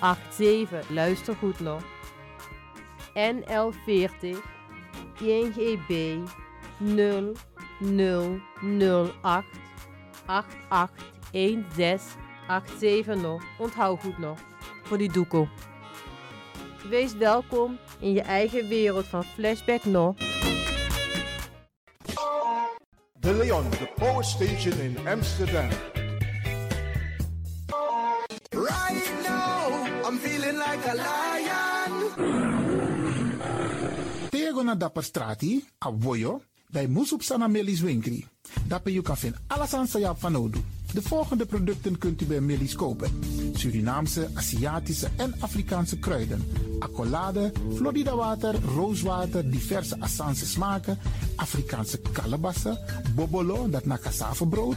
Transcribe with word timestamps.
881787. 0.00 0.88
Luister 0.88 1.34
goed 1.34 1.60
nog. 1.60 1.82
NL40 3.14 4.36
INGB 5.20 6.18
0008 6.78 9.44
881687 10.26 13.20
nog. 13.20 13.42
Onthoud 13.58 14.00
goed 14.00 14.18
nog. 14.18 14.38
Voor 14.82 14.98
die 14.98 15.12
doekoe. 15.12 15.48
Wees 16.88 17.14
welkom 17.14 17.78
in 17.98 18.12
je 18.12 18.22
eigen 18.22 18.68
wereld 18.68 19.06
van 19.06 19.24
Flashback 19.24 19.84
nog. 19.84 20.16
De 23.12 23.34
Leon, 23.34 23.70
the 23.70 23.88
power 23.94 24.24
station 24.24 24.80
in 24.80 25.08
Amsterdam. 25.08 25.68
Tego 34.30 34.62
na 34.62 34.74
dapper 34.74 35.04
strati, 35.04 35.64
a 35.84 35.90
voyo, 35.98 36.40
bij 36.70 36.86
Moesop 36.86 37.22
Sana 37.22 37.46
Melis 37.46 37.80
Winkri. 37.80 38.26
Dapper 38.66 38.92
you 38.92 39.04
kan 39.04 39.16
vinden 39.16 39.40
alles 39.46 39.74
aan 39.74 39.86
sa 39.86 40.14
van. 40.14 40.52
De 40.92 41.02
volgende 41.02 41.46
producten 41.46 41.98
kunt 41.98 42.22
u 42.22 42.24
bij 42.24 42.40
Melis 42.40 42.74
kopen. 42.74 43.10
Surinaamse, 43.54 44.28
Aziatische 44.34 45.08
en 45.16 45.34
Afrikaanse 45.40 45.98
kruiden. 45.98 46.44
Accolade, 46.78 47.52
Florida 47.74 48.16
water, 48.16 48.54
rooswater, 48.74 49.50
diverse 49.50 50.00
Assange 50.00 50.34
smaken. 50.34 50.98
Afrikaanse 51.36 52.00
kalebassen, 52.12 52.78
bobolo, 53.14 53.70
dat 53.70 53.84
na 53.84 53.98
brood, 54.48 54.76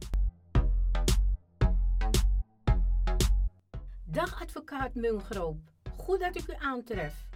Dag 4.05 4.43
advocaat 4.43 4.95
Mungroop, 4.95 5.59
goed 5.97 6.21
dat 6.21 6.37
ik 6.37 6.49
u 6.49 6.55
aantref. 6.59 7.29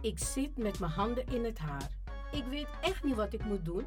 Ik 0.00 0.18
zit 0.18 0.56
met 0.56 0.78
mijn 0.78 0.92
handen 0.92 1.26
in 1.26 1.44
het 1.44 1.58
haar. 1.58 1.90
Ik 2.32 2.44
weet 2.44 2.68
echt 2.80 3.04
niet 3.04 3.16
wat 3.16 3.32
ik 3.32 3.44
moet 3.44 3.64
doen. 3.64 3.86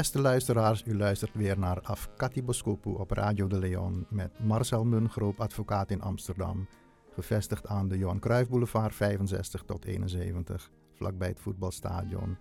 Beste 0.00 0.20
luisteraars, 0.20 0.82
u 0.86 0.96
luistert 0.96 1.34
weer 1.34 1.58
naar 1.58 1.80
Afkati 1.80 2.42
Boskopu 2.42 2.90
op 2.90 3.10
Radio 3.10 3.46
de 3.46 3.58
Leon 3.58 4.06
met 4.08 4.30
Marcel 4.38 4.84
Mungroop, 4.84 5.40
advocaat 5.40 5.90
in 5.90 6.00
Amsterdam. 6.00 6.66
Gevestigd 7.14 7.66
aan 7.66 7.88
de 7.88 7.98
Johan 7.98 8.18
Cruijff 8.18 8.50
Boulevard 8.50 8.94
65 8.94 9.62
tot 9.62 9.84
71, 9.84 10.70
vlakbij 10.94 11.28
het 11.28 11.40
voetbalstadion, 11.40 12.36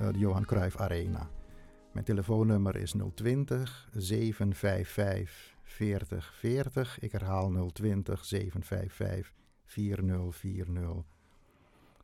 uh, 0.00 0.08
de 0.12 0.18
Johan 0.18 0.44
Cruijff 0.44 0.76
Arena. 0.76 1.28
Mijn 1.92 2.04
telefoonnummer 2.04 2.76
is 2.76 2.94
020 3.14 3.88
755 3.92 5.54
40 5.62 6.34
40. 6.34 6.98
Ik 7.00 7.12
herhaal 7.12 7.70
020 7.72 8.24
755 8.24 9.32
4040. 9.64 11.15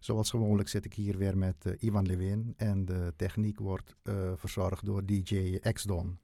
Zoals 0.03 0.31
gewoonlijk 0.31 0.69
zit 0.69 0.85
ik 0.85 0.95
hier 0.95 1.19
weer 1.19 1.39
met 1.39 1.65
uh, 1.67 1.73
Ivan 1.79 2.07
Lewin 2.07 2.55
en 2.57 2.85
de 2.85 3.13
techniek 3.17 3.59
wordt 3.59 3.95
uh, 4.03 4.33
verzorgd 4.35 4.85
door 4.85 5.05
DJ 5.05 5.59
X-Don. 5.73 6.19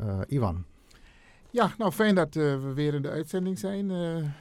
Uh, 0.00 0.20
Ivan. 0.26 0.64
Ja, 1.50 1.74
nou 1.78 1.92
fijn 1.92 2.14
dat 2.14 2.34
we 2.34 2.72
weer 2.74 2.94
in 2.94 3.02
de 3.02 3.10
uitzending 3.10 3.58
zijn 3.58 3.90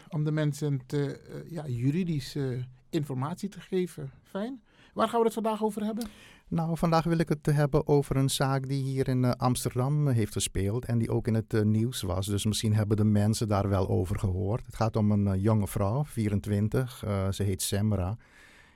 om 0.09 0.23
de 0.23 0.31
mensen 0.31 0.85
te, 0.85 1.19
ja, 1.49 1.67
juridische 1.67 2.65
informatie 2.89 3.49
te 3.49 3.61
geven. 3.61 4.11
Fijn. 4.23 4.61
Waar 4.93 5.09
gaan 5.09 5.19
we 5.19 5.25
het 5.25 5.33
vandaag 5.33 5.63
over 5.63 5.83
hebben? 5.83 6.07
Nou, 6.47 6.77
vandaag 6.77 7.03
wil 7.03 7.17
ik 7.17 7.29
het 7.29 7.45
hebben 7.45 7.87
over 7.87 8.15
een 8.15 8.29
zaak 8.29 8.67
die 8.67 8.83
hier 8.83 9.07
in 9.07 9.23
uh, 9.23 9.31
Amsterdam 9.31 10.07
heeft 10.07 10.33
gespeeld 10.33 10.85
en 10.85 10.97
die 10.97 11.09
ook 11.09 11.27
in 11.27 11.33
het 11.33 11.53
uh, 11.53 11.61
nieuws 11.61 12.01
was. 12.01 12.25
Dus 12.25 12.45
misschien 12.45 12.73
hebben 12.73 12.97
de 12.97 13.03
mensen 13.03 13.47
daar 13.47 13.69
wel 13.69 13.89
over 13.89 14.19
gehoord. 14.19 14.65
Het 14.65 14.75
gaat 14.75 14.95
om 14.95 15.11
een 15.11 15.39
jonge 15.39 15.67
vrouw, 15.67 16.03
24. 16.03 17.03
ze 17.31 17.43
heet 17.43 17.61
Semra. 17.61 18.17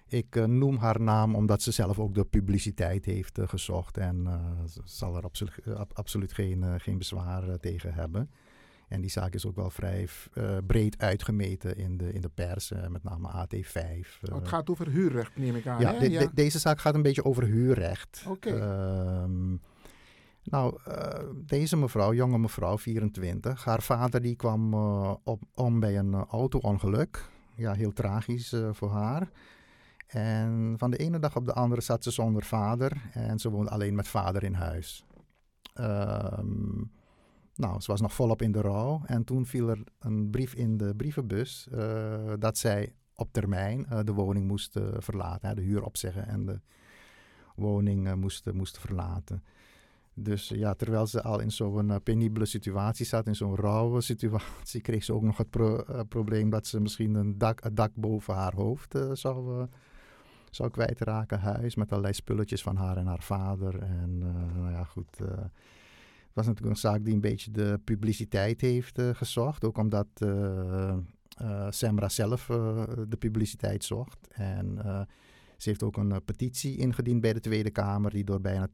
Ik 0.08 0.48
noem 0.48 0.78
haar 0.78 1.02
naam 1.02 1.36
omdat 1.36 1.62
ze 1.62 1.72
zelf 1.72 2.00
ook 2.00 2.14
de 2.14 2.26
publiciteit 2.26 3.06
heeft 3.06 3.40
gezocht 3.44 3.98
en 3.98 4.28
ze 4.68 4.82
zal 4.84 5.16
er 5.16 5.24
absolu 5.24 5.52
absoluut 5.94 6.34
geen, 6.34 6.80
geen 6.80 6.98
bezwaar 6.98 7.60
tegen 7.60 7.94
hebben. 7.94 8.30
En 8.88 9.02
die 9.02 9.10
zaak 9.10 9.34
is 9.34 9.46
ook 9.46 9.56
wel 9.56 9.70
vrij 9.70 10.08
uh, 10.34 10.58
breed 10.68 10.98
uitgemeten 10.98 11.78
in 11.78 11.98
de, 11.98 12.14
in 12.14 12.22
de 12.22 12.30
pers, 12.30 12.72
uh, 12.72 12.88
met 12.88 13.04
name 13.04 13.28
AT5. 13.28 13.82
Uh. 13.82 14.32
Oh, 14.32 14.36
het 14.36 14.48
gaat 14.48 14.70
over 14.70 14.88
huurrecht, 14.88 15.38
neem 15.38 15.56
ik 15.56 15.68
aan. 15.68 15.80
Ja, 15.80 15.92
de, 15.92 16.10
de, 16.10 16.30
deze 16.34 16.60
zaak 16.60 16.80
gaat 16.80 16.96
een 16.96 17.02
beetje 17.02 17.24
over 17.24 17.44
huurrecht. 17.44 18.24
Oké. 18.28 18.50
Okay. 18.50 18.60
Ehm, 18.60 19.56
nou, 20.44 20.78
deze 21.46 21.78
mevrouw, 21.78 22.14
jonge 22.14 22.38
mevrouw, 22.38 22.78
24, 22.78 23.64
haar 23.64 23.82
vader 23.82 24.22
die 24.22 24.36
kwam 24.36 24.74
op, 25.24 25.42
om 25.54 25.80
bij 25.80 25.98
een 25.98 26.14
auto-ongeluk. 26.14 27.30
Ja, 27.56 27.74
heel 27.74 27.94
tragisch 27.94 28.56
voor 28.72 28.92
haar. 28.92 29.30
En 30.08 30.76
van 30.78 30.92
de 30.92 30.98
ene 30.98 31.20
dag 31.20 31.36
op 31.36 31.46
de 31.46 31.54
andere 31.54 31.82
zat 31.82 32.04
ze 32.04 32.12
zonder 32.12 32.44
vader 32.44 33.02
en 33.12 33.40
ze 33.40 33.50
woonde 33.50 33.70
alleen 33.70 33.96
met 33.96 34.08
vader 34.08 34.44
in 34.44 34.54
huis. 34.54 35.06
Um, 35.80 36.92
nou, 37.58 37.82
ze 37.82 37.92
was 37.92 38.02
nog 38.02 38.14
volop 38.14 38.42
in 38.42 38.52
de 38.52 38.62
rouw. 38.62 39.02
En 39.06 39.24
toen 39.24 39.46
viel 39.46 39.70
er 39.70 39.84
een 40.00 40.30
brief 40.30 40.54
in 40.54 40.78
de 40.78 40.96
brievenbus 40.96 41.68
uh, 41.74 42.34
dat 42.40 42.58
zij 42.58 42.94
op 43.16 43.32
termijn 43.32 43.86
uh, 43.92 44.00
de 44.04 44.14
woning 44.14 44.48
moest 44.48 44.76
uh, 44.76 44.84
verlaten. 44.98 45.50
Hè, 45.50 45.56
de 45.56 45.62
huur 45.62 45.84
opzeggen 45.84 46.28
en 46.28 46.46
de 46.46 46.60
woning 47.56 48.16
moest, 48.16 48.52
moest 48.52 48.80
verlaten. 48.80 49.44
Dus 50.14 50.48
ja, 50.48 50.74
terwijl 50.74 51.08
ze 51.08 51.24
al 51.24 51.40
in 51.40 51.52
zo'n 51.52 52.04
penibele 52.04 52.46
situatie 52.46 53.06
zat, 53.06 53.28
in 53.28 53.36
zo'n 53.36 53.56
rauwe 53.56 54.02
situatie, 54.12 54.82
kreeg 54.82 55.04
ze 55.04 55.14
ook 55.14 55.22
nog 55.22 55.38
het 55.38 55.50
pro 55.50 55.84
probleem 56.10 56.50
dat 56.50 56.68
ze 56.68 56.80
misschien 56.80 57.16
een 57.16 57.38
dak, 57.38 57.76
dak 57.76 57.92
boven 57.96 58.34
haar 58.34 58.54
hoofd 58.56 58.96
zou, 59.14 59.68
zou 60.50 60.70
kwijtraken. 60.70 61.40
Huis 61.40 61.76
met 61.76 61.90
allerlei 61.90 62.14
spulletjes 62.14 62.62
van 62.62 62.76
haar 62.76 62.98
en 62.98 63.08
haar 63.08 63.24
vader. 63.24 63.82
En 63.82 64.18
nou 64.56 64.72
ja, 64.72 64.84
goed 64.84 65.20
was 66.38 66.46
natuurlijk 66.46 66.76
een 66.76 66.90
zaak 66.90 67.04
die 67.04 67.14
een 67.14 67.22
beetje 67.22 67.52
de 67.52 67.80
publiciteit 67.84 68.62
heeft 68.62 69.00
uh, 69.00 69.10
gezocht. 69.14 69.64
Ook 69.64 69.78
omdat 69.78 70.08
uh, 70.24 70.94
uh, 71.42 71.68
Semra 71.70 72.10
zelf 72.10 72.46
de 73.08 73.18
publiciteit 73.20 73.84
zocht. 73.84 74.28
En 74.32 74.80
ze 75.58 75.70
heeft 75.70 75.84
ook 75.84 75.98
een 75.98 76.22
petitie 76.26 76.78
ingediend 76.78 77.22
bij 77.22 77.34
de 77.34 77.40
Tweede 77.40 77.70
Kamer, 77.70 78.12
die 78.12 78.24
door 78.24 78.42
bijna 78.42 78.68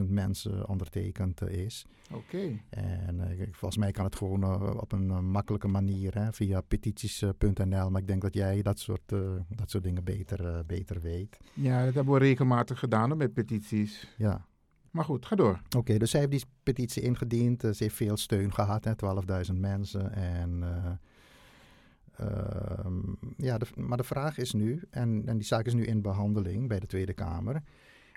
12.000 0.00 0.04
mensen 0.08 0.68
ondertekend 0.68 1.48
is. 1.48 1.86
Oké. 2.12 2.60
En 2.70 3.38
volgens 3.50 3.76
mij 3.76 3.90
kan 3.90 4.04
het 4.04 4.16
gewoon 4.16 4.80
op 4.80 4.92
een 4.92 5.30
makkelijke 5.30 5.68
manier 5.68 6.14
hè, 6.14 6.32
via 6.32 6.60
petities.nl. 6.60 7.90
Maar 7.90 8.00
ik 8.00 8.06
denk 8.06 8.22
dat 8.22 8.34
jij 8.34 8.62
dat 8.62 8.78
soort, 8.78 9.08
dat 9.48 9.70
soort 9.70 9.84
dingen 9.84 10.04
beter, 10.04 10.66
beter 10.66 11.00
weet. 11.00 11.38
Ja, 11.52 11.84
dat 11.84 11.94
hebben 11.94 12.14
we 12.14 12.20
regelmatig 12.20 12.78
gedaan 12.78 13.16
met 13.16 13.34
petities. 13.34 14.14
Ja. 14.16 14.48
Maar 14.90 15.04
goed, 15.04 15.26
ga 15.26 15.36
door. 15.36 15.60
Oké, 15.76 15.98
dus 15.98 16.10
zij 16.10 16.20
heeft 16.20 16.32
die 16.32 16.44
petitie 16.62 17.02
ingediend. 17.02 17.60
ze 17.60 17.74
heeft 17.76 17.94
veel 17.94 18.16
steun 18.16 18.52
gehad, 18.52 18.86
12.000 18.86 19.54
mensen. 19.54 20.12
En, 20.12 20.60
uh, 20.60 22.28
uh, 22.28 23.04
ja, 23.36 23.58
de, 23.58 23.66
maar 23.74 23.96
de 23.96 24.04
vraag 24.04 24.38
is 24.38 24.52
nu, 24.52 24.82
en, 24.90 25.22
en 25.26 25.36
die 25.36 25.46
zaak 25.46 25.66
is 25.66 25.74
nu 25.74 25.84
in 25.84 26.02
behandeling 26.02 26.68
bij 26.68 26.80
de 26.80 26.86
Tweede 26.86 27.12
Kamer. 27.12 27.54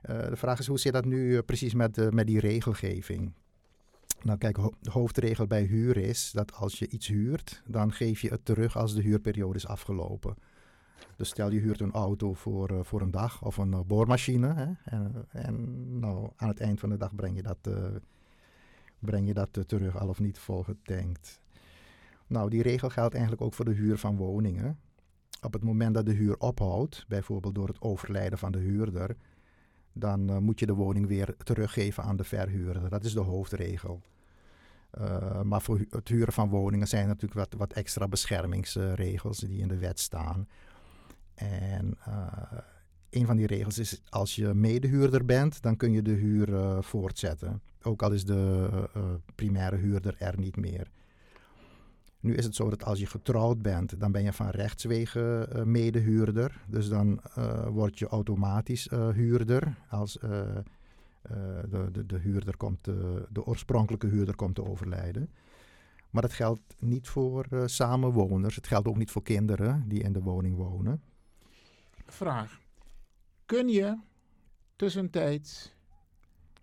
Uh, 0.10 0.28
de 0.30 0.36
vraag 0.36 0.60
is 0.60 0.68
hoe 0.68 0.80
zit 0.80 0.94
dat 0.94 1.06
nu 1.06 1.42
precies 1.42 1.74
met, 1.74 2.14
met 2.14 2.28
die 2.28 2.40
regelgeving? 2.40 3.34
Nou 4.22 4.38
kijk, 4.38 4.56
de 4.80 4.92
hoofdregel 4.92 5.48
bij 5.48 5.64
huur 5.64 5.98
is 5.98 6.32
dat 6.32 6.54
als 6.54 6.80
je 6.80 6.88
iets 6.88 7.08
huurt, 7.08 7.62
dan 7.68 7.92
geef 7.92 8.22
je 8.22 8.30
het 8.30 8.46
terug 8.46 8.78
als 8.78 8.94
de 8.96 9.02
huurperiode 9.02 9.58
is 9.58 9.68
afgelopen. 9.68 10.36
Dus 11.16 11.30
stel 11.30 11.52
je 11.52 11.60
huurt 11.60 11.82
een 11.82 11.92
auto 11.92 12.34
voor, 12.34 12.72
uh, 12.72 12.80
voor 12.82 13.02
een 13.02 13.12
dag 13.12 13.44
of 13.44 13.58
een 13.58 13.72
uh, 13.72 13.80
boormachine. 13.80 14.54
Hè? 14.54 14.72
En, 14.84 15.26
en, 15.30 16.00
nou, 16.00 16.30
aan 16.36 16.48
het 16.48 16.60
eind 16.60 16.80
van 16.80 16.90
de 16.90 16.98
dag 16.98 17.16
breng 17.16 17.36
je 17.36 17.44
dat, 17.44 17.58
uh, 17.68 17.86
breng 19.00 19.28
je 19.28 19.34
dat 19.34 19.68
terug, 19.68 19.98
al 19.98 20.08
of 20.08 20.20
niet 20.20 20.40
volgetankt. 20.40 21.42
Nou, 22.28 22.50
die 22.50 22.62
regel 22.62 22.90
geldt 22.90 23.14
eigenlijk 23.14 23.44
ook 23.44 23.54
voor 23.54 23.66
de 23.66 23.74
huur 23.74 23.98
van 23.98 24.16
woningen. 24.16 24.80
Op 25.42 25.54
het 25.54 25.64
moment 25.64 25.94
dat 25.94 26.06
de 26.06 26.14
huur 26.14 26.38
ophoudt, 26.38 27.06
bijvoorbeeld 27.08 27.56
door 27.56 27.68
het 27.68 27.82
overlijden 27.82 28.38
van 28.38 28.52
de 28.52 28.60
huurder, 28.60 29.16
dan 29.94 30.44
moet 30.44 30.60
je 30.60 30.66
de 30.66 30.74
woning 30.74 31.08
weer 31.08 31.36
teruggeven 31.38 32.04
aan 32.04 32.16
de 32.16 32.24
verhuurder. 32.24 32.90
Dat 32.90 33.04
is 33.04 33.14
de 33.14 33.20
hoofdregel. 33.20 34.02
maar 35.44 35.62
voor 35.62 35.80
het 35.90 36.08
huren 36.08 36.34
van 36.34 36.50
woningen 36.50 36.88
zijn 36.88 37.08
natuurlijk 37.08 37.34
wat, 37.34 37.54
wat 37.60 37.74
extra 37.74 38.08
beschermingsregels 38.08 39.38
die 39.38 39.60
in 39.60 39.68
de 39.68 39.78
wet 39.78 40.00
staan. 40.00 40.48
En 41.36 41.98
uh, 42.08 42.28
een 43.10 43.26
van 43.26 43.36
die 43.36 43.48
regels 43.48 43.80
is, 43.80 44.02
als 44.10 44.36
je 44.36 44.54
medehuurder 44.54 45.26
bent, 45.26 45.62
dan 45.62 45.78
kun 45.78 45.92
je 45.92 46.02
de 46.02 46.12
huur 46.12 46.50
uh, 46.50 46.82
voortzetten. 46.82 47.62
Ook 47.82 48.02
al 48.02 48.12
is 48.12 48.26
de 48.26 48.70
uh, 48.98 49.04
primaire 49.36 49.76
huurder 49.76 50.16
er 50.18 50.40
niet 50.40 50.56
meer. 50.56 50.92
Nu 52.20 52.36
is 52.36 52.46
het 52.46 52.56
zo 52.56 52.70
dat 52.70 52.84
als 52.84 53.00
je 53.00 53.06
getrouwd 53.06 53.62
bent, 53.62 54.00
dan 54.00 54.12
ben 54.12 54.24
je 54.24 54.34
van 54.34 54.50
rechtswege 54.50 55.50
medehuurder. 55.66 56.64
Dus 56.68 56.90
dan 56.90 57.22
word 57.70 58.00
je 58.00 58.08
automatisch 58.08 58.90
huurder. 58.90 59.78
Als 59.90 60.14
de, 60.14 60.64
de, 61.92 62.06
de, 62.06 62.18
huurder 62.18 62.58
komt, 62.58 62.84
de 63.30 63.46
oorspronkelijke 63.46 64.08
huurder 64.08 64.36
komt 64.36 64.56
te 64.56 64.66
overlijden. 64.66 65.30
Maar 66.10 66.22
dat 66.22 66.34
geldt 66.34 66.76
niet 66.80 67.08
voor 67.08 67.46
samenwoners. 67.66 68.56
Het 68.56 68.68
geldt 68.68 68.88
ook 68.88 68.98
niet 68.98 69.12
voor 69.12 69.24
kinderen 69.24 69.84
die 69.88 70.04
in 70.04 70.14
de 70.14 70.22
woning 70.22 70.56
wonen 70.56 71.02
vraag. 72.14 72.62
Kun 73.46 73.68
je 73.68 73.98
tussentijds 74.76 75.74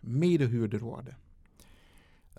medehuurder 0.01 0.81
worden? 0.81 1.17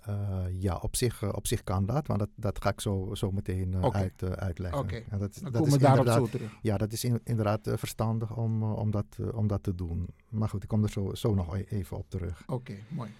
Uh, 0.08 0.44
ja, 0.58 0.76
op 0.76 0.96
zich, 0.96 1.22
uh, 1.22 1.30
op 1.32 1.46
zich 1.46 1.62
kan 1.62 1.86
dat, 1.86 2.06
want 2.06 2.18
dat, 2.18 2.28
dat 2.34 2.62
ga 2.62 2.70
ik 2.70 2.80
zo, 2.80 3.10
zo 3.14 3.30
meteen 3.30 3.72
uh, 3.72 3.84
okay. 3.84 4.02
uit, 4.02 4.38
uitleggen. 4.38 4.80
Okay. 4.80 5.04
ja, 5.10 5.18
dat, 5.18 5.38
dan 5.42 5.52
dat 5.52 5.62
komen 5.62 5.78
we 5.78 5.84
daarop 5.84 6.06
zo 6.06 6.26
terug. 6.26 6.58
Ja, 6.62 6.76
dat 6.76 6.92
is 6.92 7.04
in, 7.04 7.20
inderdaad 7.24 7.60
verstandig 7.74 8.36
om, 8.36 8.62
om, 8.62 8.90
dat, 8.90 9.18
om 9.32 9.46
dat 9.46 9.62
te 9.62 9.74
doen. 9.74 10.08
Maar 10.28 10.48
goed, 10.48 10.62
ik 10.62 10.68
kom 10.68 10.82
er 10.82 10.90
zo, 10.90 11.14
zo 11.14 11.34
nog 11.34 11.56
e-, 11.56 11.64
even 11.68 11.96
op 11.96 12.10
terug. 12.10 12.42
Oké, 12.42 12.52
okay, 12.52 12.84
mooi. 12.88 13.10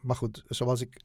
maar 0.00 0.16
goed, 0.16 0.44
zoals 0.46 0.80
ik 0.80 1.00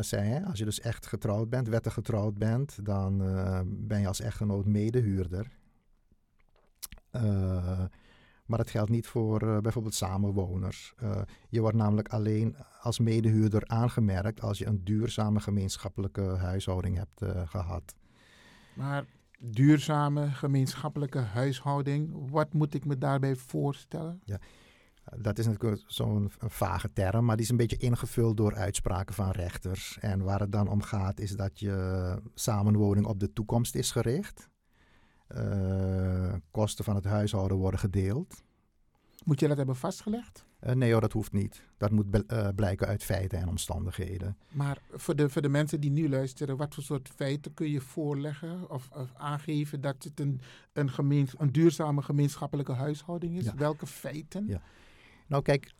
zei, 0.00 0.44
als 0.44 0.58
je 0.58 0.64
dus 0.64 0.80
echt 0.80 1.06
getrouwd 1.06 1.48
bent, 1.48 1.68
wettig 1.68 1.92
getrouwd 1.92 2.38
bent, 2.38 2.84
dan 2.84 3.18
ben 3.66 4.00
je 4.00 4.06
als 4.06 4.20
echtgenoot 4.20 4.66
medehuurder. 4.66 5.58
Uh, 7.12 7.84
maar 8.46 8.58
dat 8.58 8.70
geldt 8.70 8.90
niet 8.90 9.06
voor 9.06 9.42
uh, 9.42 9.58
bijvoorbeeld 9.58 9.94
samenwoners. 9.94 10.94
Uh, 11.02 11.20
je 11.48 11.60
wordt 11.60 11.76
namelijk 11.76 12.08
alleen 12.08 12.56
als 12.80 12.98
medehuurder 12.98 13.62
aangemerkt 13.66 14.40
als 14.40 14.58
je 14.58 14.66
een 14.66 14.84
duurzame 14.84 15.40
gemeenschappelijke 15.40 16.22
huishouding 16.22 16.96
hebt 16.96 17.48
gehad. 17.50 17.94
Maar 18.74 19.04
duurzame 19.38 20.30
gemeenschappelijke 20.30 21.18
huishouding, 21.18 22.30
wat 22.30 22.52
moet 22.52 22.74
ik 22.74 22.84
me 22.84 22.98
daarbij 22.98 23.36
voorstellen? 23.36 24.20
Ja. 24.24 24.38
Dat 25.16 25.38
is 25.38 25.46
natuurlijk 25.46 25.82
zo'n 25.86 26.30
vage 26.38 26.92
term, 26.92 27.24
maar 27.24 27.36
die 27.36 27.44
is 27.44 27.50
een 27.50 27.56
beetje 27.56 27.76
ingevuld 27.76 28.36
door 28.36 28.54
uitspraken 28.54 29.14
van 29.14 29.30
rechters. 29.30 29.98
En 30.00 30.22
waar 30.22 30.40
het 30.40 30.52
dan 30.52 30.68
om 30.68 30.82
gaat, 30.82 31.20
is 31.20 31.30
dat 31.30 31.58
je 31.58 32.16
samenwoning 32.34 33.06
op 33.06 33.20
de 33.20 33.32
toekomst 33.32 33.74
is 33.74 33.90
gericht. 33.90 34.49
Uh, 35.36 36.34
kosten 36.50 36.84
van 36.84 36.94
het 36.94 37.04
huishouden 37.04 37.56
worden 37.56 37.80
gedeeld. 37.80 38.42
Moet 39.24 39.40
je 39.40 39.48
dat 39.48 39.56
hebben 39.56 39.76
vastgelegd? 39.76 40.44
Uh, 40.60 40.72
nee 40.72 40.92
hoor, 40.92 41.00
dat 41.00 41.12
hoeft 41.12 41.32
niet. 41.32 41.62
Dat 41.76 41.90
moet 41.90 42.06
uh, 42.32 42.48
blijken 42.54 42.86
uit 42.86 43.04
feiten 43.04 43.38
en 43.38 43.48
omstandigheden. 43.48 44.36
Maar 44.50 44.78
voor 44.92 45.16
de, 45.16 45.28
voor 45.28 45.42
de 45.42 45.48
mensen 45.48 45.80
die 45.80 45.90
nu 45.90 46.08
luisteren, 46.08 46.56
wat 46.56 46.74
voor 46.74 46.82
soort 46.82 47.08
feiten 47.08 47.54
kun 47.54 47.70
je 47.70 47.80
voorleggen 47.80 48.70
of, 48.70 48.88
of 48.92 49.12
aangeven 49.14 49.80
dat 49.80 50.02
het 50.02 50.20
een, 50.20 50.40
een, 50.72 50.90
gemeens, 50.90 51.34
een 51.38 51.52
duurzame 51.52 52.02
gemeenschappelijke 52.02 52.72
huishouding 52.72 53.38
is? 53.38 53.44
Ja. 53.44 53.54
Welke 53.54 53.86
feiten? 53.86 54.46
Ja. 54.46 54.62
Nou 55.26 55.42
kijk, 55.42 55.72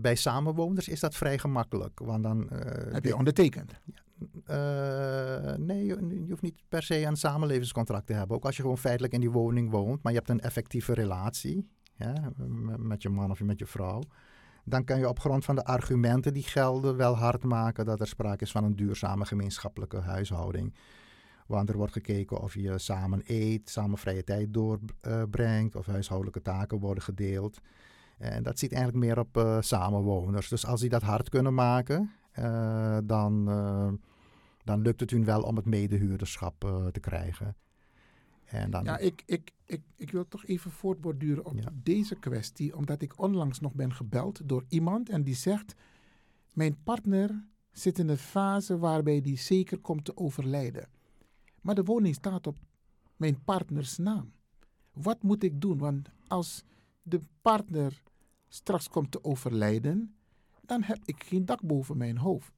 bij 0.00 0.14
samenwoners 0.14 0.88
is 0.88 1.00
dat 1.00 1.14
vrij 1.14 1.38
gemakkelijk. 1.38 1.98
Want 1.98 2.22
dan, 2.22 2.48
Heb 2.92 3.04
je 3.04 3.16
ondertekend? 3.16 3.80
Ja. 3.84 4.02
Uh, 4.50 5.54
nee, 5.54 5.84
je, 5.84 6.26
hoeft 6.28 6.42
niet 6.42 6.62
per 6.68 6.82
se 6.82 7.02
een 7.02 7.16
samenlevingscontract 7.16 8.06
te 8.06 8.12
hebben. 8.12 8.36
Ook 8.36 8.44
als 8.44 8.56
je 8.56 8.62
gewoon 8.62 8.78
feitelijk 8.78 9.12
in 9.12 9.20
die 9.20 9.30
woning 9.30 9.70
woont, 9.70 10.02
maar 10.02 10.12
je 10.12 10.18
hebt 10.18 10.30
een 10.30 10.40
effectieve 10.40 10.94
relatie 10.94 11.68
ja, 11.96 12.32
met 12.78 13.02
je 13.02 13.08
man 13.08 13.30
of 13.30 13.40
met 13.40 13.58
je 13.58 13.66
vrouw. 13.66 14.02
Dan 14.64 14.84
kan 14.84 14.98
je 14.98 15.08
op 15.08 15.18
grond 15.18 15.44
van 15.44 15.54
de 15.54 15.64
argumenten 15.64 16.34
die 16.34 16.42
gelden 16.42 16.96
wel 16.96 17.16
hard 17.16 17.44
maken 17.44 17.84
dat 17.84 18.00
er 18.00 18.06
sprake 18.06 18.44
is 18.44 18.50
van 18.50 18.64
een 18.64 18.76
duurzame 18.76 19.24
gemeenschappelijke 19.24 20.00
huishouding. 20.00 20.74
Want 21.46 21.68
er 21.68 21.76
wordt 21.76 21.92
gekeken 21.92 22.40
of 22.40 22.54
je 22.54 22.78
samen 22.78 23.22
eet, 23.24 23.70
samen 23.70 23.98
vrije 23.98 24.24
tijd 24.24 24.52
doorbrengt, 24.52 25.76
of 25.76 25.86
huishoudelijke 25.86 26.42
taken 26.42 26.78
worden 26.78 27.02
gedeeld. 27.02 27.60
En 28.18 28.42
dat 28.42 28.58
ziet 28.58 28.72
eigenlijk 28.72 29.04
meer 29.04 29.18
op 29.18 29.36
uh, 29.36 29.56
samenwoners. 29.60 30.48
Dus 30.48 30.66
als 30.66 30.80
die 30.80 30.90
dat 30.90 31.02
hard 31.02 31.28
kunnen 31.28 31.54
maken, 31.54 32.12
dan, 33.04 33.48
uh, 33.48 33.92
dan 34.64 34.80
lukt 34.80 35.00
het 35.00 35.10
hun 35.10 35.24
wel 35.24 35.42
om 35.42 35.56
het 35.56 35.64
medehuurderschap 35.64 36.64
uh, 36.64 36.86
te 36.86 37.00
krijgen. 37.00 37.56
En 38.44 38.70
dan... 38.70 38.84
Ja, 38.84 38.98
ik, 38.98 39.22
ik, 39.26 39.52
ik, 39.64 39.82
ik 39.96 40.10
wil 40.10 40.28
toch 40.28 40.46
even 40.46 40.70
voortborduren 40.70 41.44
op 41.44 41.58
ja. 41.58 41.72
deze 41.82 42.14
kwestie, 42.14 42.76
omdat 42.76 43.02
ik 43.02 43.20
onlangs 43.20 43.60
nog 43.60 43.74
ben 43.74 43.94
gebeld 43.94 44.48
door 44.48 44.64
iemand 44.68 45.08
en 45.08 45.22
die 45.22 45.34
zegt: 45.34 45.74
Mijn 46.52 46.82
partner 46.82 47.44
zit 47.70 47.98
in 47.98 48.08
een 48.08 48.18
fase 48.18 48.78
waarbij 48.78 49.20
die 49.20 49.38
zeker 49.38 49.78
komt 49.78 50.04
te 50.04 50.16
overlijden. 50.16 50.88
Maar 51.60 51.74
de 51.74 51.84
woning 51.84 52.14
staat 52.14 52.46
op 52.46 52.56
mijn 53.16 53.44
partners 53.44 53.96
naam. 53.96 54.32
Wat 54.92 55.22
moet 55.22 55.42
ik 55.42 55.60
doen? 55.60 55.78
Want 55.78 56.10
als 56.26 56.64
de 57.02 57.20
partner 57.42 58.02
straks 58.48 58.88
komt 58.88 59.10
te 59.10 59.24
overlijden, 59.24 60.14
dan 60.68 60.82
heb 60.82 60.98
ik 61.04 61.24
geen 61.24 61.44
dak 61.44 61.62
boven 61.62 61.96
mijn 61.96 62.18
hoofd. 62.18 62.52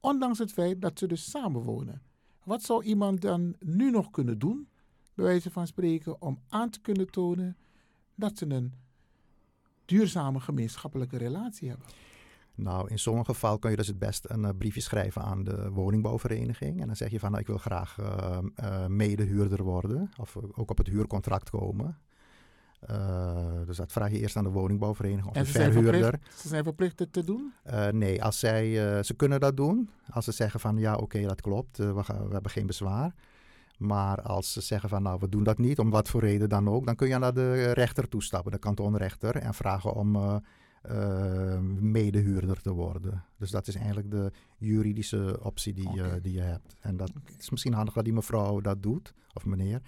Ondanks 0.00 0.38
het 0.38 0.52
feit 0.52 0.80
dat 0.80 0.98
ze 0.98 1.06
dus 1.06 1.30
samenwonen. 1.30 2.02
Wat 2.44 2.62
zou 2.62 2.84
iemand 2.84 3.20
dan 3.20 3.54
nu 3.58 3.90
nog 3.90 4.10
kunnen 4.10 4.38
doen, 4.38 4.68
bij 5.14 5.24
wijze 5.24 5.50
van 5.50 5.66
spreken, 5.66 6.22
om 6.22 6.40
aan 6.48 6.70
te 6.70 6.80
kunnen 6.80 7.10
tonen 7.10 7.56
dat 8.14 8.38
ze 8.38 8.46
een 8.46 8.74
duurzame 9.84 10.40
gemeenschappelijke 10.40 11.16
relatie 11.16 11.68
hebben? 11.68 11.86
Nou, 12.54 12.88
in 12.88 12.98
sommige 12.98 13.32
gevallen 13.32 13.58
kun 13.58 13.70
je 13.70 13.76
dus 13.76 13.86
het 13.86 13.98
best 13.98 14.24
een 14.28 14.42
uh, 14.42 14.50
briefje 14.58 14.80
schrijven 14.80 15.22
aan 15.22 15.44
de 15.44 15.70
woningbouwvereniging. 15.70 16.80
En 16.80 16.86
dan 16.86 16.96
zeg 16.96 17.10
je 17.10 17.18
van, 17.18 17.28
nou, 17.30 17.40
ik 17.40 17.48
wil 17.48 17.58
graag 17.58 17.98
uh, 18.00 18.38
uh, 18.62 18.86
medehuurder 18.86 19.62
worden. 19.62 20.10
Of 20.16 20.36
ook 20.36 20.70
op 20.70 20.78
het 20.78 20.86
huurcontract 20.86 21.50
komen. 21.50 21.98
Dus 23.66 23.76
dat 23.76 23.92
vraag 23.92 24.10
je 24.10 24.18
eerst 24.18 24.36
aan 24.36 24.44
de 24.44 24.50
woningbouwvereniging 24.50 25.28
of 25.28 25.36
en 25.36 25.44
de 25.44 25.50
verhuurder. 25.50 26.20
ze 26.36 26.48
zijn 26.48 26.64
verplicht 26.64 26.98
het 26.98 27.12
te 27.12 27.24
doen? 27.24 27.52
nee, 27.90 28.24
als 28.24 28.38
zij, 28.38 28.72
ze 29.02 29.14
kunnen 29.14 29.40
dat 29.40 29.56
doen. 29.56 29.90
Als 30.10 30.24
ze 30.24 30.32
zeggen 30.32 30.60
van, 30.60 30.78
ja, 30.78 30.94
oké, 30.94 31.22
dat 31.22 31.40
klopt. 31.40 31.76
we, 31.76 32.02
gaan, 32.02 32.26
we 32.26 32.32
hebben 32.32 32.50
geen 32.50 32.66
bezwaar. 32.66 33.14
Maar 33.80 34.22
als 34.22 34.52
ze 34.52 34.60
zeggen 34.60 34.88
van 34.88 35.02
nou, 35.02 35.18
we 35.20 35.28
doen 35.28 35.42
dat 35.42 35.58
niet, 35.58 35.78
om 35.78 35.90
wat 35.90 36.08
voor 36.08 36.20
reden 36.20 36.48
dan 36.48 36.68
ook, 36.68 36.86
dan 36.86 36.96
kun 36.96 37.08
je 37.08 37.18
naar 37.18 37.34
de 37.34 37.72
rechter 37.72 38.08
toestappen, 38.08 38.52
de 38.52 38.58
kantonrechter, 38.58 39.36
en 39.36 39.54
vragen 39.54 39.94
om 39.94 40.16
uh, 40.16 40.36
uh, 40.90 41.58
medehuurder 41.78 42.60
te 42.60 42.72
worden. 42.72 43.24
Dus 43.38 43.50
dat 43.50 43.66
is 43.68 43.74
eigenlijk 43.74 44.10
de 44.10 44.32
juridische 44.56 45.38
optie 45.42 45.72
die, 45.72 45.88
okay. 45.88 46.16
uh, 46.16 46.22
die 46.22 46.32
je 46.32 46.40
hebt. 46.40 46.76
En 46.80 46.96
dat 46.96 47.08
okay. 47.08 47.34
is 47.38 47.50
misschien 47.50 47.72
handig 47.72 47.94
dat 47.94 48.04
die 48.04 48.12
mevrouw 48.12 48.60
dat 48.60 48.82
doet, 48.82 49.14
of 49.32 49.44
meneer, 49.44 49.80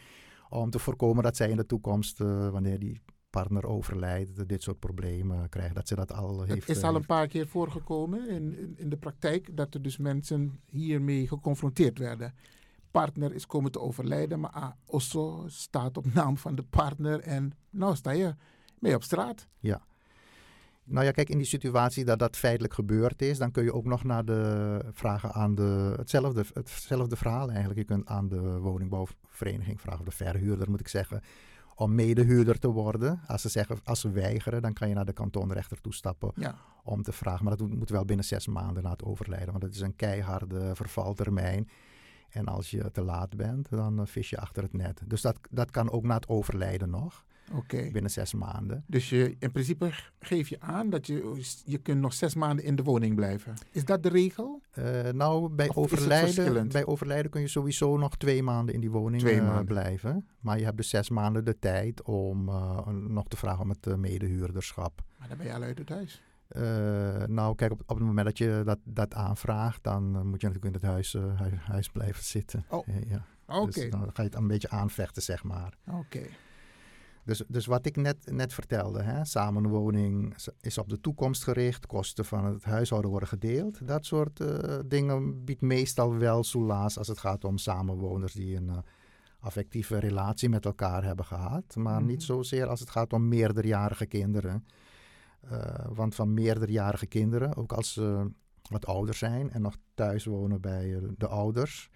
om 0.52 0.70
te 0.70 0.78
voorkomen 0.78 1.22
dat 1.22 1.36
zij 1.36 1.50
in 1.50 1.56
de 1.56 1.66
toekomst, 1.66 2.18
wanneer 2.18 2.78
die 2.78 3.00
partner 3.30 3.66
overlijdt, 3.66 4.48
dit 4.48 4.62
soort 4.62 4.78
problemen 4.78 5.48
krijgt. 5.48 5.74
Dat 5.74 5.88
ze 5.88 5.94
dat 5.94 6.12
al 6.12 6.42
heeft. 6.42 6.66
Het 6.66 6.76
is 6.76 6.82
al 6.82 6.94
een 6.94 7.06
paar 7.06 7.26
keer 7.26 7.48
voorgekomen 7.48 8.28
in, 8.28 8.58
in, 8.58 8.74
in 8.76 8.88
de 8.88 8.96
praktijk 8.96 9.56
dat 9.56 9.74
er 9.74 9.82
dus 9.82 9.96
mensen 9.96 10.60
hiermee 10.66 11.28
geconfronteerd 11.28 11.98
werden 11.98 12.34
partner 12.92 13.34
is 13.34 13.46
komen 13.46 13.72
te 13.72 13.80
overlijden, 13.80 14.40
maar 14.40 14.76
Osso 14.86 15.44
staat 15.46 15.96
op 15.96 16.14
naam 16.14 16.36
van 16.36 16.54
de 16.54 16.62
partner 16.62 17.20
en 17.20 17.52
nou 17.70 17.96
sta 17.96 18.10
je 18.10 18.34
mee 18.78 18.94
op 18.94 19.02
straat. 19.02 19.48
Ja. 19.58 19.82
Nou 20.84 21.04
ja, 21.04 21.10
kijk, 21.10 21.28
in 21.28 21.38
die 21.38 21.46
situatie 21.46 22.04
dat 22.04 22.18
dat 22.18 22.36
feitelijk 22.36 22.74
gebeurd 22.74 23.22
is, 23.22 23.38
dan 23.38 23.50
kun 23.50 23.64
je 23.64 23.72
ook 23.72 23.84
nog 23.84 24.04
naar 24.04 24.24
de 24.24 24.80
vragen 24.92 25.32
aan 25.32 25.54
de, 25.54 25.94
hetzelfde, 25.96 26.44
hetzelfde 26.52 27.16
verhaal 27.16 27.48
eigenlijk. 27.48 27.78
Je 27.78 27.84
kunt 27.84 28.06
aan 28.06 28.28
de 28.28 28.58
woningbouwvereniging 28.58 29.80
vragen, 29.80 30.00
of 30.00 30.06
de 30.06 30.24
verhuurder 30.24 30.70
moet 30.70 30.80
ik 30.80 30.88
zeggen, 30.88 31.22
om 31.74 31.94
medehuurder 31.94 32.58
te 32.58 32.68
worden. 32.68 33.20
Als 33.26 33.42
ze 33.42 33.48
zeggen, 33.48 33.78
als 33.84 34.00
ze 34.00 34.10
weigeren, 34.10 34.62
dan 34.62 34.72
kan 34.72 34.88
je 34.88 34.94
naar 34.94 35.04
de 35.04 35.12
kantonrechter 35.12 35.80
toestappen 35.80 36.32
ja. 36.34 36.56
om 36.84 37.02
te 37.02 37.12
vragen. 37.12 37.44
Maar 37.44 37.56
dat 37.56 37.68
moet 37.68 37.90
wel 37.90 38.04
binnen 38.04 38.24
zes 38.24 38.46
maanden 38.46 38.82
na 38.82 38.90
het 38.90 39.04
overlijden, 39.04 39.50
want 39.50 39.60
dat 39.60 39.74
is 39.74 39.80
een 39.80 39.96
keiharde 39.96 40.74
vervaltermijn. 40.74 41.68
En 42.28 42.46
als 42.46 42.70
je 42.70 42.90
te 42.90 43.02
laat 43.02 43.36
bent, 43.36 43.70
dan 43.70 44.06
vis 44.06 44.30
je 44.30 44.38
achter 44.38 44.62
het 44.62 44.72
net. 44.72 45.02
Dus 45.06 45.20
dat, 45.20 45.38
dat 45.50 45.70
kan 45.70 45.90
ook 45.90 46.02
na 46.04 46.14
het 46.14 46.28
overlijden 46.28 46.90
nog. 46.90 47.24
Okay. 47.52 47.90
Binnen 47.90 48.10
zes 48.10 48.34
maanden. 48.34 48.84
Dus 48.86 49.08
je, 49.08 49.36
in 49.38 49.52
principe 49.52 49.90
geef 50.20 50.48
je 50.48 50.60
aan 50.60 50.90
dat 50.90 51.06
je, 51.06 51.42
je 51.64 51.78
kunt 51.78 52.00
nog 52.00 52.12
zes 52.12 52.34
maanden 52.34 52.64
in 52.64 52.76
de 52.76 52.82
woning 52.82 53.14
blijven. 53.14 53.54
Is 53.70 53.84
dat 53.84 54.02
de 54.02 54.08
regel? 54.08 54.60
Uh, 54.78 55.08
nou, 55.08 55.48
bij 55.48 55.70
overlijden, 55.74 56.68
bij 56.68 56.86
overlijden 56.86 57.30
kun 57.30 57.40
je 57.40 57.48
sowieso 57.48 57.96
nog 57.96 58.16
twee 58.16 58.42
maanden 58.42 58.74
in 58.74 58.80
die 58.80 58.90
woning 58.90 59.22
uh, 59.22 59.60
blijven. 59.60 60.28
Maar 60.40 60.58
je 60.58 60.64
hebt 60.64 60.76
dus 60.76 60.88
zes 60.88 61.10
maanden 61.10 61.44
de 61.44 61.58
tijd 61.58 62.02
om 62.02 62.48
uh, 62.48 62.86
nog 62.88 63.28
te 63.28 63.36
vragen 63.36 63.60
om 63.60 63.68
het 63.68 63.96
medehuurderschap. 63.96 65.02
Maar 65.18 65.28
dan 65.28 65.36
ben 65.36 65.46
je 65.46 65.54
al 65.54 65.62
uit 65.62 65.78
het 65.78 65.88
huis. 65.88 66.22
Uh, 66.56 66.62
nou, 67.26 67.54
kijk, 67.54 67.72
op, 67.72 67.80
op 67.86 67.96
het 67.96 68.06
moment 68.06 68.26
dat 68.26 68.38
je 68.38 68.62
dat, 68.64 68.78
dat 68.84 69.14
aanvraagt, 69.14 69.82
dan 69.82 70.16
uh, 70.16 70.22
moet 70.22 70.40
je 70.40 70.46
natuurlijk 70.46 70.64
in 70.64 70.80
het 70.80 70.82
huis, 70.82 71.14
uh, 71.14 71.38
huis, 71.38 71.52
huis, 71.54 71.88
blijven 71.88 72.24
zitten. 72.24 72.64
Oh, 72.68 72.86
ja. 73.08 73.24
oké. 73.46 73.66
Dus 73.66 73.90
dan 73.90 74.00
ga 74.00 74.22
je 74.22 74.28
het 74.28 74.34
een 74.34 74.46
beetje 74.46 74.70
aanvechten, 74.70 75.22
zeg 75.22 75.44
maar. 75.44 75.74
Oké. 75.90 76.22
Dus, 77.24 77.42
dus 77.48 77.66
wat 77.66 77.86
ik 77.86 77.96
net, 77.96 78.30
net 78.30 78.52
vertelde, 78.54 79.02
hè, 79.02 79.24
samenwoning 79.24 80.36
is 80.60 80.78
op 80.78 80.88
de 80.88 81.00
toekomst 81.00 81.42
gericht, 81.42 81.86
kosten 81.86 82.24
van 82.24 82.44
het 82.44 82.64
huishouden 82.64 83.10
worden 83.10 83.28
gedeeld. 83.28 83.86
Dat 83.86 84.06
soort 84.06 84.44
dingen 84.86 85.44
biedt 85.44 85.60
meestal 85.60 86.16
wel 86.16 86.44
soelaas 86.44 86.98
als 86.98 87.08
het 87.08 87.18
gaat 87.18 87.44
om 87.44 87.58
samenwoners 87.58 88.32
die 88.32 88.56
een 88.56 88.84
affectieve 89.42 89.98
relatie 89.98 90.48
met 90.48 90.64
elkaar 90.64 91.04
hebben 91.04 91.24
gehad. 91.24 91.76
Maar 91.76 92.00
mm. 92.00 92.06
niet 92.06 92.22
zozeer 92.22 92.66
als 92.66 92.80
het 92.80 92.90
gaat 92.90 93.12
om 93.12 93.28
meerderjarige 93.28 94.06
kinderen. 94.06 94.66
Uh, 95.52 95.74
want 95.88 96.14
van 96.14 96.34
meerderjarige 96.34 97.06
kinderen, 97.06 97.56
ook 97.56 97.72
als 97.72 97.92
ze 97.92 98.30
wat 98.70 98.86
ouder 98.86 99.14
zijn 99.14 99.50
en 99.50 99.62
nog 99.62 99.76
thuis 99.94 100.24
wonen 100.24 100.60
bij 100.60 101.00
de 101.16 101.26
ouders, 101.26 101.90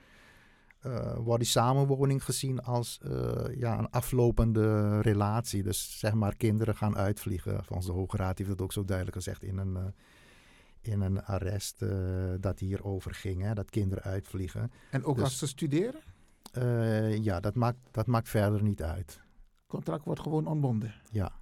wordt 1.17 1.43
die 1.43 1.51
samenwoning 1.51 2.25
gezien 2.25 2.63
als 2.63 3.01
uh, 3.07 3.57
ja, 3.57 3.79
een 3.79 3.91
aflopende 3.91 5.01
relatie. 5.01 5.63
Dus 5.63 5.99
zeg 5.99 6.15
maar, 6.15 6.37
kinderen 6.37 6.77
gaan 6.77 6.97
uitvliegen. 6.97 7.65
Volgens 7.65 7.87
de 7.87 7.93
Hoge 7.93 8.17
Raad 8.17 8.39
heeft 8.39 8.51
dat 8.51 8.63
ook 8.63 8.73
zo 8.73 8.85
duidelijk 8.85 9.17
gezegd 9.17 9.43
in 9.43 9.59
een, 9.59 9.95
in 10.81 11.01
een 11.01 11.25
arrest 11.25 11.85
dat 12.41 12.59
hierover 12.59 13.15
ging, 13.15 13.43
hè, 13.43 13.55
dat 13.55 13.71
kinderen 13.71 14.05
uitvliegen. 14.05 14.71
En 14.91 15.05
ook 15.05 15.15
dus, 15.15 15.25
als 15.25 15.39
ze 15.39 15.47
studeren? 15.47 16.01
ja, 17.23 17.41
dat 17.41 17.55
maakt, 17.55 17.79
dat 17.91 18.07
maakt 18.07 18.29
verder 18.29 18.63
niet 18.63 18.83
uit. 18.83 19.21
Het 19.67 19.67
contract 19.67 20.05
wordt 20.05 20.21
gewoon 20.21 20.47
ontbonden? 20.47 20.95
Ja. 21.11 21.33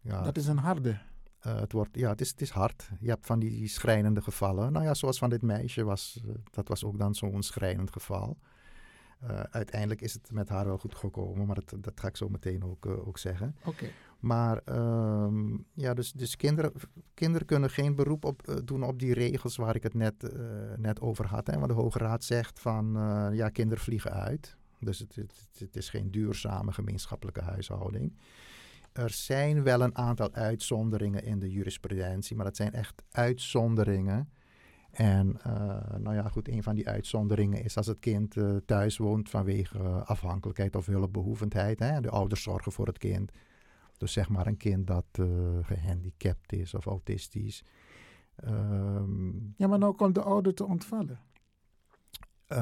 ja. 0.00 0.22
Dat 0.22 0.36
is 0.36 0.46
een 0.46 0.58
harde. 0.58 0.98
Uh, 1.46 1.60
het, 1.60 1.72
wordt, 1.72 1.96
ja, 1.96 2.08
het, 2.08 2.20
is, 2.20 2.30
het 2.30 2.40
is 2.40 2.50
hard. 2.50 2.90
Je 3.00 3.08
hebt 3.08 3.26
van 3.26 3.38
die 3.38 3.68
schrijnende 3.68 4.22
gevallen. 4.22 4.72
Nou 4.72 4.84
ja, 4.84 4.94
zoals 4.94 5.18
van 5.18 5.30
dit 5.30 5.42
meisje 5.42 5.84
was, 5.84 6.20
dat 6.50 6.68
was 6.68 6.84
ook 6.84 6.98
dan 6.98 7.14
zo'n 7.14 7.42
schrijnend 7.42 7.92
geval. 7.92 8.38
Uh, 9.24 9.40
uiteindelijk 9.40 10.00
is 10.00 10.12
het 10.12 10.32
met 10.32 10.48
haar 10.48 10.64
wel 10.66 10.78
goed 10.78 10.94
gekomen, 10.94 11.46
maar 11.46 11.54
dat, 11.64 11.74
dat 11.82 12.00
ga 12.00 12.08
ik 12.08 12.16
zo 12.16 12.28
meteen 12.28 12.64
ook, 12.64 12.86
ook 12.86 13.18
zeggen. 13.18 13.56
Oké. 13.64 13.86
Maar 14.20 14.60
um, 15.24 15.66
ja, 15.72 15.94
dus, 15.94 16.12
dus 16.12 16.36
kinderen, 16.36 16.72
kinderen 17.14 17.46
kunnen 17.46 17.70
geen 17.70 17.94
beroep 17.94 18.24
op, 18.24 18.60
doen 18.64 18.82
op 18.82 18.98
die 18.98 19.14
regels 19.14 19.56
waar 19.56 19.74
ik 19.74 19.82
het 19.82 19.94
net, 19.94 20.34
net 20.76 21.00
over 21.00 21.26
had. 21.26 21.46
Hè? 21.46 21.54
Want 21.54 21.68
de 21.68 21.74
Hoge 21.74 21.98
Raad 21.98 22.24
zegt 22.24 22.60
van 22.60 22.92
ja, 23.32 23.48
kinderen 23.48 23.82
vliegen 23.84 24.12
uit. 24.12 24.56
Dus 24.78 24.98
het, 24.98 25.14
het, 25.14 25.48
het 25.58 25.76
is 25.76 25.88
geen 25.88 26.10
duurzame 26.10 26.72
gemeenschappelijke 26.72 27.42
huishouding. 27.42 28.16
Er 28.92 29.10
zijn 29.10 29.62
wel 29.62 29.80
een 29.80 29.96
aantal 29.96 30.32
uitzonderingen 30.32 31.24
in 31.24 31.38
de 31.38 31.50
jurisprudentie, 31.50 32.36
maar 32.36 32.44
dat 32.44 32.56
zijn 32.56 32.72
echt 32.72 33.02
uitzonderingen. 33.10 34.28
En 34.92 35.36
uh, 35.46 35.54
nou 35.98 36.14
ja, 36.14 36.28
goed, 36.28 36.48
een 36.48 36.62
van 36.62 36.74
die 36.74 36.88
uitzonderingen 36.88 37.64
is 37.64 37.76
als 37.76 37.86
het 37.86 37.98
kind 37.98 38.36
uh, 38.36 38.56
thuis 38.66 38.96
woont 38.96 39.30
vanwege 39.30 39.78
uh, 39.78 40.02
afhankelijkheid 40.02 40.76
of 40.76 40.86
hulpbehoevendheid. 40.86 41.78
Hè? 41.78 42.00
De 42.00 42.10
ouders 42.10 42.42
zorgen 42.42 42.72
voor 42.72 42.86
het 42.86 42.98
kind. 42.98 43.32
Dus 43.96 44.12
zeg 44.12 44.28
maar 44.28 44.46
een 44.46 44.56
kind 44.56 44.86
dat 44.86 45.04
gehandicapt 45.62 46.52
is 46.52 46.74
of 46.74 46.86
autistisch. 46.86 47.64
Um, 48.44 49.54
ja, 49.56 49.66
maar 49.66 49.78
nou 49.78 49.94
komt 49.94 50.14
de 50.14 50.22
ouder 50.22 50.54
te 50.54 50.64
ontvallen. 50.64 51.20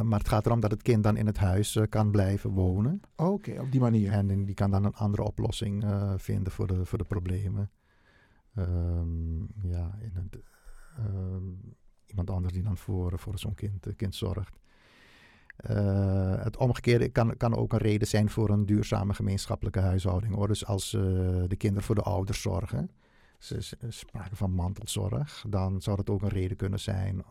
Maar 0.03 0.19
het 0.19 0.29
gaat 0.29 0.47
erom 0.47 0.61
dat 0.61 0.71
het 0.71 0.83
kind 0.83 1.03
dan 1.03 1.17
in 1.17 1.27
het 1.27 1.39
huis 1.39 1.79
kan 1.89 2.11
blijven 2.11 2.51
wonen. 2.51 3.01
Oké, 3.17 3.31
okay, 3.31 3.59
op 3.59 3.71
die 3.71 3.81
manier. 3.81 4.13
En 4.13 4.45
die 4.45 4.55
kan 4.55 4.71
dan 4.71 4.85
een 4.85 4.95
andere 4.95 5.23
oplossing 5.23 5.85
vinden 6.17 6.53
voor 6.53 6.67
de, 6.67 6.85
voor 6.85 6.99
de 6.99 7.05
problemen. 7.05 7.71
Um, 8.55 9.49
ja, 9.63 9.99
in 10.01 10.11
het, 10.15 10.39
um, 10.99 11.77
iemand 12.11 12.31
anders 12.31 12.53
die 12.53 12.63
dan 12.63 12.77
voor, 12.77 13.19
voor 13.19 13.39
zo'n 13.39 13.55
kind, 13.55 13.87
kind 13.97 14.15
zorgt. 14.15 14.59
het 16.43 16.57
omgekeerde 16.57 17.09
kan, 17.09 17.37
kan 17.37 17.57
ook 17.57 17.73
een 17.73 17.79
reden 17.79 18.09
zijn 18.09 18.31
voor 18.31 18.51
een 18.51 18.67
duurzame 18.67 19.15
gemeenschappelijke 19.15 19.81
huishouding. 19.81 20.35
Hoor. 20.35 20.49
Dus 20.49 20.67
als 20.67 20.91
de 20.91 21.57
kinderen 21.57 21.85
voor 21.85 21.95
de 21.95 22.03
ouders 22.03 22.43
zorgen, 22.43 22.91
ze, 23.39 23.77
spraken 23.89 24.37
van 24.37 24.53
mantelzorg, 24.53 25.45
dan 25.49 25.81
zou 25.81 25.97
dat 25.97 26.11
ook 26.11 26.23
een 26.23 26.29
reden 26.29 26.57
kunnen 26.57 26.81
zijn 26.81 27.25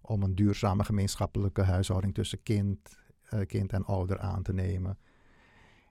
om 0.00 0.22
een 0.22 0.34
duurzame 0.34 0.84
gemeenschappelijke 0.84 1.62
huishouding 1.62 2.14
tussen 2.14 2.42
kind, 2.42 2.98
kind 3.46 3.72
en 3.72 3.84
ouder 3.84 4.18
aan 4.18 4.42
te 4.42 4.52
nemen. 4.52 4.98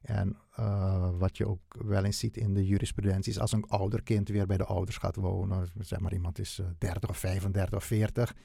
En 0.05 0.37
uh, 0.59 1.09
wat 1.17 1.37
je 1.37 1.47
ook 1.47 1.61
wel 1.85 2.03
eens 2.03 2.19
ziet 2.19 2.37
in 2.37 2.53
de 2.53 2.65
jurisprudentie 2.65 3.31
is 3.31 3.39
als 3.39 3.51
een 3.51 3.67
ouder 3.67 4.03
kind 4.03 4.29
weer 4.29 4.45
bij 4.45 4.57
de 4.57 4.65
ouders 4.65 4.97
gaat 4.97 5.15
wonen. 5.15 5.67
Zeg 5.79 5.99
maar 5.99 6.13
iemand 6.13 6.39
is 6.39 6.59
uh, 6.59 6.67
30 6.77 7.09
of 7.09 7.17
35 7.17 7.77
of 7.77 7.83
40 7.83 8.35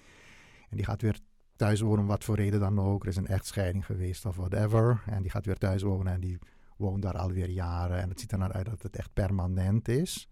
en 0.71 0.77
die 0.77 0.85
gaat 0.85 1.03
weer 1.03 1.19
thuis 1.57 1.81
wonen, 1.81 2.07
wat 2.07 2.25
voor 2.25 2.37
reden 2.37 2.61
dan 2.61 2.81
ook. 2.81 3.03
Er 3.03 3.09
is 3.09 3.17
een 3.17 3.27
echtscheiding 3.27 3.87
geweest 3.87 4.27
of 4.27 4.37
whatever. 4.37 5.03
En 5.07 5.23
die 5.23 5.31
gaat 5.31 5.47
weer 5.47 5.59
thuis 5.59 5.83
wonen 5.83 6.13
en 6.13 6.21
die 6.21 6.39
woont 6.77 7.03
daar 7.03 7.17
alweer 7.17 7.51
jaren. 7.51 8.01
En 8.01 8.09
het 8.09 8.21
ziet 8.21 8.33
er 8.33 8.39
naar 8.39 8.53
uit 8.53 8.67
dat 8.67 8.83
het 8.83 8.97
echt 8.97 9.13
permanent 9.13 9.89
is. 9.89 10.29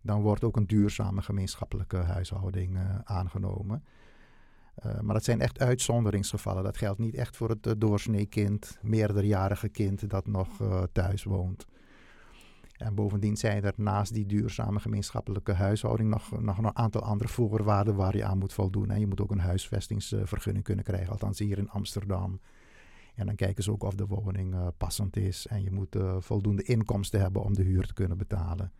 Dan 0.00 0.22
wordt 0.22 0.44
ook 0.44 0.56
een 0.56 0.66
duurzame 0.66 1.22
gemeenschappelijke 1.22 1.96
huishouding 1.96 2.76
uh, 2.76 2.98
aangenomen. 3.04 3.84
Uh, 4.86 5.00
maar 5.00 5.14
dat 5.14 5.24
zijn 5.24 5.40
echt 5.40 5.60
uitzonderingsgevallen. 5.60 6.64
Dat 6.64 6.76
geldt 6.76 6.98
niet 6.98 7.14
echt 7.14 7.36
voor 7.36 7.48
het 7.48 7.66
uh, 7.66 7.72
doorsnee 7.78 8.26
kind, 8.26 8.78
meerderjarige 8.82 9.68
kind 9.68 10.10
dat 10.10 10.26
nog 10.26 10.60
uh, 10.60 10.82
thuis 10.92 11.24
woont. 11.24 11.66
En 12.76 12.94
bovendien 12.94 13.36
zijn 13.36 13.64
er 13.64 13.72
naast 13.76 14.14
die 14.14 14.26
duurzame 14.26 14.80
gemeenschappelijke 14.80 15.52
huishouding 15.52 16.10
nog, 16.10 16.40
nog 16.40 16.58
een 16.58 16.76
aantal 16.76 17.02
andere 17.02 17.28
voorwaarden 17.28 17.94
waar 17.94 18.16
je 18.16 18.24
aan 18.24 18.38
moet 18.38 18.52
voldoen. 18.52 18.90
En 18.90 19.00
je 19.00 19.06
moet 19.06 19.20
ook 19.20 19.30
een 19.30 19.38
huisvestingsvergunning 19.38 20.64
kunnen 20.64 20.84
krijgen, 20.84 21.10
althans 21.12 21.38
hier 21.38 21.58
in 21.58 21.70
Amsterdam. 21.70 22.40
En 23.14 23.26
dan 23.26 23.34
kijken 23.34 23.64
ze 23.64 23.70
ook 23.70 23.82
of 23.82 23.94
de 23.94 24.06
woning 24.06 24.56
passend 24.76 25.16
is. 25.16 25.46
En 25.46 25.62
je 25.62 25.70
moet 25.70 25.96
voldoende 26.18 26.62
inkomsten 26.62 27.20
hebben 27.20 27.42
om 27.42 27.54
de 27.54 27.62
huur 27.62 27.86
te 27.86 27.94
kunnen 27.94 28.18
betalen. 28.18 28.72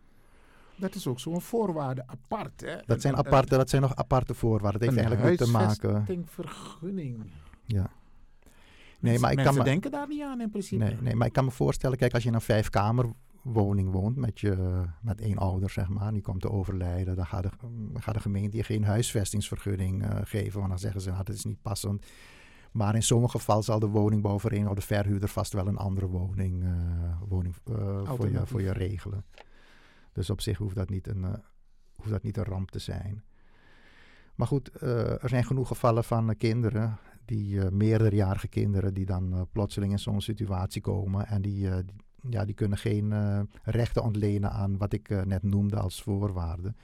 Dat 0.75 0.95
is 0.95 1.07
ook 1.07 1.19
zo'n 1.19 1.41
voorwaarde 1.41 2.03
apart. 2.07 2.61
Hè? 2.61 2.77
Dat 2.85 3.01
zijn, 3.01 3.15
aparte, 3.15 3.57
dat 3.57 3.69
zijn 3.69 3.81
nog 3.81 3.95
aparte 3.95 4.33
voorwaarden. 4.33 4.81
Het 4.81 4.89
heeft 4.89 5.07
eigenlijk 5.07 5.29
niet 5.29 5.49
te 5.49 5.57
maken. 5.57 6.25
vergunning. 6.25 7.31
Ja. 7.65 7.89
Nee, 8.99 9.19
maar 9.19 9.31
ik 9.31 9.37
kan 9.37 9.55
me, 9.55 9.63
denken 9.63 9.91
daar 9.91 10.07
niet 10.07 10.21
aan 10.21 10.41
in 10.41 10.49
principe. 10.49 10.83
Nee, 10.83 10.97
nee, 11.01 11.15
maar 11.15 11.27
ik 11.27 11.33
kan 11.33 11.45
me 11.45 11.51
voorstellen, 11.51 11.97
kijk, 11.97 12.13
als 12.13 12.23
je 12.23 12.29
in 12.29 12.35
een 12.35 12.41
vijfkamerwoning 12.41 13.91
woont 13.91 14.15
met, 14.15 14.39
je, 14.39 14.83
met 15.01 15.21
één 15.21 15.37
ouder, 15.37 15.69
zeg 15.69 15.89
maar, 15.89 16.13
die 16.13 16.21
komt 16.21 16.41
te 16.41 16.51
overlijden, 16.51 17.15
dan 17.15 17.25
gaat 17.25 17.43
de, 17.43 17.49
gaat 17.93 18.13
de 18.13 18.19
gemeente 18.19 18.57
je 18.57 18.63
geen 18.63 18.83
huisvestingsvergunning 18.83 20.03
uh, 20.03 20.09
geven, 20.23 20.57
want 20.57 20.69
dan 20.69 20.79
zeggen 20.79 21.01
ze, 21.01 21.09
nou, 21.09 21.23
dat 21.23 21.35
is 21.35 21.45
niet 21.45 21.61
passend. 21.61 22.05
Maar 22.71 22.95
in 22.95 23.03
sommige 23.03 23.37
gevallen 23.37 23.63
zal 23.63 23.79
de 23.79 23.87
woningbouwvereniging 23.87 24.69
of 24.69 24.75
de 24.75 24.85
verhuurder 24.85 25.29
vast 25.29 25.53
wel 25.53 25.67
een 25.67 25.77
andere 25.77 26.07
woning, 26.07 26.63
uh, 26.63 26.69
woning 27.27 27.55
uh, 27.69 28.01
voor, 28.03 28.29
je, 28.29 28.45
voor 28.45 28.61
je 28.61 28.71
regelen. 28.71 29.23
Dus 30.15 30.29
op 30.29 30.41
zich 30.41 30.57
hoeft 30.57 30.75
dat 30.75 30.89
niet 30.89 31.07
een, 31.07 31.23
uh, 31.23 31.33
hoeft 31.95 32.09
dat 32.09 32.23
niet 32.23 32.37
een 32.37 32.43
ramp 32.43 32.71
te 32.71 32.79
zijn. 32.79 33.23
Maar 34.35 34.47
goed, 34.47 34.71
uh, 34.83 35.23
er 35.23 35.29
zijn 35.29 35.45
genoeg 35.45 35.67
gevallen 35.67 36.03
van 36.03 36.29
uh, 36.29 36.35
kinderen, 36.37 36.97
die 37.25 37.71
meerderjarige 37.71 38.47
kinderen, 38.47 38.93
die 38.93 39.05
dan 39.05 39.47
plotseling 39.51 39.91
in 39.91 39.99
zo'n 39.99 40.21
situatie 40.21 40.81
komen. 40.81 41.27
En 41.27 41.41
die, 41.41 41.69
die, 41.69 41.95
ja, 42.29 42.45
die 42.45 42.55
kunnen 42.55 42.77
geen 42.77 43.13
rechten 43.63 44.03
ontlenen 44.03 44.51
aan 44.51 44.77
wat 44.77 44.93
ik 44.93 45.25
net 45.25 45.43
noemde 45.43 45.75
als 45.75 46.03
voorwaarden. 46.03 46.77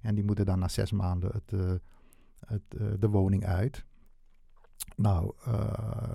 En 0.00 0.14
die 0.14 0.24
moeten 0.24 0.44
dan 0.44 0.58
na 0.58 0.68
zes 0.68 0.92
maanden 0.92 1.30
het, 1.32 1.80
het, 2.46 3.00
de 3.00 3.08
woning 3.08 3.46
uit. 3.46 3.84
Nou, 4.96 5.34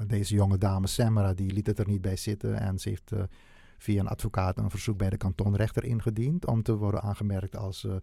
deze 0.08 0.36
jonge 0.36 0.58
dame 0.58 0.88
Semra, 0.88 1.34
die 1.34 1.52
liet 1.52 1.68
het 1.68 1.80
er 1.80 1.88
niet 1.88 2.02
bij 2.02 2.16
zitten 2.16 2.60
en 2.60 2.80
ze 2.80 2.90
heeft 2.90 3.12
via 3.78 4.00
een 4.00 4.08
advocaat 4.08 4.58
een 4.58 4.70
verzoek 4.70 4.98
bij 4.98 5.10
de 5.10 5.18
kantonrechter 5.18 5.84
ingediend 5.84 6.46
om 6.46 6.64
te 6.64 6.76
worden 6.76 7.02
aangemerkt 7.02 7.56
als 7.56 7.84
uh, 7.84 7.96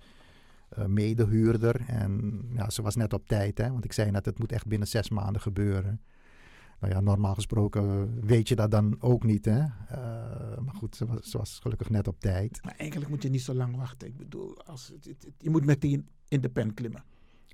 uh, 0.79 0.85
medehuurder. 0.85 1.81
En 1.87 2.43
ja, 2.53 2.71
ze 2.71 2.83
was 2.83 2.97
net 2.97 3.13
op 3.13 3.27
tijd, 3.27 3.59
hè, 3.59 3.71
want 3.71 3.85
ik 3.85 3.93
zei 3.93 4.11
net, 4.11 4.25
het 4.25 4.39
moet 4.39 4.53
echt 4.53 4.67
binnen 4.67 4.89
zes 4.89 5.11
maanden 5.11 5.43
gebeuren. 5.43 6.01
Nou 6.81 6.93
ja, 6.93 7.01
normaal 7.01 7.35
gesproken 7.35 8.15
weet 8.27 8.49
je 8.49 8.57
dat 8.57 8.71
dan 8.71 8.97
ook 8.99 9.25
niet, 9.25 9.45
hè. 9.45 9.59
Uh, 9.61 9.69
maar 10.59 10.75
goed, 10.75 10.97
ze 10.97 11.07
was, 11.07 11.31
ze 11.31 11.39
was, 11.39 11.59
gelukkig 11.63 11.91
net 11.91 12.09
op 12.09 12.21
tijd. 12.21 12.61
Maar 12.65 12.75
eigenlijk 12.77 13.11
moet 13.11 13.23
je 13.23 13.29
niet 13.29 13.43
zo 13.43 13.55
lang 13.55 13.77
wachten. 13.77 14.09
Ik 14.09 14.17
bedoel, 14.17 14.63
als 14.65 14.93
je 15.39 15.51
moet 15.51 15.65
meteen 15.65 16.09
in 16.29 16.41
de 16.41 16.49
pen 16.49 16.75
klimmen 16.75 17.05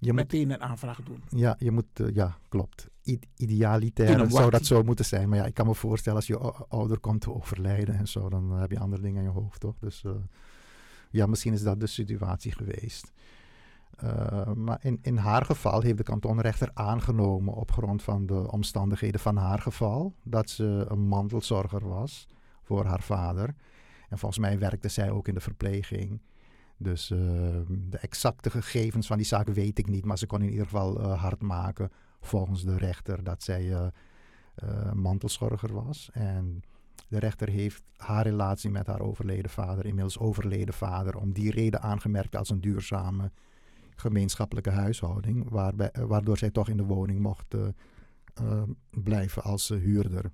je 0.01 0.13
meteen 0.13 0.47
moet, 0.47 0.57
een 0.57 0.63
aanvraag 0.63 1.03
doen. 1.03 1.23
Ja, 1.29 1.57
je 1.59 1.71
moet, 1.71 2.01
uh, 2.01 2.15
ja 2.15 2.37
klopt. 2.49 2.89
I 3.05 3.19
idealitair 3.37 4.31
zou 4.31 4.51
dat 4.51 4.67
zo 4.67 4.83
moeten 4.83 5.05
zijn. 5.05 5.29
Maar 5.29 5.39
ja, 5.39 5.45
ik 5.45 5.55
kan 5.55 5.67
me 5.67 5.75
voorstellen 5.75 6.19
als 6.19 6.27
je 6.27 6.39
ouder 6.69 6.99
komt 6.99 7.21
te 7.21 7.35
overlijden 7.35 7.95
en 7.95 8.09
zo, 8.09 8.29
dan 8.29 8.51
heb 8.51 8.71
je 8.71 8.79
andere 8.79 9.03
dingen 9.03 9.23
in 9.25 9.33
je 9.33 9.41
hoofd, 9.41 9.61
toch? 9.61 9.79
Dus 9.79 10.03
uh, 10.03 10.13
ja, 11.11 11.27
misschien 11.27 11.53
is 11.53 11.63
dat 11.63 11.81
de 11.81 11.87
situatie 11.87 12.53
geweest. 12.53 13.13
Uh, 14.05 14.53
maar 14.53 14.79
in, 14.83 14.99
in 15.03 15.17
haar 15.17 15.45
geval 15.45 15.81
heeft 15.81 15.97
de 15.97 16.03
kantonrechter 16.03 16.71
aangenomen 16.75 17.55
op 17.55 17.73
grond 17.73 18.03
van 18.03 18.27
de 18.27 18.53
omstandigheden 18.53 19.21
van 19.21 19.37
haar 19.37 19.59
geval 19.59 20.15
dat 20.23 20.51
ze 20.51 20.85
een 20.89 21.07
mantelzorger 21.07 21.89
was 21.89 22.29
voor 22.63 22.85
haar 22.85 23.03
vader. 23.03 23.55
En 24.09 24.19
volgens 24.19 24.41
mij 24.41 24.59
werkte 24.59 24.89
zij 24.89 25.11
ook 25.11 25.29
in 25.29 25.35
de 25.35 25.41
verpleging. 25.41 26.21
Dus 26.83 27.11
uh, 27.11 27.19
de 27.69 27.99
exacte 27.99 28.51
gegevens 28.51 29.07
van 29.07 29.17
die 29.17 29.27
zaak 29.27 29.49
weet 29.49 29.79
ik 29.79 29.89
niet. 29.89 30.05
Maar 30.05 30.19
ze 30.19 30.27
kon 30.27 30.43
in 30.43 30.51
ieder 30.51 30.65
geval 30.65 31.01
uh, 31.01 31.21
hard 31.21 31.43
maken 31.43 31.91
volgens 32.21 32.65
de 32.65 32.77
rechter 32.77 33.25
dat 33.25 33.43
zij 33.43 33.65
uh, 33.65 33.87
mantelzorger 34.93 35.73
was. 35.73 36.11
En 36.13 36.63
de 37.09 37.19
rechter 37.19 37.49
heeft 37.49 37.83
haar 37.97 38.23
relatie 38.23 38.71
met 38.71 38.87
haar 38.87 39.01
overleden 39.01 39.51
vader, 39.51 39.87
inmiddels 39.87 40.19
overleden 40.19 40.75
vader, 40.75 41.17
om 41.17 41.33
die 41.33 41.51
reden 41.51 41.83
aangemerkt 41.83 42.37
als 42.37 42.51
een 42.51 42.61
duurzame 42.61 43.31
gemeenschappelijke 43.97 44.71
huishouding. 44.71 45.51
Waarbij, 45.51 45.91
waardoor 45.93 46.39
zij 46.39 46.51
toch 46.51 46.69
in 46.69 46.77
de 46.77 46.85
woning 46.85 47.21
mocht 47.21 47.55
blijven 48.91 49.43
als 49.43 49.69
huurder. 49.69 50.31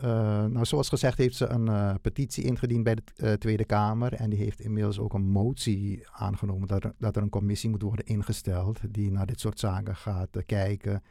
Uh, 0.00 0.08
nou, 0.44 0.64
zoals 0.64 0.88
gezegd 0.88 1.18
heeft 1.18 1.36
ze 1.36 1.46
een 1.46 1.66
uh, 1.66 1.94
petitie 2.02 2.44
ingediend 2.44 2.84
bij 2.84 2.94
de 2.94 3.02
uh, 3.16 3.32
Tweede 3.32 3.64
Kamer. 3.64 4.12
En 4.14 4.30
die 4.30 4.38
heeft 4.38 4.60
inmiddels 4.60 4.98
ook 4.98 5.14
een 5.14 5.28
motie 5.28 6.06
aangenomen 6.12 6.68
dat 6.68 6.84
er, 6.84 6.94
dat 6.98 7.16
er 7.16 7.22
een 7.22 7.28
commissie 7.28 7.70
moet 7.70 7.82
worden 7.82 8.06
ingesteld. 8.06 8.80
Die 8.90 9.10
naar 9.10 9.26
dit 9.26 9.40
soort 9.40 9.58
zaken 9.58 9.96
gaat 9.96 10.44
kijken. 10.46 11.02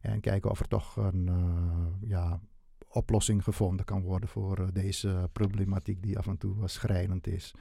En 0.00 0.20
kijken 0.20 0.50
of 0.50 0.60
er 0.60 0.68
toch 0.68 0.96
een 0.96 1.30
ja, 2.00 2.40
oplossing 2.88 3.44
gevonden 3.44 3.84
kan 3.84 4.02
worden 4.02 4.28
voor 4.28 4.72
deze 4.72 5.28
problematiek 5.32 6.02
die 6.02 6.18
af 6.18 6.26
en 6.26 6.38
toe 6.38 6.68
schrijnend 6.68 7.26
is. 7.26 7.54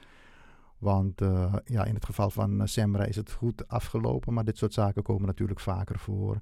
Want 0.77 1.21
ja, 1.65 1.85
in 1.85 1.93
het 1.93 2.05
geval 2.05 2.29
van 2.29 2.67
Semra 2.67 3.03
is 3.03 3.15
het 3.15 3.31
goed 3.31 3.67
afgelopen. 3.67 4.33
Maar 4.33 4.45
dit 4.45 4.57
soort 4.57 4.73
zaken 4.73 5.03
komen 5.03 5.25
natuurlijk 5.25 5.59
vaker 5.59 5.99
voor. 5.99 6.41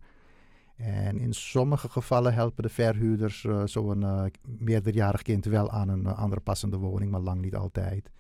En 0.78 1.20
in 1.20 1.34
sommige 1.34 1.90
gevallen 1.90 2.34
helpen 2.34 2.64
de 2.64 2.70
verhuurders 2.70 3.44
uh, 3.44 3.62
zo'n 3.66 4.02
uh, 4.02 4.24
meerderjarig 4.42 5.22
kind 5.22 5.46
wel 5.46 5.72
aan 5.72 5.90
een 5.90 6.04
uh, 6.04 6.18
andere 6.20 6.42
passende 6.42 6.78
woning, 6.78 7.12
maar 7.12 7.20
lang 7.20 7.42
niet 7.42 7.56
altijd. 7.56 8.12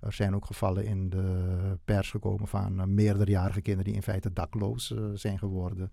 Er 0.00 0.12
zijn 0.12 0.34
ook 0.34 0.46
gevallen 0.46 0.84
in 0.84 1.10
de 1.10 1.78
pers 1.84 2.10
gekomen 2.10 2.48
van 2.48 2.94
meerderjarige 2.94 3.60
kinderen 3.60 3.84
die 3.84 3.94
in 3.94 4.02
feite 4.02 4.32
dakloos 4.32 4.94
zijn 5.14 5.38
geworden 5.38 5.92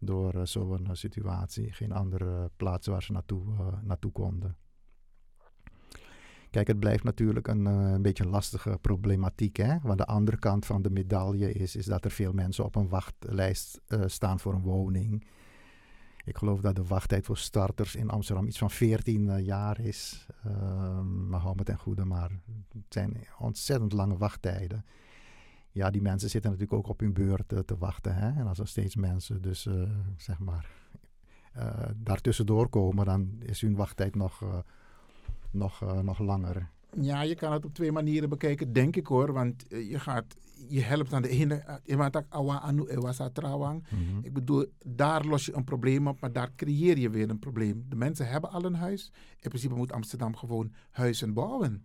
door 0.00 0.46
zo'n 0.46 0.88
situatie. 0.92 1.72
Geen 1.72 1.92
andere 1.92 2.50
plaats 2.56 2.86
waar 2.86 3.02
ze 3.02 3.12
naartoe, 3.12 3.42
naartoe 3.82 4.12
konden. 4.12 4.56
Kijk, 6.54 6.66
het 6.66 6.78
blijft 6.78 7.04
natuurlijk 7.04 7.48
een, 7.48 7.66
uh, 7.66 7.90
een 7.92 8.02
beetje 8.02 8.26
lastige 8.26 8.78
problematiek. 8.80 9.56
Hè? 9.56 9.78
Want 9.82 9.98
de 9.98 10.06
andere 10.06 10.36
kant 10.36 10.66
van 10.66 10.82
de 10.82 10.90
medaille 10.90 11.52
is, 11.52 11.76
is 11.76 11.86
dat 11.86 12.04
er 12.04 12.10
veel 12.10 12.32
mensen 12.32 12.64
op 12.64 12.76
een 12.76 12.88
wachtlijst 12.88 13.80
uh, 13.88 14.02
staan 14.06 14.40
voor 14.40 14.54
een 14.54 14.62
woning. 14.62 15.26
Ik 16.24 16.36
geloof 16.36 16.60
dat 16.60 16.76
de 16.76 16.84
wachttijd 16.84 17.26
voor 17.26 17.36
starters 17.36 17.94
in 17.94 18.10
Amsterdam 18.10 18.46
iets 18.46 18.58
van 18.58 18.70
14 18.70 19.22
uh, 19.22 19.34
eh, 19.34 19.44
jaar 19.44 19.80
is. 19.80 20.26
maar 21.28 21.40
hou 21.40 21.54
me 21.56 21.62
ten 21.62 21.78
goede, 21.78 22.04
maar 22.04 22.30
het 22.72 22.84
zijn 22.88 23.26
ontzettend 23.38 23.92
lange 23.92 24.16
wachttijden. 24.16 24.84
Ja, 25.70 25.90
die 25.90 26.02
mensen 26.02 26.30
zitten 26.30 26.50
natuurlijk 26.50 26.78
ook 26.78 26.88
op 26.88 27.00
hun 27.00 27.12
beurt 27.12 27.48
te 27.48 27.76
wachten. 27.78 28.14
Hè? 28.14 28.40
En 28.40 28.46
als 28.46 28.58
er 28.58 28.68
steeds 28.68 28.96
mensen 28.96 29.42
dus, 29.42 29.68
zeg 30.16 30.38
maar, 30.38 30.70
daartussendoor 31.96 32.68
komen, 32.68 33.04
dan 33.04 33.36
is 33.38 33.60
hun 33.60 33.76
wachttijd 33.76 34.14
nog 34.14 34.64
nog, 35.54 35.82
uh, 35.82 36.00
nog 36.00 36.18
langer. 36.18 36.70
Ja, 37.00 37.22
je 37.22 37.34
kan 37.34 37.52
het 37.52 37.64
op 37.64 37.74
twee 37.74 37.92
manieren 37.92 38.28
bekijken, 38.28 38.72
denk 38.72 38.96
ik 38.96 39.06
hoor. 39.06 39.32
Want 39.32 39.72
uh, 39.72 39.90
je, 39.90 39.98
gaat, 39.98 40.36
je 40.68 40.80
helpt 40.80 41.12
aan 41.12 41.22
de 41.22 41.28
ene. 41.28 41.80
Mm 43.90 44.18
Ik 44.22 44.32
bedoel, 44.32 44.64
daar 44.86 45.24
los 45.24 45.46
je 45.46 45.54
een 45.54 45.64
probleem 45.64 46.08
op, 46.08 46.20
maar 46.20 46.32
daar 46.32 46.50
creëer 46.56 46.98
je 46.98 47.10
weer 47.10 47.30
een 47.30 47.38
probleem. 47.38 47.84
De 47.88 47.96
mensen 47.96 48.28
hebben 48.28 48.50
al 48.50 48.64
een 48.64 48.74
huis. 48.74 49.12
In 49.40 49.48
principe 49.48 49.74
moet 49.74 49.92
Amsterdam 49.92 50.36
gewoon 50.36 50.72
huizen 50.90 51.32
bouwen. 51.32 51.84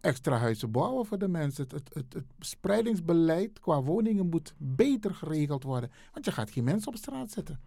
Extra 0.00 0.36
huizen 0.36 0.70
bouwen 0.70 1.06
voor 1.06 1.18
de 1.18 1.28
mensen. 1.28 1.62
Het, 1.62 1.72
het, 1.72 1.94
het, 1.94 2.12
het 2.12 2.24
spreidingsbeleid 2.38 3.60
qua 3.60 3.82
woningen 3.82 4.28
moet 4.28 4.54
beter 4.58 5.14
geregeld 5.14 5.62
worden. 5.62 5.90
Want 6.12 6.24
je 6.24 6.32
gaat 6.32 6.50
geen 6.50 6.64
mensen 6.64 6.88
op 6.88 6.96
straat 6.96 7.30
zetten. 7.30 7.60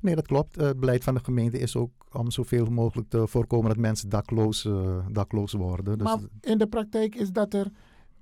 Nee, 0.00 0.14
dat 0.14 0.26
klopt. 0.26 0.56
Het 0.56 0.80
beleid 0.80 1.04
van 1.04 1.14
de 1.14 1.24
gemeente 1.24 1.58
is 1.58 1.76
ook 1.76 1.90
om 2.12 2.30
zoveel 2.30 2.66
mogelijk 2.66 3.08
te 3.08 3.26
voorkomen 3.26 3.68
dat 3.68 3.78
mensen 3.78 4.08
dakloos, 4.08 4.64
uh, 4.64 5.06
dakloos 5.10 5.52
worden. 5.52 5.98
Dus 5.98 6.06
maar 6.06 6.18
in 6.40 6.58
de 6.58 6.66
praktijk 6.66 7.14
is 7.14 7.30
dat 7.30 7.54
er 7.54 7.70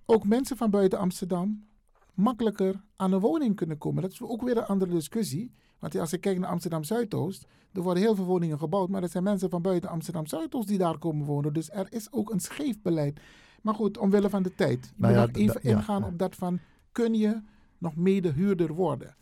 ook 0.07 0.25
mensen 0.25 0.57
van 0.57 0.71
buiten 0.71 0.99
Amsterdam 0.99 1.67
makkelijker 2.15 2.81
aan 2.97 3.13
een 3.13 3.21
woning 3.21 3.57
kunnen 3.57 3.79
komen. 3.79 4.03
Dat 4.03 4.13
is 4.13 4.23
ook 4.23 4.43
weer 4.43 4.57
een 4.57 4.67
andere 4.67 4.91
discussie. 4.91 5.53
Want 5.79 5.97
als 5.99 6.13
ik 6.13 6.21
kijk 6.21 6.39
naar 6.39 6.51
Amsterdam 6.51 6.85
Zuidoost, 6.85 7.47
er 7.73 7.83
worden 7.83 8.03
heel 8.03 8.15
veel 8.15 8.25
woningen 8.25 8.59
gebouwd, 8.59 8.89
maar 8.89 9.03
er 9.03 9.09
zijn 9.09 9.25
mensen 9.25 9.51
van 9.51 9.63
buiten 9.63 9.91
Amsterdam 9.91 10.27
Zuidoost 10.27 10.69
die 10.69 10.79
daar 10.79 10.99
komen 10.99 11.27
wonen. 11.27 11.53
Dus 11.53 11.71
er 11.71 11.87
is 11.91 12.13
ook 12.13 12.31
een 12.31 12.41
scheef 12.41 12.83
beleid. 12.83 13.21
Maar 13.63 13.75
goed, 13.75 13.99
omwille 13.99 14.31
van 14.31 14.43
de 14.43 14.55
tijd. 14.55 14.85
Ik 14.85 14.93
nou 14.97 15.15
wil 15.15 15.27
nog 15.27 15.37
even 15.37 15.63
ingaan 15.63 16.05
op 16.05 16.19
dat 16.19 16.35
van, 16.35 16.59
kun 16.93 17.15
je 17.15 17.41
nog 17.79 17.97
mede 17.97 18.33
huurder 18.33 18.75
worden? 18.75 19.17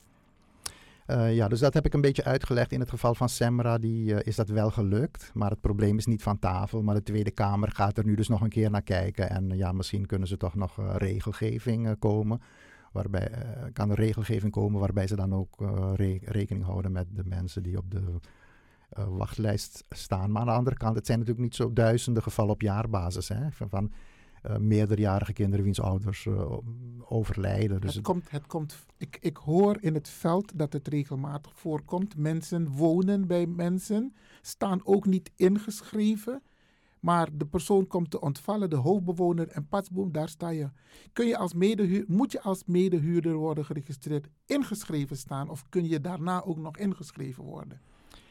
Uh, 1.10 1.34
ja, 1.34 1.48
dus 1.48 1.60
dat 1.60 1.74
heb 1.74 1.86
ik 1.86 1.94
een 1.94 2.00
beetje 2.00 2.24
uitgelegd. 2.24 2.72
In 2.72 2.80
het 2.80 2.90
geval 2.90 3.14
van 3.14 3.28
Semra 3.28 3.78
die, 3.78 4.12
uh, 4.12 4.18
is 4.22 4.36
dat 4.36 4.48
wel 4.48 4.70
gelukt. 4.70 5.30
Maar 5.34 5.50
het 5.50 5.60
probleem 5.60 5.98
is 5.98 6.06
niet 6.06 6.22
van 6.22 6.38
tafel. 6.38 6.82
Maar 6.82 6.94
de 6.94 7.02
Tweede 7.02 7.30
Kamer 7.30 7.70
gaat 7.72 7.98
er 7.98 8.04
nu 8.04 8.14
dus 8.14 8.28
nog 8.28 8.40
een 8.40 8.48
keer 8.48 8.70
naar 8.70 8.82
kijken. 8.82 9.30
En 9.30 9.50
uh, 9.50 9.58
ja, 9.58 9.72
misschien 9.72 10.06
kunnen 10.06 10.28
ze 10.28 10.36
toch 10.36 10.54
nog 10.54 10.96
regelgeving 10.96 11.98
komen. 11.98 12.40
waarbij 12.92 13.28
eh, 13.30 13.64
kan 13.72 13.90
er 13.90 13.96
regelgeving 13.96 14.52
komen 14.52 14.80
waarbij 14.80 15.06
ze 15.06 15.16
dan 15.16 15.34
ook 15.34 15.60
eh, 15.60 15.92
re- 15.94 16.18
rekening 16.22 16.64
houden 16.64 16.92
met 16.92 17.06
de 17.10 17.24
mensen 17.24 17.62
die 17.62 17.76
op 17.78 17.90
de 17.90 18.02
eh, 18.88 19.04
wachtlijst 19.08 19.84
staan. 19.90 20.30
Maar 20.30 20.40
aan 20.40 20.48
de 20.48 20.52
andere 20.54 20.76
kant, 20.76 20.96
het 20.96 21.06
zijn 21.06 21.18
natuurlijk 21.18 21.46
niet 21.46 21.56
zo 21.56 21.72
duizenden 21.72 22.22
gevallen 22.22 22.52
op 22.52 22.60
jaarbasis. 22.60 23.28
Hè, 23.28 23.50
van, 23.50 23.68
van 23.68 23.92
eh, 24.46 24.56
meerderjarige 24.56 25.32
kinderen 25.32 25.64
wiens 25.64 25.80
ouders 25.80 26.26
eh, 26.26 26.56
overlijden. 27.08 27.80
Dus 27.80 27.94
het 27.94 28.04
komt, 28.04 28.30
het 28.30 28.46
komt, 28.46 28.76
ik, 28.96 29.18
ik 29.20 29.36
hoor 29.36 29.76
in 29.80 29.94
het 29.94 30.08
veld 30.08 30.58
dat 30.58 30.72
het 30.72 30.88
regelmatig 30.88 31.52
voorkomt. 31.54 32.16
Mensen 32.16 32.68
wonen 32.68 33.26
bij 33.26 33.46
mensen, 33.46 34.14
staan 34.42 34.80
ook 34.84 35.06
niet 35.06 35.30
ingeschreven. 35.36 36.42
Maar 37.00 37.28
de 37.32 37.46
persoon 37.46 37.86
komt 37.86 38.10
te 38.10 38.20
ontvallen, 38.20 38.70
de 38.70 38.76
hoofdbewoner 38.76 39.48
en 39.48 39.68
patsboom, 39.68 40.12
daar 40.12 40.28
sta 40.28 40.48
je. 40.48 40.68
Kun 41.12 41.26
je 41.26 41.36
als 41.36 41.54
medehuur, 41.54 42.04
moet 42.06 42.32
je 42.32 42.40
als 42.40 42.64
medehuurder 42.64 43.34
worden 43.34 43.64
geregistreerd, 43.64 44.28
ingeschreven 44.46 45.16
staan 45.16 45.48
of 45.48 45.68
kun 45.68 45.88
je 45.88 46.00
daarna 46.00 46.44
ook 46.44 46.56
nog 46.56 46.76
ingeschreven 46.76 47.44
worden? 47.44 47.80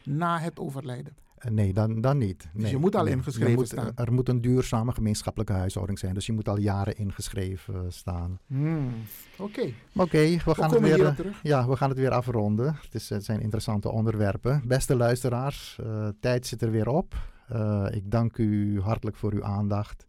Na 0.04 0.39
het 0.39 0.60
overlijden. 0.60 1.15
Eh, 1.45 1.51
Nee, 1.51 1.73
dan, 1.73 2.01
dan 2.01 2.17
niet. 2.17 2.47
Dus 2.53 2.62
Nee, 2.63 2.71
je 2.71 2.77
moet 2.77 2.95
al 2.95 3.03
nee. 3.03 3.13
ingeschreven 3.13 3.53
moet, 3.53 3.67
staan. 3.67 3.91
Er 3.95 4.13
moet 4.13 4.29
een 4.29 4.41
duurzame 4.41 4.91
gemeenschappelijke 4.91 5.53
huishouding 5.53 5.99
zijn. 5.99 6.13
Dus 6.13 6.25
je 6.25 6.34
moet 6.34 6.49
al 6.49 6.60
jaren 6.60 6.97
ingeschreven 6.97 7.93
staan. 7.93 8.39
Hmm, 8.47 8.89
Oké. 9.38 9.71
Oké, 9.95 10.38
we 10.45 10.55
gaan 10.55 10.71
het 10.71 10.79
weer, 10.79 11.05
eh, 11.05 11.15
terug. 11.15 11.39
Ja, 11.43 11.67
we 11.67 11.75
gaan 11.75 11.89
het 11.89 11.97
weer 11.97 12.12
afronden. 12.12 12.77
Het, 12.81 12.95
is, 12.95 13.10
het 13.10 13.25
zijn 13.25 13.41
interessante 13.41 13.91
onderwerpen. 13.91 14.62
Beste 14.67 14.95
luisteraars, 14.95 15.79
eh, 15.84 16.08
tijd 16.19 16.47
zit 16.47 16.62
er 16.62 16.71
weer 16.71 16.88
op. 16.88 17.15
Eh, 17.47 17.86
ik 17.91 18.12
dank 18.12 18.38
u 18.38 18.81
hartelijk 18.81 19.17
voor 19.17 19.34
uw 19.34 19.43
aandacht. 19.43 20.05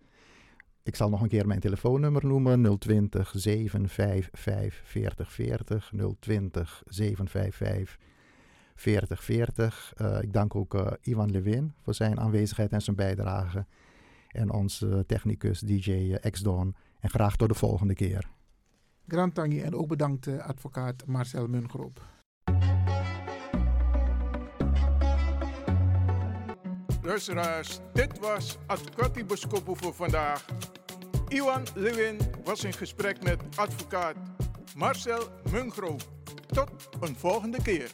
Ik 0.83 0.97
zal 0.97 1.09
nog 1.09 1.21
een 1.23 1.29
keer 1.29 1.47
mijn 1.47 1.61
telefoonnummer 1.61 2.27
noemen. 2.27 2.79
020 2.79 3.33
755 3.35 4.81
4040. 4.89 5.93
020 6.21 6.83
755 6.87 7.97
4040. 8.77 9.93
Eh, 9.97 10.23
ik 10.23 10.33
dank 10.33 10.55
ook 10.55 10.75
eh, 10.75 10.93
Ivan 11.01 11.31
Levin 11.31 11.75
voor 11.83 11.95
zijn 11.95 12.21
aanwezigheid 12.21 12.73
en 12.73 12.83
zijn 12.83 12.97
bijdrage. 12.97 13.67
En 14.29 14.51
onze 14.51 15.05
technicus 15.07 15.61
DJ 15.61 16.17
X-Don. 16.31 16.75
En 17.01 17.11
graag 17.11 17.37
tot 17.37 17.49
de 17.49 17.55
volgende 17.55 17.95
keer. 17.95 18.29
Grand 19.09 19.35
Tangi 19.35 19.61
en 19.61 19.75
ook 19.75 19.89
bedankt 19.89 20.27
eh, 20.27 20.39
advocaat 20.39 21.07
Marcel 21.07 21.47
Mungroop. 21.47 22.15
Luisteraars, 27.03 27.81
dit 27.93 28.19
was 28.19 28.59
Advocati 28.67 29.25
Boskopo 29.25 29.75
voor 29.75 29.95
vandaag. 29.95 30.45
Iwan 31.29 31.63
Lewin 31.75 32.19
was 32.45 32.65
in 32.65 32.73
gesprek 32.73 33.23
met 33.23 33.43
advocaat 33.57 34.17
Marcel 34.77 35.29
Mungro. 35.51 35.97
Tot 36.47 36.71
een 37.01 37.17
volgende 37.17 37.63
keer. 37.63 37.91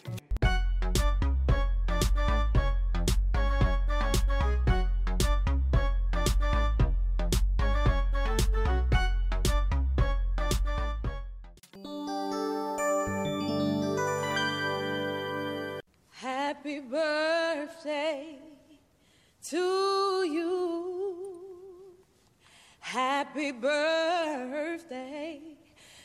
Happy 23.53 23.61
birthday 23.61 25.41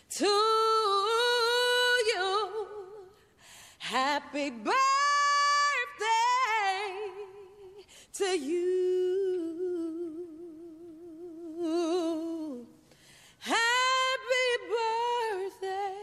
to 0.09 0.25
you. 2.05 2.67
Happy 3.77 4.49
birthday 4.49 4.73
to 8.13 8.37
you. 8.37 8.67
Happy 13.39 14.49
birthday 14.69 15.93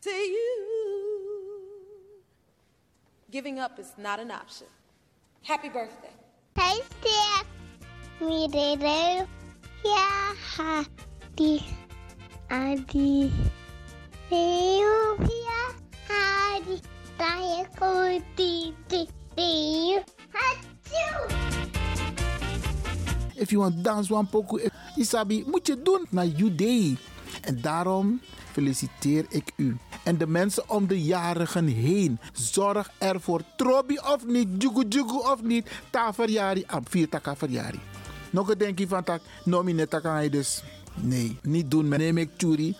to 0.00 0.10
you. 0.10 0.56
Giving 3.30 3.58
up 3.58 3.78
is 3.78 3.92
not 3.98 4.20
an 4.20 4.30
option. 4.30 4.68
Happy 5.42 5.68
birthday. 5.68 6.14
Hey, 6.54 6.80
Steph. 7.02 7.46
Mirero. 8.20 9.26
Ja, 9.86 10.32
hadi. 10.56 11.62
Adi. 12.48 13.30
Eu. 14.30 15.16
Taia 17.16 17.64
kuti, 17.78 18.74
ti, 18.86 19.06
ti. 19.34 19.94
Hachu. 20.32 21.06
If 23.34 23.50
you 23.52 23.60
want 23.60 23.82
dance 23.84 24.10
one 24.14 24.26
poco, 24.26 24.56
if- 24.56 24.72
Isabi, 24.96 25.44
moet 25.46 25.66
je 25.66 25.82
doen 25.82 26.06
naar 26.10 26.26
day. 26.54 26.96
En 27.40 27.60
daarom 27.60 28.20
feliciteer 28.52 29.26
ik 29.28 29.52
u. 29.56 29.76
En 30.04 30.18
de 30.18 30.26
mensen 30.26 30.70
om 30.70 30.86
de 30.86 31.02
jarigen 31.02 31.66
heen. 31.66 32.18
Zorg 32.32 32.90
ervoor. 32.98 33.40
Trobi 33.56 33.98
of 33.98 34.26
niet, 34.26 34.48
jugu 34.62 34.84
jugu 34.88 35.16
of 35.18 35.42
niet. 35.42 35.70
Ta 35.90 36.12
verjari, 36.12 36.64
am 36.66 36.82
vier 36.88 37.08
taka. 37.08 37.36
Nog 38.30 38.50
een 38.50 38.58
denkje 38.58 38.88
van 38.88 39.04
tak, 39.04 39.20
nomine 39.44 39.88
taka 39.88 40.18
je 40.18 40.30
dus. 40.30 40.62
Nee, 41.00 41.38
niet 41.42 41.70
doen. 41.70 41.88
Neem 41.88 42.18
ik 42.18 42.30
churi. 42.36 42.76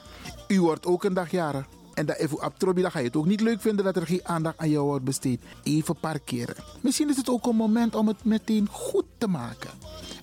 U 0.48 0.60
wordt 0.60 0.86
ook 0.86 1.04
een 1.04 1.14
dag 1.14 1.30
jarig. 1.30 1.66
En 1.94 2.06
dat 2.06 2.16
even 2.16 2.44
op 2.44 2.58
Trobi, 2.58 2.82
dan 2.82 2.90
ga 2.90 2.98
je 2.98 3.04
het 3.04 3.16
ook 3.16 3.26
niet 3.26 3.40
leuk 3.40 3.60
vinden 3.60 3.84
dat 3.84 3.96
er 3.96 4.06
geen 4.06 4.20
aandacht 4.22 4.58
aan 4.58 4.70
jou 4.70 4.86
wordt 4.86 5.04
besteed. 5.04 5.40
Even 5.62 5.96
parkeren. 6.00 6.54
Misschien 6.80 7.10
is 7.10 7.16
het 7.16 7.30
ook 7.30 7.46
een 7.46 7.56
moment 7.56 7.94
om 7.94 8.08
het 8.08 8.24
meteen 8.24 8.68
goed 8.70 9.04
te 9.18 9.26
maken. 9.26 9.70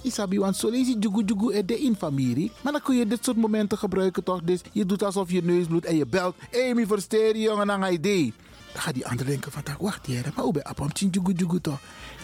Isabi, 0.01 0.39
want 0.39 0.55
zo 0.55 0.69
lees 0.69 0.87
je 0.87 0.97
jugu 0.99 1.23
jugu 1.25 1.53
er 1.53 1.65
de 1.65 1.79
in 1.79 1.95
familie. 1.95 2.51
Maar 2.61 2.71
dan 2.71 2.81
kun 2.81 2.95
je 2.95 3.07
dit 3.07 3.23
soort 3.25 3.37
momenten 3.37 3.77
gebruiken 3.77 4.23
toch? 4.23 4.41
Dus 4.43 4.61
je 4.71 4.85
doet 4.85 5.03
alsof 5.03 5.31
je 5.31 5.43
neus 5.43 5.65
bloedt 5.65 5.85
en 5.85 5.95
je 5.95 6.05
belt. 6.05 6.35
Mi 6.73 6.85
versteer 6.85 7.35
je 7.35 7.41
jongen, 7.41 7.81
je 7.81 7.91
idee. 7.91 8.33
Dan 8.73 8.81
gaat 8.81 8.93
die 8.93 9.07
ander 9.07 9.25
denken 9.25 9.51
van, 9.51 9.63
wacht 9.79 10.05
hier, 10.05 10.31
maar 10.35 10.43
hoe 10.43 10.53
ben 10.53 10.63
je 10.93 11.19
op 11.19 11.31
jugu 11.35 11.61
toch? 11.61 11.79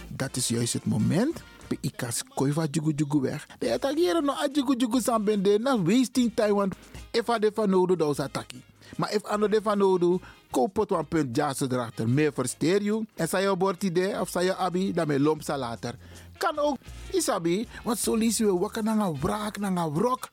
Dat 0.08 0.36
is 0.36 0.48
juist 0.48 0.74
het 0.74 0.86
moment. 0.86 1.42
Bij 1.70 1.78
ikas 1.82 2.24
koi 2.34 2.52
van 2.54 2.68
jugu 2.72 2.94
jugu 2.96 3.20
weg. 3.22 3.48
De 3.60 3.74
attackeren 3.74 4.26
no 4.26 4.34
a 4.34 4.48
jugu 4.52 4.76
jugu. 4.78 5.58
Na 5.60 5.82
wasting 5.82 6.32
time, 6.34 6.54
want 6.54 6.76
if 7.12 7.30
a 7.30 7.40
de 7.40 7.52
van 7.54 8.10
is 8.10 8.20
attackie. 8.20 8.64
Maar 8.98 9.14
if 9.14 9.24
ano 9.24 9.48
de 9.48 9.62
van 9.62 9.78
nodig, 9.78 10.22
koop 10.52 10.76
het 10.76 10.92
een 10.92 11.08
punt 11.08 11.36
jazz 11.36 11.62
erachter. 11.62 12.10
Meer 12.10 12.34
versteer 12.34 12.82
je. 12.82 13.06
En 13.16 13.28
zei 13.28 13.50
je 13.50 13.56
bord 13.56 13.84
idee 13.84 14.20
of 14.20 14.30
zei 14.30 14.46
je 14.46 14.56
abi, 14.56 14.94
dan 14.94 15.08
me 15.08 15.20
lomp 15.20 15.48
later. 15.48 15.96
Kan 16.38 16.58
ook, 16.58 16.78
isabi, 17.12 17.68
want 17.84 17.98
zo 18.00 18.16
lees 18.16 18.38
je 18.38 18.60
wakker 18.60 18.84
naar 18.84 18.98
een 18.98 19.20
wraak, 19.20 19.58
naar 19.58 19.78
een 19.78 19.94
wrok. 19.94 20.30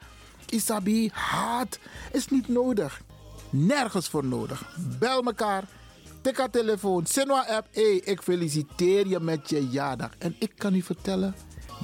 Isabi, 0.49 1.11
haat 1.13 1.79
is 2.13 2.29
niet 2.29 2.49
nodig. 2.49 3.01
Nergens 3.51 4.09
voor 4.09 4.25
nodig. 4.25 4.77
Bel 4.99 5.23
elkaar. 5.23 5.65
Tik 6.27 6.39
haar 6.39 6.51
telefoon. 6.51 7.07
Sinwa 7.07 7.47
app. 7.49 7.69
Hey, 7.71 7.97
ik 8.05 8.23
feliciteer 8.23 9.07
je 9.07 9.21
met 9.21 9.49
je 9.49 9.69
jaardag. 9.69 10.11
En 10.19 10.37
ik 10.39 10.53
kan 10.57 10.75
u 10.75 10.83
vertellen. 10.83 11.35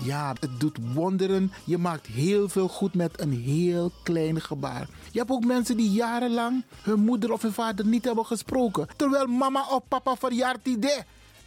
Ja, 0.05 0.35
het 0.41 0.61
doet 0.61 0.79
wonderen. 0.95 1.53
Je 1.65 1.79
maakt 1.79 2.07
heel 2.07 2.49
veel 2.49 2.69
goed 2.69 2.95
met 2.95 3.21
een 3.21 3.33
heel 3.33 3.93
klein 4.03 4.41
gebaar. 4.41 4.89
Je 5.13 5.19
hebt 5.19 5.31
ook 5.31 5.45
mensen 5.45 5.77
die 5.77 5.91
jarenlang 5.91 6.65
hun 6.83 7.01
moeder 7.01 7.33
of 7.33 7.43
hun 7.43 7.53
vader 7.53 7.87
niet 7.87 8.05
hebben 8.05 8.27
gesproken. 8.27 8.89
Terwijl 8.97 9.27
mama 9.27 9.67
of 9.71 9.81
papa 9.89 10.17
verjaart 10.17 10.67
idee. 10.67 10.99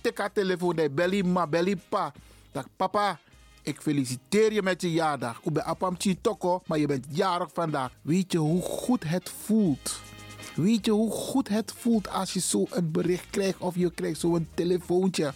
Tik 0.02 0.18
haar 0.18 0.34
telefoon. 0.34 0.76
Nee, 0.76 0.90
belly 0.90 1.22
ma, 1.22 1.48
belly 1.48 1.76
pa. 1.90 2.14
Dag 2.52 2.66
papa, 2.76 3.20
ik 3.62 3.82
feliciteer 3.82 4.54
je 4.54 4.62
met 4.62 4.82
je 4.82 4.92
jaardag. 4.92 5.40
Ik 5.44 5.54
ben 5.54 5.66
apam 5.66 5.98
toko, 6.22 6.62
maar 6.66 6.78
je 6.78 6.88
bent 6.88 7.06
jarig 7.10 7.50
vandaag. 7.54 7.92
Weet 8.02 8.32
je 8.32 8.38
hoe 8.38 8.62
goed 8.62 9.04
het 9.04 9.32
voelt? 9.44 10.02
Weet 10.56 10.86
je 10.86 10.92
hoe 10.92 11.12
goed 11.12 11.48
het 11.48 11.74
voelt 11.78 12.10
als 12.10 12.34
je 12.34 12.40
zo 12.40 12.66
een 12.70 12.92
bericht 12.92 13.30
krijgt 13.30 13.60
of 13.60 13.76
je 13.76 13.92
krijgt 13.92 14.20
zo'n 14.20 14.48
telefoontje? 14.54 15.34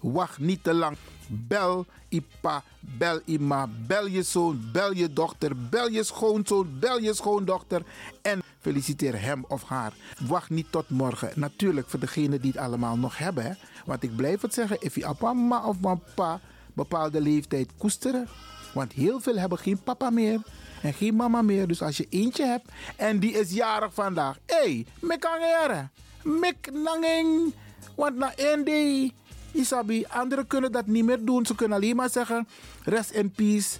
Wacht 0.00 0.38
niet 0.38 0.64
te 0.64 0.74
lang. 0.74 0.96
Bel 1.28 1.86
Ipa, 2.08 2.62
bel 2.80 3.20
Ima, 3.24 3.68
bel 3.86 4.06
je 4.06 4.22
zoon, 4.22 4.68
bel 4.72 4.92
je 4.92 5.12
dochter, 5.12 5.68
bel 5.68 5.88
je 5.88 6.04
schoonzoon, 6.04 6.78
bel 6.80 6.98
je 6.98 7.14
schoondochter 7.14 7.82
en 8.22 8.42
feliciteer 8.60 9.22
hem 9.22 9.44
of 9.48 9.62
haar. 9.62 9.92
Wacht 10.28 10.50
niet 10.50 10.66
tot 10.70 10.90
morgen. 10.90 11.30
Natuurlijk 11.34 11.88
voor 11.88 12.00
degenen 12.00 12.40
die 12.40 12.50
het 12.50 12.60
allemaal 12.60 12.96
nog 12.96 13.18
hebben. 13.18 13.44
Hè? 13.44 13.52
Want 13.84 14.02
ik 14.02 14.16
blijf 14.16 14.40
het 14.40 14.54
zeggen, 14.54 14.76
if 14.80 14.94
je 14.94 15.14
mama 15.20 15.66
of 15.66 15.80
papa 15.80 16.40
bepaalde 16.72 17.20
leeftijd 17.20 17.70
koesteren. 17.78 18.28
Want 18.74 18.92
heel 18.92 19.20
veel 19.20 19.36
hebben 19.36 19.58
geen 19.58 19.82
papa 19.82 20.10
meer 20.10 20.40
en 20.82 20.92
geen 20.92 21.16
mama 21.16 21.42
meer. 21.42 21.66
Dus 21.66 21.82
als 21.82 21.96
je 21.96 22.06
eentje 22.10 22.44
hebt 22.46 22.68
en 22.96 23.18
die 23.18 23.32
is 23.32 23.50
jarig 23.50 23.94
vandaag. 23.94 24.38
Hé, 24.46 24.56
hey, 24.56 24.86
mekangere, 25.00 25.88
mek 26.22 26.70
nangeng. 26.72 27.54
Want 27.96 28.16
na 28.16 28.32
één 28.36 29.12
Isabi, 29.52 30.04
anderen 30.08 30.46
kunnen 30.46 30.72
dat 30.72 30.86
niet 30.86 31.04
meer 31.04 31.24
doen. 31.24 31.46
Ze 31.46 31.54
kunnen 31.54 31.76
alleen 31.76 31.96
maar 31.96 32.10
zeggen, 32.10 32.48
rest 32.84 33.10
in 33.10 33.30
peace 33.30 33.78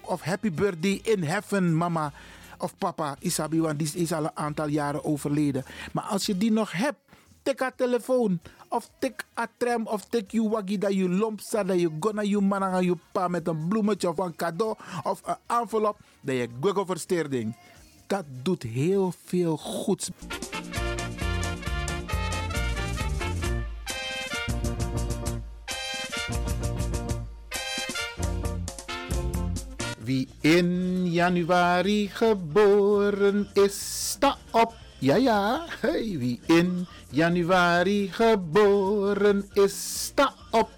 of 0.00 0.22
happy 0.22 0.50
birthday 0.50 1.00
in 1.02 1.22
heaven, 1.22 1.76
mama. 1.76 2.12
of 2.62 2.78
papa, 2.78 3.16
Isabi, 3.18 3.60
want 3.60 3.78
die 3.78 3.90
is 3.94 4.12
al 4.12 4.24
een 4.24 4.36
aantal 4.36 4.66
jaren 4.66 5.04
overleden. 5.04 5.64
Maar 5.92 6.04
als 6.04 6.26
je 6.26 6.36
die 6.36 6.52
nog 6.52 6.72
hebt, 6.72 6.98
tik 7.42 7.60
haar 7.60 7.74
telefoon. 7.74 8.40
Of 8.68 8.88
tik 8.98 9.26
a 9.38 9.46
tram, 9.56 9.86
of 9.86 10.04
tik 10.08 10.30
je 10.30 10.48
waggie 10.48 10.78
dat 10.78 10.94
je 10.94 11.08
lomp 11.08 11.40
staat, 11.40 11.66
dat 11.68 11.80
je 11.80 11.90
gonna 12.00 12.22
je 12.22 12.40
man 12.40 12.62
aan 12.62 12.84
je 12.84 12.96
pa 13.12 13.28
met 13.28 13.48
een 13.48 13.68
bloemetje 13.68 14.08
of 14.08 14.18
een 14.18 14.36
cadeau 14.36 14.76
of 15.02 15.20
een 15.24 15.36
envelop, 15.46 15.98
dat 16.20 16.36
je 16.36 16.48
Google 16.60 16.86
versteerding. 16.86 17.56
Dat 18.06 18.24
doet 18.42 18.62
heel 18.62 19.12
veel 19.24 19.56
goeds. 19.56 20.10
Wie 29.98 30.28
in 30.40 31.10
januari 31.10 32.08
geboren 32.08 33.48
is, 33.52 34.08
sta 34.10 34.36
op. 34.50 34.74
Ja, 34.98 35.16
ja, 35.16 35.66
hey, 35.80 36.18
wie 36.18 36.40
in 36.46 36.86
januari 37.12 38.08
geboren 38.08 39.44
is, 39.54 39.76
sta 40.08 40.32
op. 40.50 40.70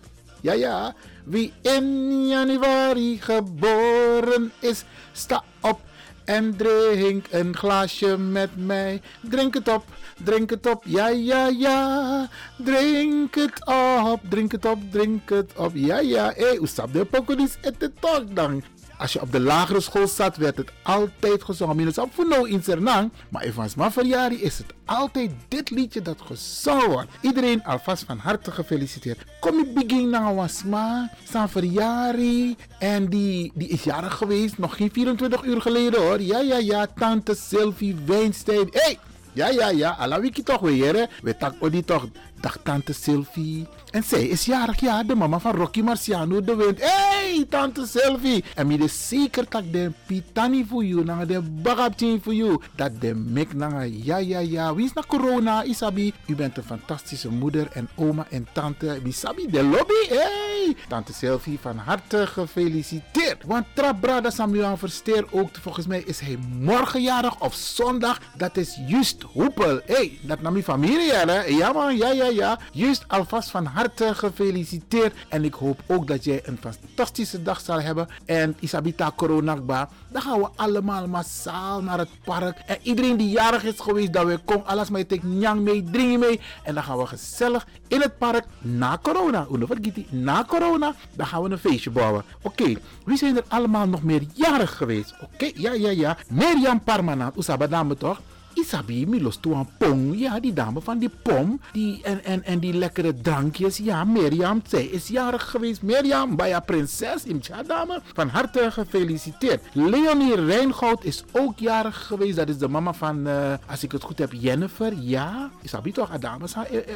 Ja, 0.42 0.52
ja, 0.52 0.94
wie 1.24 1.52
in 1.62 2.28
januari 2.28 3.18
geboren 3.22 4.52
is, 4.60 4.84
sta 5.12 5.42
op. 5.62 5.80
En 6.24 6.56
drink 6.56 7.26
een 7.30 7.56
glaasje 7.56 8.16
met 8.18 8.50
mij. 8.56 9.00
Drink 9.20 9.54
het 9.54 9.68
op, 9.68 9.84
drink 10.24 10.50
het 10.50 10.66
op, 10.66 10.82
ja, 10.86 11.08
ja, 11.08 11.46
ja. 11.46 12.28
Drink 12.56 13.34
het 13.34 13.66
op, 13.66 14.20
drink 14.28 14.52
het 14.52 14.64
op, 14.64 14.78
drink 14.90 15.28
het 15.30 15.52
op, 15.56 15.70
ja, 15.74 15.98
ja. 15.98 16.32
Hé, 16.36 16.58
hey, 16.58 16.88
de 16.92 17.04
pokolis 17.04 17.56
et 17.60 17.80
de 17.80 17.92
toch 18.00 18.24
dan? 18.32 18.62
Als 18.98 19.12
je 19.12 19.20
op 19.20 19.32
de 19.32 19.40
lagere 19.40 19.80
school 19.80 20.08
zat, 20.08 20.36
werd 20.36 20.56
het 20.56 20.70
altijd 20.82 21.42
gezongen. 21.42 21.76
Minus 21.76 21.98
op 21.98 22.14
voor 22.14 22.28
nou 22.28 22.50
in 22.50 22.62
Sernang. 22.62 23.10
Maar 23.28 23.52
mijn 23.76 23.92
verjaardag 23.92 24.38
is 24.38 24.58
het 24.58 24.74
altijd 24.84 25.30
dit 25.48 25.70
liedje 25.70 26.02
dat 26.02 26.20
gezongen 26.20 26.90
wordt. 26.90 27.10
Iedereen 27.20 27.64
alvast 27.64 28.04
van 28.04 28.18
harte 28.18 28.50
gefeliciteerd. 28.50 29.24
Kom 29.40 29.58
ik 29.58 29.74
begin 29.74 30.08
naar 30.10 30.34
Wasma, 30.34 31.10
verjaardag. 31.48 32.54
En 32.78 33.08
die, 33.08 33.52
die 33.54 33.68
is 33.68 33.84
jarig 33.84 34.14
geweest, 34.14 34.58
nog 34.58 34.76
geen 34.76 34.90
24 34.92 35.44
uur 35.44 35.60
geleden 35.60 36.02
hoor. 36.02 36.20
Ja, 36.20 36.40
ja, 36.40 36.58
ja, 36.58 36.86
tante 36.86 37.34
Sylvie 37.34 37.96
Weinstein. 38.06 38.68
Hey! 38.70 38.98
Ja, 39.32 39.48
ja, 39.48 39.70
ja, 39.70 39.90
alla 39.90 40.20
wiki 40.20 40.42
toch 40.42 40.60
weer, 40.60 40.94
hè? 40.94 41.04
We 41.22 41.36
tak 41.36 41.54
die 41.70 41.84
toch. 41.84 42.06
Dag 42.40 42.58
tante 42.62 42.92
Sylvie. 42.92 43.66
En 43.94 44.02
zij 44.02 44.26
is 44.26 44.44
jarig, 44.44 44.80
ja, 44.80 45.02
de 45.02 45.14
mama 45.14 45.38
van 45.38 45.54
Rocky 45.54 45.80
Marciano 45.80 46.40
de 46.40 46.56
Wind. 46.56 46.78
hey, 46.80 47.46
tante 47.48 47.86
Sylvie. 47.86 48.44
En 48.54 48.66
mi 48.66 48.76
de 48.76 48.88
zeker 48.88 49.48
tak 49.48 49.72
de 49.72 49.92
pitani 50.06 50.66
voor 50.68 50.84
you, 50.84 51.04
na 51.04 51.24
de 51.24 51.40
bagaptien 51.40 52.22
voor 52.22 52.34
you. 52.34 52.60
Dat 52.74 53.00
de 53.00 53.14
mek 53.14 53.54
na 53.54 53.80
ja, 53.80 54.16
ja, 54.16 54.38
ja. 54.38 54.74
Wie 54.74 54.84
is 54.84 54.92
na 54.92 55.02
corona, 55.06 55.62
Isabi? 55.62 56.12
U 56.26 56.34
bent 56.34 56.56
een 56.56 56.62
fantastische 56.62 57.28
moeder 57.28 57.68
en 57.72 57.88
oma 57.94 58.26
en 58.30 58.46
tante. 58.52 59.00
Isabi, 59.04 59.46
de 59.50 59.62
lobby, 59.62 60.08
hey. 60.08 60.76
Tante 60.88 61.12
Sylvie, 61.12 61.58
van 61.60 61.76
harte 61.76 62.26
gefeliciteerd. 62.26 63.44
Want 63.46 63.66
Trabrada 63.72 64.30
Samuel 64.30 64.76
Versteer 64.76 65.24
ook, 65.30 65.48
volgens 65.60 65.86
mij 65.86 66.02
is 66.06 66.20
hij 66.20 66.38
morgen 66.60 67.02
jarig 67.02 67.40
of 67.40 67.54
zondag. 67.54 68.20
Dat 68.36 68.56
is 68.56 68.78
juist 68.86 69.22
Hoepel. 69.22 69.80
hey, 69.86 70.18
dat 70.20 70.40
nam 70.40 70.52
mijn 70.52 70.64
familie, 70.64 71.12
hè? 71.12 71.42
Ja 71.42 71.72
man, 71.72 71.96
ja, 71.96 72.10
ja, 72.10 72.26
ja. 72.26 72.58
Juist 72.72 73.04
alvast 73.06 73.50
van 73.50 73.64
harte 73.64 73.82
gefeliciteerd. 73.96 75.14
En 75.28 75.44
ik 75.44 75.54
hoop 75.54 75.80
ook 75.86 76.06
dat 76.06 76.24
jij 76.24 76.40
een 76.44 76.58
fantastische 76.60 77.42
dag 77.42 77.60
zal 77.60 77.80
hebben. 77.80 78.08
En 78.24 78.56
Isabita 78.60 79.12
Coronakba, 79.16 79.88
dan 80.08 80.22
gaan 80.22 80.40
we 80.40 80.48
allemaal 80.56 81.08
massaal 81.08 81.82
naar 81.82 81.98
het 81.98 82.08
park. 82.24 82.58
En 82.66 82.78
iedereen 82.82 83.16
die 83.16 83.30
jarig 83.30 83.64
is 83.64 83.80
geweest, 83.80 84.12
dat 84.12 84.26
we 84.26 84.38
komen 84.44 84.66
alles 84.66 84.90
met 84.90 85.12
ik 85.12 85.22
nyang 85.22 85.60
mee, 85.60 85.84
drinken 85.84 86.18
mee. 86.18 86.40
En 86.62 86.74
dan 86.74 86.82
gaan 86.82 86.98
we 86.98 87.06
gezellig 87.06 87.66
in 87.88 88.00
het 88.00 88.18
park 88.18 88.44
na 88.60 88.98
corona. 89.02 89.46
Vergeet 89.50 90.12
Na 90.12 90.44
corona, 90.44 90.94
dan 91.14 91.26
gaan 91.26 91.42
we 91.42 91.50
een 91.50 91.58
feestje 91.58 91.90
bouwen. 91.90 92.24
Oké, 92.42 92.74
wie 93.04 93.16
zijn 93.16 93.36
er 93.36 93.44
allemaal 93.48 93.86
nog 93.86 94.02
meer 94.02 94.22
jarig 94.32 94.76
geweest? 94.76 95.14
Oké, 95.20 95.50
ja, 95.54 95.72
ja, 95.72 95.90
ja. 95.90 96.16
Mirjam 96.28 96.82
Parmanat, 96.82 97.36
Oesabadame 97.36 97.96
toch? 97.96 98.20
Isabi, 98.54 99.06
Milos 99.06 99.38
een 99.42 99.68
pong. 99.78 100.18
Ja, 100.18 100.40
die 100.40 100.52
dame 100.52 100.80
van 100.80 100.98
die 100.98 101.10
pom. 101.22 101.60
Die, 101.72 102.00
en, 102.02 102.24
en, 102.24 102.44
en 102.44 102.58
die 102.58 102.72
lekkere 102.72 103.20
drankjes. 103.20 103.76
Ja, 103.76 104.04
Mirjam, 104.04 104.62
zij 104.66 104.84
is 104.84 105.08
jarig 105.08 105.50
geweest. 105.50 105.82
Mirjam, 105.82 106.36
bij 106.36 106.60
prinses, 106.60 107.24
Imtja 107.24 107.62
dame. 107.62 108.00
Van 108.14 108.28
harte 108.28 108.70
gefeliciteerd. 108.70 109.62
Leonie 109.72 110.34
Rijngoud 110.34 111.04
is 111.04 111.24
ook 111.32 111.58
jarig 111.58 112.06
geweest. 112.06 112.36
Dat 112.36 112.48
is 112.48 112.58
de 112.58 112.68
mama 112.68 112.92
van, 112.92 113.26
uh, 113.26 113.54
als 113.66 113.82
ik 113.82 113.92
het 113.92 114.02
goed 114.02 114.18
heb, 114.18 114.32
Jennifer. 114.32 114.92
Ja, 114.98 115.50
Isabi 115.62 115.92
toch, 115.92 116.10
Adame. 116.10 116.46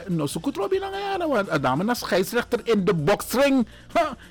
No, 0.08 0.26
zo 0.26 0.40
goed 0.42 0.56
Robin 0.56 0.82
Want 1.28 1.50
Adame 1.50 1.90
is 1.90 1.98
scheidsrechter 1.98 2.60
in 2.62 2.84
de 2.84 2.94
boxring. 2.94 3.66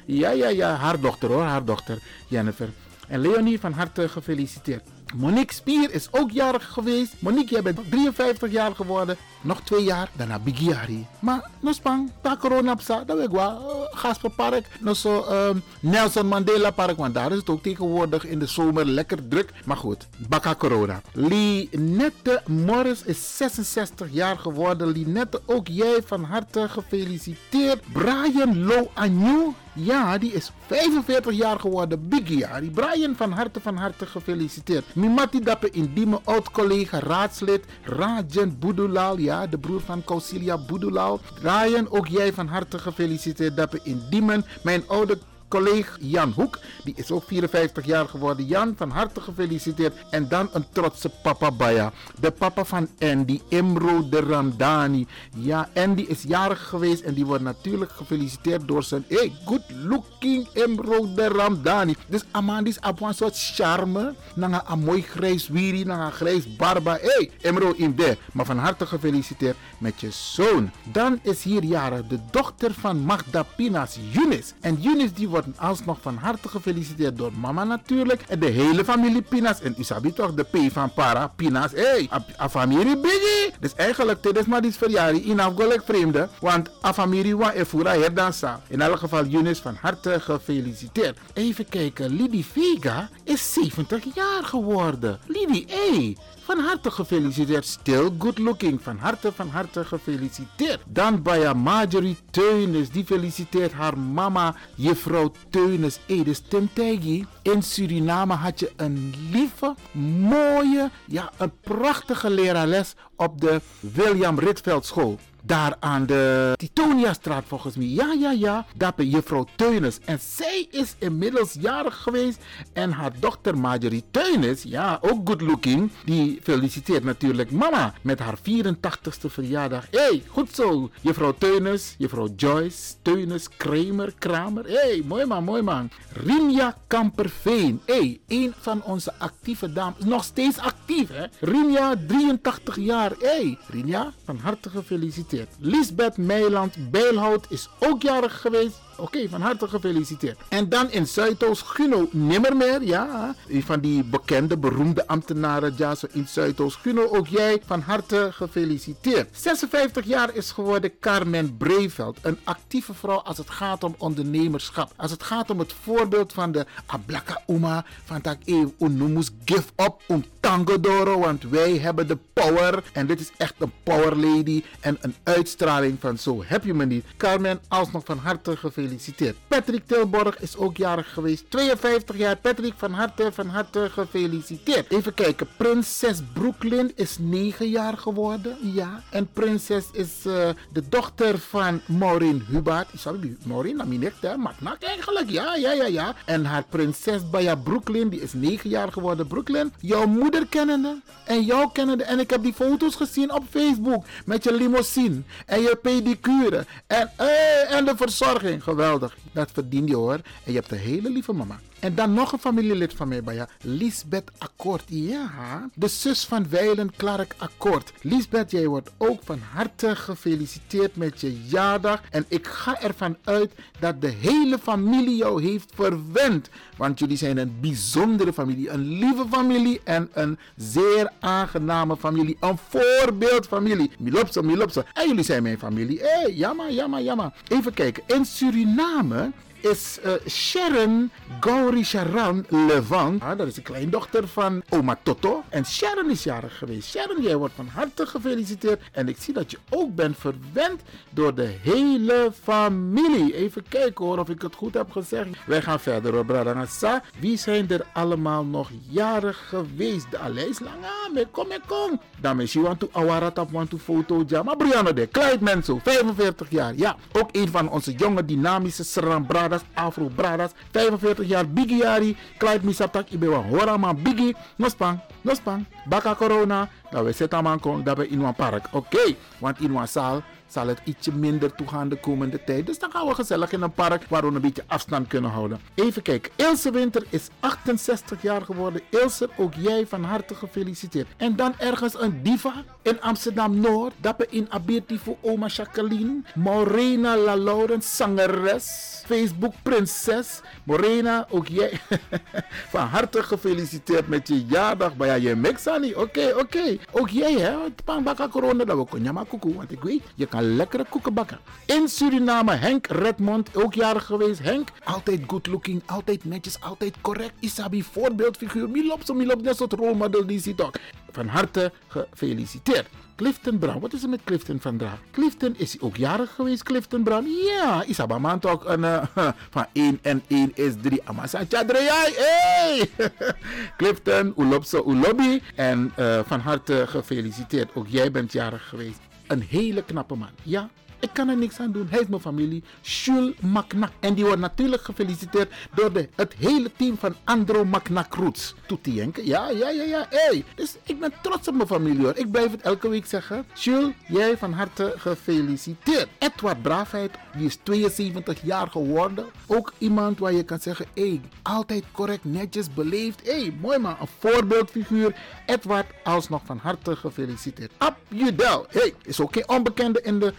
Ja, 0.05 0.29
ja, 0.29 0.47
ja, 0.49 0.75
haar 0.75 0.99
dochter 0.99 1.29
hoor, 1.29 1.43
haar 1.43 1.65
dochter, 1.65 1.97
Jennifer. 2.27 2.69
En 3.07 3.19
Leonie, 3.19 3.59
van 3.59 3.71
harte 3.71 4.09
gefeliciteerd. 4.09 4.96
Monique 5.15 5.53
Spier 5.53 5.93
is 5.93 6.07
ook 6.11 6.31
jarig 6.31 6.67
geweest. 6.67 7.13
Monique, 7.19 7.53
jij 7.53 7.61
bent 7.61 7.79
53 7.89 8.51
jaar 8.51 8.75
geworden. 8.75 9.17
Nog 9.41 9.61
twee 9.61 9.83
jaar, 9.83 10.09
daarna 10.15 10.39
Bigiari. 10.39 11.05
Maar 11.19 11.49
no 11.59 11.71
spang, 11.71 12.11
ta 12.21 12.37
corona 12.37 12.75
psa, 12.75 13.03
dat 13.03 13.17
weet 13.17 13.25
ik 13.25 13.31
wel. 13.31 13.87
Gasperpark, 13.91 14.67
no 14.79 14.93
zo 14.93 15.25
um, 15.31 15.63
Nelson 15.79 16.27
Mandela 16.27 16.71
Park, 16.71 16.97
want 16.97 17.13
daar 17.13 17.31
is 17.31 17.37
het 17.37 17.49
ook 17.49 17.63
tegenwoordig 17.63 18.25
in 18.25 18.39
de 18.39 18.45
zomer 18.45 18.85
lekker 18.85 19.27
druk. 19.27 19.53
Maar 19.65 19.77
goed, 19.77 20.07
baka 20.27 20.55
corona. 20.55 21.01
Linette 21.13 22.41
Morris 22.45 23.03
is 23.03 23.37
66 23.37 24.07
jaar 24.11 24.37
geworden. 24.37 24.87
Linette, 24.87 25.41
ook 25.45 25.67
jij 25.67 25.99
van 26.05 26.23
harte 26.23 26.69
gefeliciteerd. 26.69 27.81
Brian 27.93 28.65
Lo 28.65 28.91
Anju, 28.93 29.53
ja, 29.73 30.17
die 30.17 30.31
is 30.31 30.51
45 30.65 31.33
jaar 31.33 31.59
geworden. 31.59 32.07
Biggie, 32.09 32.45
die 32.59 32.71
Brian 32.71 33.15
van 33.15 33.31
harte 33.31 33.59
van 33.59 33.77
harte 33.77 34.05
gefeliciteerd. 34.05 34.85
Mimati 34.97 35.39
Dappe 35.39 35.69
Indime, 35.69 36.19
oud-collega, 36.23 36.99
raadslid, 36.99 37.65
Rajan 37.83 38.55
Boudulal, 38.59 39.17
ja, 39.19 39.47
de 39.47 39.57
broer 39.57 39.81
van 39.81 40.03
Kausilia 40.03 40.57
Boudulal. 40.57 41.19
Ryan, 41.41 41.89
ook 41.89 42.07
jij 42.07 42.33
van 42.33 42.47
harte 42.47 42.79
gefeliciteerd 42.79 43.55
Dappe 43.55 43.79
Indiemen. 43.83 44.45
Mijn 44.63 44.83
oude 44.87 45.17
collega 45.47 45.95
Jan 45.99 46.31
Hoek. 46.35 46.59
Die 46.83 46.93
is 46.97 47.11
ook 47.11 47.23
54 47.23 47.85
jaar 47.85 48.07
geworden. 48.07 48.45
Jan, 48.45 48.73
van 48.77 48.89
harte 48.89 49.21
gefeliciteerd. 49.21 49.93
En 50.09 50.27
dan 50.27 50.49
een 50.53 50.65
trotse 50.71 51.09
papa 51.23 51.51
Baya. 51.51 51.91
De 52.19 52.31
papa 52.31 52.65
van 52.65 52.87
Andy, 52.99 53.41
Imro 53.47 54.09
de 54.09 54.19
Ramdani. 54.19 55.07
Ja, 55.35 55.69
Andy 55.75 56.01
is 56.01 56.23
jarig 56.23 56.67
geweest 56.67 57.01
en 57.01 57.13
die 57.13 57.25
wordt 57.25 57.43
natuurlijk 57.43 57.91
gefeliciteerd 57.91 58.67
door 58.67 58.83
zijn 58.83 59.05
hey, 59.07 59.33
good 59.45 59.63
looking 59.83 60.47
Imro 60.53 61.13
de 61.13 61.27
Ramdani. 61.27 61.95
Dus 62.07 62.23
Amandis 62.31 62.77
een 62.81 63.13
soort 63.13 63.37
charme. 63.37 64.15
Na 64.35 64.63
een 64.67 64.79
mooi 64.79 65.01
grijs 65.01 65.47
wiri, 65.47 65.85
een 65.85 66.11
grijs 66.11 66.55
barba. 66.55 66.97
Hey, 67.01 67.31
Imro 67.41 67.71
in 67.71 67.95
de. 67.95 68.17
Maar 68.33 68.45
van 68.45 68.57
harte 68.57 68.85
gefeliciteerd 68.85 69.57
met 69.77 70.01
je 70.01 70.11
zoon. 70.11 70.71
Dan 70.91 71.19
is 71.21 71.43
hier 71.43 71.63
jarig 71.63 72.07
de 72.07 72.19
dochter 72.31 72.73
van 72.73 72.99
Magda 72.99 73.43
Pinas, 73.43 73.97
Yunis. 74.11 74.53
En 74.61 74.77
Yunis 74.81 75.13
die 75.13 75.27
wordt 75.27 75.36
wordt 75.37 75.59
alsnog 75.59 75.97
van 76.01 76.17
harte 76.17 76.49
gefeliciteerd 76.49 77.17
door 77.17 77.31
mama 77.39 77.63
natuurlijk. 77.63 78.21
En 78.27 78.39
de 78.39 78.45
hele 78.45 78.85
familie 78.85 79.21
Pinas. 79.21 79.61
En 79.61 79.73
Isabi 79.77 80.13
toch, 80.13 80.33
de 80.33 80.43
P 80.43 80.71
van 80.71 80.93
Para 80.93 81.27
Pinas. 81.27 81.71
Hé, 81.71 81.81
hey, 81.81 82.09
a, 82.39 82.49
familie 82.49 82.97
Biggie. 82.99 83.53
Dus 83.59 83.75
eigenlijk, 83.75 84.23
dit 84.23 84.37
is 84.37 84.45
maar 84.45 84.65
iets 84.65 84.77
verjaardag. 84.77 85.21
In 85.21 85.39
afgelijk 85.39 85.83
vreemde. 85.85 86.29
Want 86.39 86.69
a 86.83 86.93
familie 86.93 87.37
wa 87.37 87.53
efura 87.53 87.91
herdansa. 87.91 88.61
In 88.67 88.81
elk 88.81 88.97
geval, 88.97 89.25
Yunis 89.25 89.59
van 89.59 89.77
harte 89.81 90.19
gefeliciteerd. 90.19 91.17
Even 91.33 91.69
kijken, 91.69 92.15
Lidie 92.15 92.45
Vega 92.45 93.09
is 93.23 93.53
70 93.53 94.03
jaar 94.15 94.43
geworden. 94.43 95.19
Lidie, 95.27 95.65
hé. 95.67 95.95
Hey. 95.95 96.17
Van 96.47 96.59
harte 96.59 96.91
gefeliciteerd. 96.91 97.65
Still 97.65 98.09
good 98.19 98.37
looking. 98.37 98.81
Van 98.81 98.97
harte, 98.97 99.31
van 99.31 99.49
harte 99.49 99.85
gefeliciteerd. 99.85 100.79
Dan 100.85 101.21
bij 101.21 101.53
Marjorie 101.53 102.17
Teunis. 102.31 102.89
Die 102.89 103.05
feliciteert 103.05 103.71
haar 103.71 103.97
mama, 103.97 104.55
juffrouw 104.75 105.31
Teunis. 105.49 105.99
Edis 106.05 106.39
Tentegi. 106.39 107.25
In 107.53 107.63
Suriname 107.63 108.33
had 108.33 108.59
je 108.59 108.71
een 108.75 109.13
lieve, 109.31 109.75
mooie, 110.19 110.89
ja, 111.05 111.31
een 111.37 111.51
prachtige 111.61 112.29
lerares 112.29 112.93
op 113.15 113.41
de 113.41 113.61
William 113.79 114.39
Ritveld 114.39 114.85
School. 114.85 115.19
Daar 115.47 115.75
aan 115.79 116.05
de 116.05 116.53
Titoniastraat 116.55 117.43
volgens 117.47 117.75
mij. 117.75 117.85
Ja, 117.85 118.13
ja, 118.13 118.31
ja. 118.31 118.65
Daar 118.75 118.93
bij 118.95 119.05
juffrouw 119.05 119.45
Teunis. 119.55 119.99
En 120.05 120.19
zij 120.19 120.67
is 120.71 120.95
inmiddels 120.97 121.55
jarig 121.59 121.97
geweest. 121.97 122.39
En 122.73 122.91
haar 122.91 123.11
dochter 123.19 123.57
Marjorie 123.57 124.03
Teunis, 124.11 124.63
ja, 124.63 124.97
ook 125.01 125.27
good 125.27 125.41
looking. 125.41 125.91
Die 126.05 126.39
feliciteert 126.43 127.03
natuurlijk 127.03 127.51
mama 127.51 127.93
met 128.01 128.19
haar 128.19 128.37
84ste 128.37 129.27
verjaardag. 129.27 129.85
Hé, 129.91 129.99
hey, 129.99 130.23
goed 130.27 130.55
zo. 130.55 130.89
Juffrouw 131.01 131.35
Teunis, 131.37 131.95
juffrouw 131.97 132.29
Joyce, 132.35 132.93
Teunis, 133.01 133.49
Kramer, 133.57 134.13
Kramer. 134.19 134.65
Hé, 134.65 134.73
hey, 134.73 135.03
mooi 135.05 135.25
man, 135.25 135.43
mooi 135.43 135.61
man. 135.61 135.89
Rinja 136.11 136.77
Kamperveen. 136.87 137.36
Hé, 137.43 137.75
hey, 137.85 138.19
een 138.27 138.53
van 138.59 138.83
onze 138.83 139.13
actieve 139.17 139.73
dames. 139.73 140.05
Nog 140.05 140.23
steeds 140.23 140.57
actief, 140.57 141.09
hè? 141.09 141.25
Rinja, 141.39 141.95
83 142.07 142.75
jaar. 142.75 143.11
Hey, 143.19 143.57
Rinja, 143.67 144.13
van 144.23 144.37
harte 144.37 144.69
gefeliciteerd. 144.69 145.49
Lisbeth 145.59 146.17
Meiland 146.17 146.91
Bijlhout 146.91 147.45
is 147.49 147.69
ook 147.79 148.01
jarig 148.01 148.41
geweest. 148.41 148.79
Oké, 148.97 149.29
van 149.29 149.41
harte 149.41 149.67
gefeliciteerd. 149.67 150.39
En 150.47 150.69
dan 150.69 150.91
in 150.91 151.07
Zuidoost 151.07 151.61
Guno 151.61 152.07
Nimmermeer, 152.11 152.83
ja. 152.83 153.35
Van 153.49 153.79
die 153.79 154.03
bekende, 154.03 154.57
beroemde 154.57 155.07
ambtenaren, 155.07 155.73
ja, 155.77 155.95
zo 155.95 156.07
in 156.11 156.27
Zuidoost 156.27 156.77
Guno. 156.81 157.07
Ook 157.07 157.27
jij 157.27 157.61
van 157.65 157.81
harte 157.81 158.29
gefeliciteerd. 158.31 159.29
56 159.31 160.05
jaar 160.05 160.35
is 160.35 160.51
geworden 160.51 160.99
Carmen 160.99 161.57
Breveld. 161.57 162.17
Een 162.21 162.37
actieve 162.43 162.93
vrouw 162.93 163.17
als 163.17 163.37
het 163.37 163.49
gaat 163.49 163.83
om 163.83 163.95
ondernemerschap. 163.97 164.93
Als 164.95 165.11
het 165.11 165.23
gaat 165.23 165.49
om 165.49 165.59
het 165.59 165.73
voorbeeld 165.81 166.33
van 166.33 166.51
de 166.51 166.65
Ablaka 166.85 167.41
Uma. 167.47 167.85
Van 168.03 168.19
dat 168.21 168.37
even 168.45 168.73
unumus 168.79 169.29
give 169.45 169.67
up 169.75 169.95
om 170.07 170.23
tango 170.39 170.79
doro. 170.79 171.19
Want 171.19 171.43
wij 171.43 171.77
hebben 171.77 172.07
de 172.07 172.17
power. 172.33 172.83
En 172.93 173.07
dit 173.07 173.19
is 173.19 173.31
echt 173.37 173.55
een 173.57 173.71
power 173.83 174.15
lady. 174.15 174.63
En 174.79 174.97
een 175.01 175.15
uitstraling 175.23 175.97
van 175.99 176.17
zo 176.17 176.43
heb 176.45 176.63
je 176.63 176.73
me 176.73 176.85
niet. 176.85 177.05
Carmen, 177.17 177.59
alsnog 177.67 178.05
van 178.05 178.17
harte 178.17 178.57
gefeliciteerd 178.57 178.85
gefeliciteerd. 178.87 179.35
Patrick 179.47 179.87
Tilborg 179.87 180.39
is 180.39 180.57
ook 180.57 180.77
jarig 180.77 181.13
geweest. 181.13 181.43
52 181.49 182.17
jaar. 182.17 182.35
Patrick, 182.35 182.73
van 182.77 182.91
harte, 182.91 183.31
van 183.31 183.47
harte 183.47 183.89
gefeliciteerd. 183.91 184.91
Even 184.91 185.13
kijken. 185.13 185.47
Prinses 185.57 186.19
Brooklyn 186.33 186.91
is 186.95 187.17
9 187.19 187.69
jaar 187.69 187.97
geworden. 187.97 188.57
Ja. 188.61 189.03
En 189.09 189.27
prinses 189.33 189.85
is 189.91 190.09
uh, 190.25 190.49
de 190.73 190.83
dochter 190.89 191.39
van 191.39 191.81
Maureen 191.85 192.45
Hubbard. 192.49 192.87
Sorry, 192.95 193.37
Maureen, 193.43 193.75
nou 193.75 193.89
niet 193.89 194.11
hè. 194.21 194.37
Maknak 194.37 194.81
eigenlijk. 194.81 195.29
Ja, 195.29 195.55
ja, 195.55 195.71
ja, 195.71 195.85
ja. 195.85 196.15
En 196.25 196.45
haar 196.45 196.63
prinses 196.69 197.29
Baya 197.29 197.55
Brooklyn, 197.55 198.09
die 198.09 198.21
is 198.21 198.33
9 198.33 198.69
jaar 198.69 198.91
geworden. 198.91 199.27
Brooklyn, 199.27 199.73
jouw 199.79 200.05
moeder 200.05 200.47
kennende. 200.47 201.01
En 201.25 201.43
jou 201.43 201.69
kennende. 201.73 202.03
En 202.03 202.19
ik 202.19 202.29
heb 202.29 202.43
die 202.43 202.53
foto's 202.53 202.95
gezien 202.95 203.33
op 203.33 203.43
Facebook. 203.49 204.05
Met 204.25 204.43
je 204.43 204.53
limousine. 204.53 205.21
En 205.45 205.61
je 205.61 205.79
pedicure. 205.81 206.65
En, 206.87 207.11
eh, 207.15 207.73
en 207.73 207.85
de 207.85 207.93
verzorging 207.95 208.63
geweldig. 208.77 209.17
Dat 209.37 209.51
verdien 209.51 209.87
je 209.87 209.95
hoor. 209.95 210.13
En 210.13 210.51
je 210.51 210.53
hebt 210.53 210.71
een 210.71 210.77
hele 210.77 211.09
lieve 211.09 211.33
mama. 211.33 211.59
En 211.79 211.95
dan 211.95 212.13
nog 212.13 212.31
een 212.31 212.39
familielid 212.39 212.93
van 212.93 213.07
mij 213.07 213.23
bij 213.23 213.35
je. 213.35 213.47
Lisbeth 213.61 214.31
Akkoord. 214.37 214.83
Ja, 214.85 215.69
de 215.73 215.87
zus 215.87 216.25
van 216.25 216.49
Weilen 216.49 216.95
Clark 216.95 217.35
Akkoord. 217.37 217.93
Lisbeth, 218.01 218.51
jij 218.51 218.67
wordt 218.67 218.91
ook 218.97 219.19
van 219.23 219.39
harte 219.53 219.95
gefeliciteerd 219.95 220.95
met 220.95 221.21
je 221.21 221.41
jaardag. 221.41 222.01
En 222.09 222.25
ik 222.27 222.47
ga 222.47 222.81
ervan 222.81 223.17
uit 223.23 223.51
dat 223.79 224.01
de 224.01 224.07
hele 224.07 224.59
familie 224.59 225.15
jou 225.15 225.43
heeft 225.43 225.71
verwend. 225.75 226.49
Want 226.77 226.99
jullie 226.99 227.17
zijn 227.17 227.37
een 227.37 227.57
bijzondere 227.61 228.33
familie. 228.33 228.69
Een 228.69 228.87
lieve 228.87 229.25
familie 229.31 229.81
en 229.83 230.09
een 230.13 230.37
zeer 230.55 231.11
aangename 231.19 231.97
familie. 231.97 232.37
Een 232.39 232.57
voorbeeldfamilie. 232.69 233.91
Milopso, 233.99 234.41
Milopso. 234.41 234.83
En 234.93 235.07
jullie 235.07 235.23
zijn 235.23 235.43
mijn 235.43 235.59
familie. 235.59 235.99
Hé, 235.99 236.21
hey, 236.21 236.33
jammer, 236.33 236.71
jammer, 236.71 237.01
jammer. 237.01 237.33
Even 237.47 237.73
kijken. 237.73 238.03
In 238.05 238.25
Suriname 238.25 239.26
is 239.61 239.99
uh, 240.05 240.11
Sharon 240.27 241.11
Gauri 241.39 241.83
Sharan 241.83 242.45
Levant. 242.49 243.21
Ah, 243.21 243.37
dat 243.37 243.47
is 243.47 243.53
de 243.53 243.61
kleindochter 243.61 244.27
van 244.27 244.63
oma 244.69 244.99
Toto. 245.03 245.43
En 245.49 245.65
Sharon 245.65 246.09
is 246.09 246.23
jarig 246.23 246.57
geweest. 246.57 246.89
Sharon, 246.89 247.21
jij 247.21 247.35
wordt 247.35 247.53
van 247.53 247.67
harte 247.67 248.05
gefeliciteerd. 248.05 248.81
En 248.91 249.07
ik 249.07 249.17
zie 249.19 249.33
dat 249.33 249.51
je 249.51 249.57
ook 249.69 249.95
bent 249.95 250.17
verwend 250.17 250.81
door 251.09 251.35
de 251.35 251.55
hele 251.61 252.31
familie. 252.43 253.33
Even 253.35 253.63
kijken 253.69 254.05
hoor 254.05 254.17
of 254.17 254.29
ik 254.29 254.41
het 254.41 254.55
goed 254.55 254.73
heb 254.73 254.91
gezegd. 254.91 255.29
Wij 255.45 255.61
gaan 255.61 255.79
verder 255.79 256.13
hoor, 256.13 256.25
Bradangasa. 256.25 257.03
Wie 257.19 257.37
zijn 257.37 257.69
er 257.69 257.85
allemaal 257.93 258.43
nog 258.43 258.69
jarig 258.89 259.45
geweest? 259.49 260.11
De 260.11 260.19
lijst 260.29 260.59
lang 260.59 260.85
aan. 260.85 261.31
Kom, 261.31 261.47
kom. 261.67 261.99
Dan 262.21 262.41
is 262.41 262.53
je 262.53 262.75
to 262.77 263.65
to 263.67 263.77
foto. 263.77 264.23
Ja, 264.27 264.43
maar 264.43 264.57
Brianna 264.57 264.91
de 264.91 265.07
Clyde 265.07 265.43
Menso, 265.43 265.79
45 265.83 266.49
jaar. 266.49 266.73
Ja, 266.75 266.95
ook 267.11 267.29
een 267.31 267.49
van 267.49 267.69
onze 267.69 267.91
jonge 267.91 268.25
dynamische 268.25 268.83
Sram 268.83 269.25
Bradas, 269.47 269.63
Afro 269.73 270.09
Bradas, 270.09 270.51
45 270.71 271.23
jaar. 271.27 271.47
Biggie 271.47 271.77
Yari, 271.77 272.15
Clyde 272.37 272.65
Misatak, 272.65 273.11
Ibewa 273.11 273.39
Horama, 273.39 273.93
Biggie, 273.93 274.35
Nospang, 274.57 274.99
Nospang, 275.23 275.65
Baka 275.87 276.15
Corona. 276.15 276.69
Dat 276.91 277.03
we 277.03 277.11
zetten 277.11 277.47
aan 277.47 277.59
kon, 277.59 277.83
dat 277.83 277.97
we 277.97 278.07
in 278.07 278.21
een 278.21 278.35
park. 278.35 278.65
Oké, 278.71 278.77
okay, 278.77 279.17
want 279.39 279.59
in 279.59 279.75
een 279.75 279.87
zaal 279.87 280.21
zal 280.47 280.67
het 280.67 280.81
ietsje 280.83 281.11
minder 281.11 281.55
toegaan 281.55 281.89
de 281.89 281.99
komende 281.99 282.43
tijd. 282.43 282.65
Dus 282.65 282.79
dan 282.79 282.91
gaan 282.91 283.07
we 283.07 283.13
gezellig 283.13 283.51
in 283.51 283.61
een 283.61 283.71
park 283.71 284.05
waar 284.09 284.21
we 284.21 284.35
een 284.35 284.41
beetje 284.41 284.63
afstand 284.67 285.07
kunnen 285.07 285.31
houden. 285.31 285.59
Even 285.75 286.01
kijken. 286.01 286.31
Ilse 286.35 286.71
Winter 286.71 287.03
is 287.09 287.29
68 287.39 288.21
jaar 288.21 288.41
geworden. 288.41 288.81
Ilse, 288.89 289.29
ook 289.37 289.53
jij 289.53 289.87
van 289.87 290.03
harte 290.03 290.35
gefeliciteerd. 290.35 291.07
En 291.17 291.35
dan 291.35 291.53
ergens 291.57 292.01
een 292.01 292.23
diva 292.23 292.53
in 292.81 293.01
Amsterdam-Noord. 293.01 293.93
Dat 293.97 294.17
we 294.17 294.27
in 294.29 294.45
Abirti 294.49 294.97
voor 294.97 295.17
oma 295.21 295.47
Jacqueline. 295.47 296.21
Morena 296.35 297.17
La 297.17 297.37
Laurens, 297.37 297.95
zangeres. 297.95 298.95
Facebook 299.05 299.53
prinses. 299.63 300.41
Morena, 300.63 301.27
ook 301.29 301.47
jij 301.47 301.79
van 302.73 302.87
harte 302.87 303.23
gefeliciteerd 303.23 304.07
met 304.07 304.27
je 304.27 304.45
jaardag. 304.45 304.95
Maar 304.95 305.07
ja, 305.07 305.13
je 305.13 305.35
mixani. 305.35 305.93
Oké, 305.95 306.33
oké. 306.37 306.77
Ook 306.91 307.09
jij, 307.09 307.33
hè. 307.33 307.55
Pangbaka 307.83 308.27
corona, 308.27 308.63
dat 308.65 308.77
we 308.77 308.85
konjama 308.85 309.23
koekoe. 309.27 309.55
Want 309.55 309.71
ik 309.71 309.83
weet, 309.83 310.03
je 310.15 310.25
kan 310.25 310.36
lekkere 310.41 310.85
koeken 310.89 311.13
bakken. 311.13 311.39
In 311.65 311.87
Suriname, 311.87 312.53
Henk 312.53 312.87
Redmond, 312.87 313.55
ook 313.55 313.73
jarig 313.73 314.05
geweest. 314.05 314.39
Henk, 314.39 314.69
altijd 314.83 315.21
good 315.27 315.47
looking, 315.47 315.81
altijd 315.85 316.25
netjes, 316.25 316.61
altijd 316.61 316.95
correct. 317.01 317.33
Isabi, 317.39 317.83
voorbeeldfiguur. 317.83 318.69
Milop, 318.69 319.01
zo 319.05 319.13
milop, 319.13 319.43
dat 319.43 319.57
soort 319.57 319.73
rolmodel 319.73 320.25
die 320.25 320.39
ziet 320.39 320.61
ook. 320.61 320.75
Van 321.11 321.27
harte 321.27 321.71
gefeliciteerd. 321.87 322.87
Clifton 323.17 323.57
Brown. 323.57 323.79
Wat 323.79 323.93
is 323.93 324.03
er 324.03 324.09
met 324.09 324.23
Clifton 324.23 324.59
vandaag? 324.59 324.99
Clifton 325.11 325.53
is 325.57 325.81
ook 325.81 325.95
jarig 325.95 326.33
geweest, 326.35 326.63
Clifton 326.63 327.03
Brown. 327.03 327.25
Ja, 327.45 327.83
Isaba 327.83 328.17
man 328.17 328.39
toch 328.39 328.65
een, 328.65 328.79
uh, 328.79 329.03
van 329.55 329.65
1 329.73 329.99
en 330.01 330.23
1 330.27 330.51
is 330.55 330.73
3. 330.81 331.01
Amasa 331.03 331.43
Chadreyai, 331.49 332.13
hey! 332.15 332.89
Clifton, 333.77 334.33
Ulopso 334.37 334.83
Ulobi. 334.87 335.41
En 335.55 335.93
uh, 335.99 336.19
van 336.25 336.39
harte 336.39 336.83
gefeliciteerd. 336.87 337.69
Ook 337.73 337.87
jij 337.87 338.11
bent 338.11 338.31
jarig 338.31 338.67
geweest. 338.69 338.99
Een 339.27 339.41
hele 339.41 339.83
knappe 339.83 340.15
man. 340.15 340.29
Ja, 340.43 340.69
ik 340.99 341.09
kan 341.13 341.29
er 341.29 341.37
niks 341.37 341.59
aan 341.59 341.71
doen. 341.71 341.87
Hij 341.89 341.99
is 341.99 342.07
mijn 342.07 342.21
familie. 342.21 342.63
Jules 342.81 343.33
Macnak. 343.39 343.91
En 343.99 344.13
die 344.13 344.25
wordt 344.25 344.39
natuurlijk 344.39 344.81
gefeliciteerd 344.81 345.53
door 345.75 345.93
de, 345.93 346.09
het 346.15 346.33
hele 346.33 346.71
team 346.77 346.97
van 346.97 347.15
Andro 347.23 347.65
Macnak 347.65 348.13
Roots. 348.13 348.55
Toetienke. 348.65 349.25
Ja, 349.25 349.49
ja, 349.49 349.69
ja, 349.69 349.83
ja. 349.83 350.05
Hey. 350.09 350.43
Dus 350.55 350.75
ik 350.83 350.99
ben 350.99 351.13
trots 351.21 351.47
op 351.47 351.55
mijn 351.55 351.67
familie 351.67 352.03
hoor. 352.03 352.17
Ik 352.17 352.31
blijf 352.31 352.51
het 352.51 352.61
elke 352.61 352.89
week 352.89 353.05
zeggen. 353.05 353.45
Jules, 353.53 353.93
jij 354.07 354.37
van 354.37 354.53
harte 354.53 354.93
gefeliciteerd. 354.97 356.07
Edward 356.17 356.61
Braafheid, 356.61 357.11
die 357.37 357.45
is 357.45 357.59
72 357.63 358.41
jaar 358.41 358.67
geworden. 358.67 359.25
Ook 359.47 359.73
iemand 359.77 360.19
waar 360.19 360.33
je 360.33 360.43
kan 360.43 360.59
zeggen, 360.59 360.85
hey, 360.93 361.21
altijd 361.41 361.83
correct, 361.91 362.23
netjes, 362.23 362.73
beleefd. 362.73 363.21
hey, 363.23 363.57
mooi 363.61 363.77
man. 363.77 363.95
Een 363.99 364.07
voorbeeldfiguur. 364.19 365.15
Edward, 365.45 365.85
alsnog 366.03 366.41
van 366.45 366.57
harte 366.57 366.95
gefeliciteerd. 366.95 367.71
Ab 367.77 367.97
Judel. 368.07 368.65
hey, 368.69 368.93
is 369.03 369.19
ook 369.19 369.33
geen 369.33 369.49
onbekende 369.49 370.01
in 370.01 370.19
de 370.19 370.33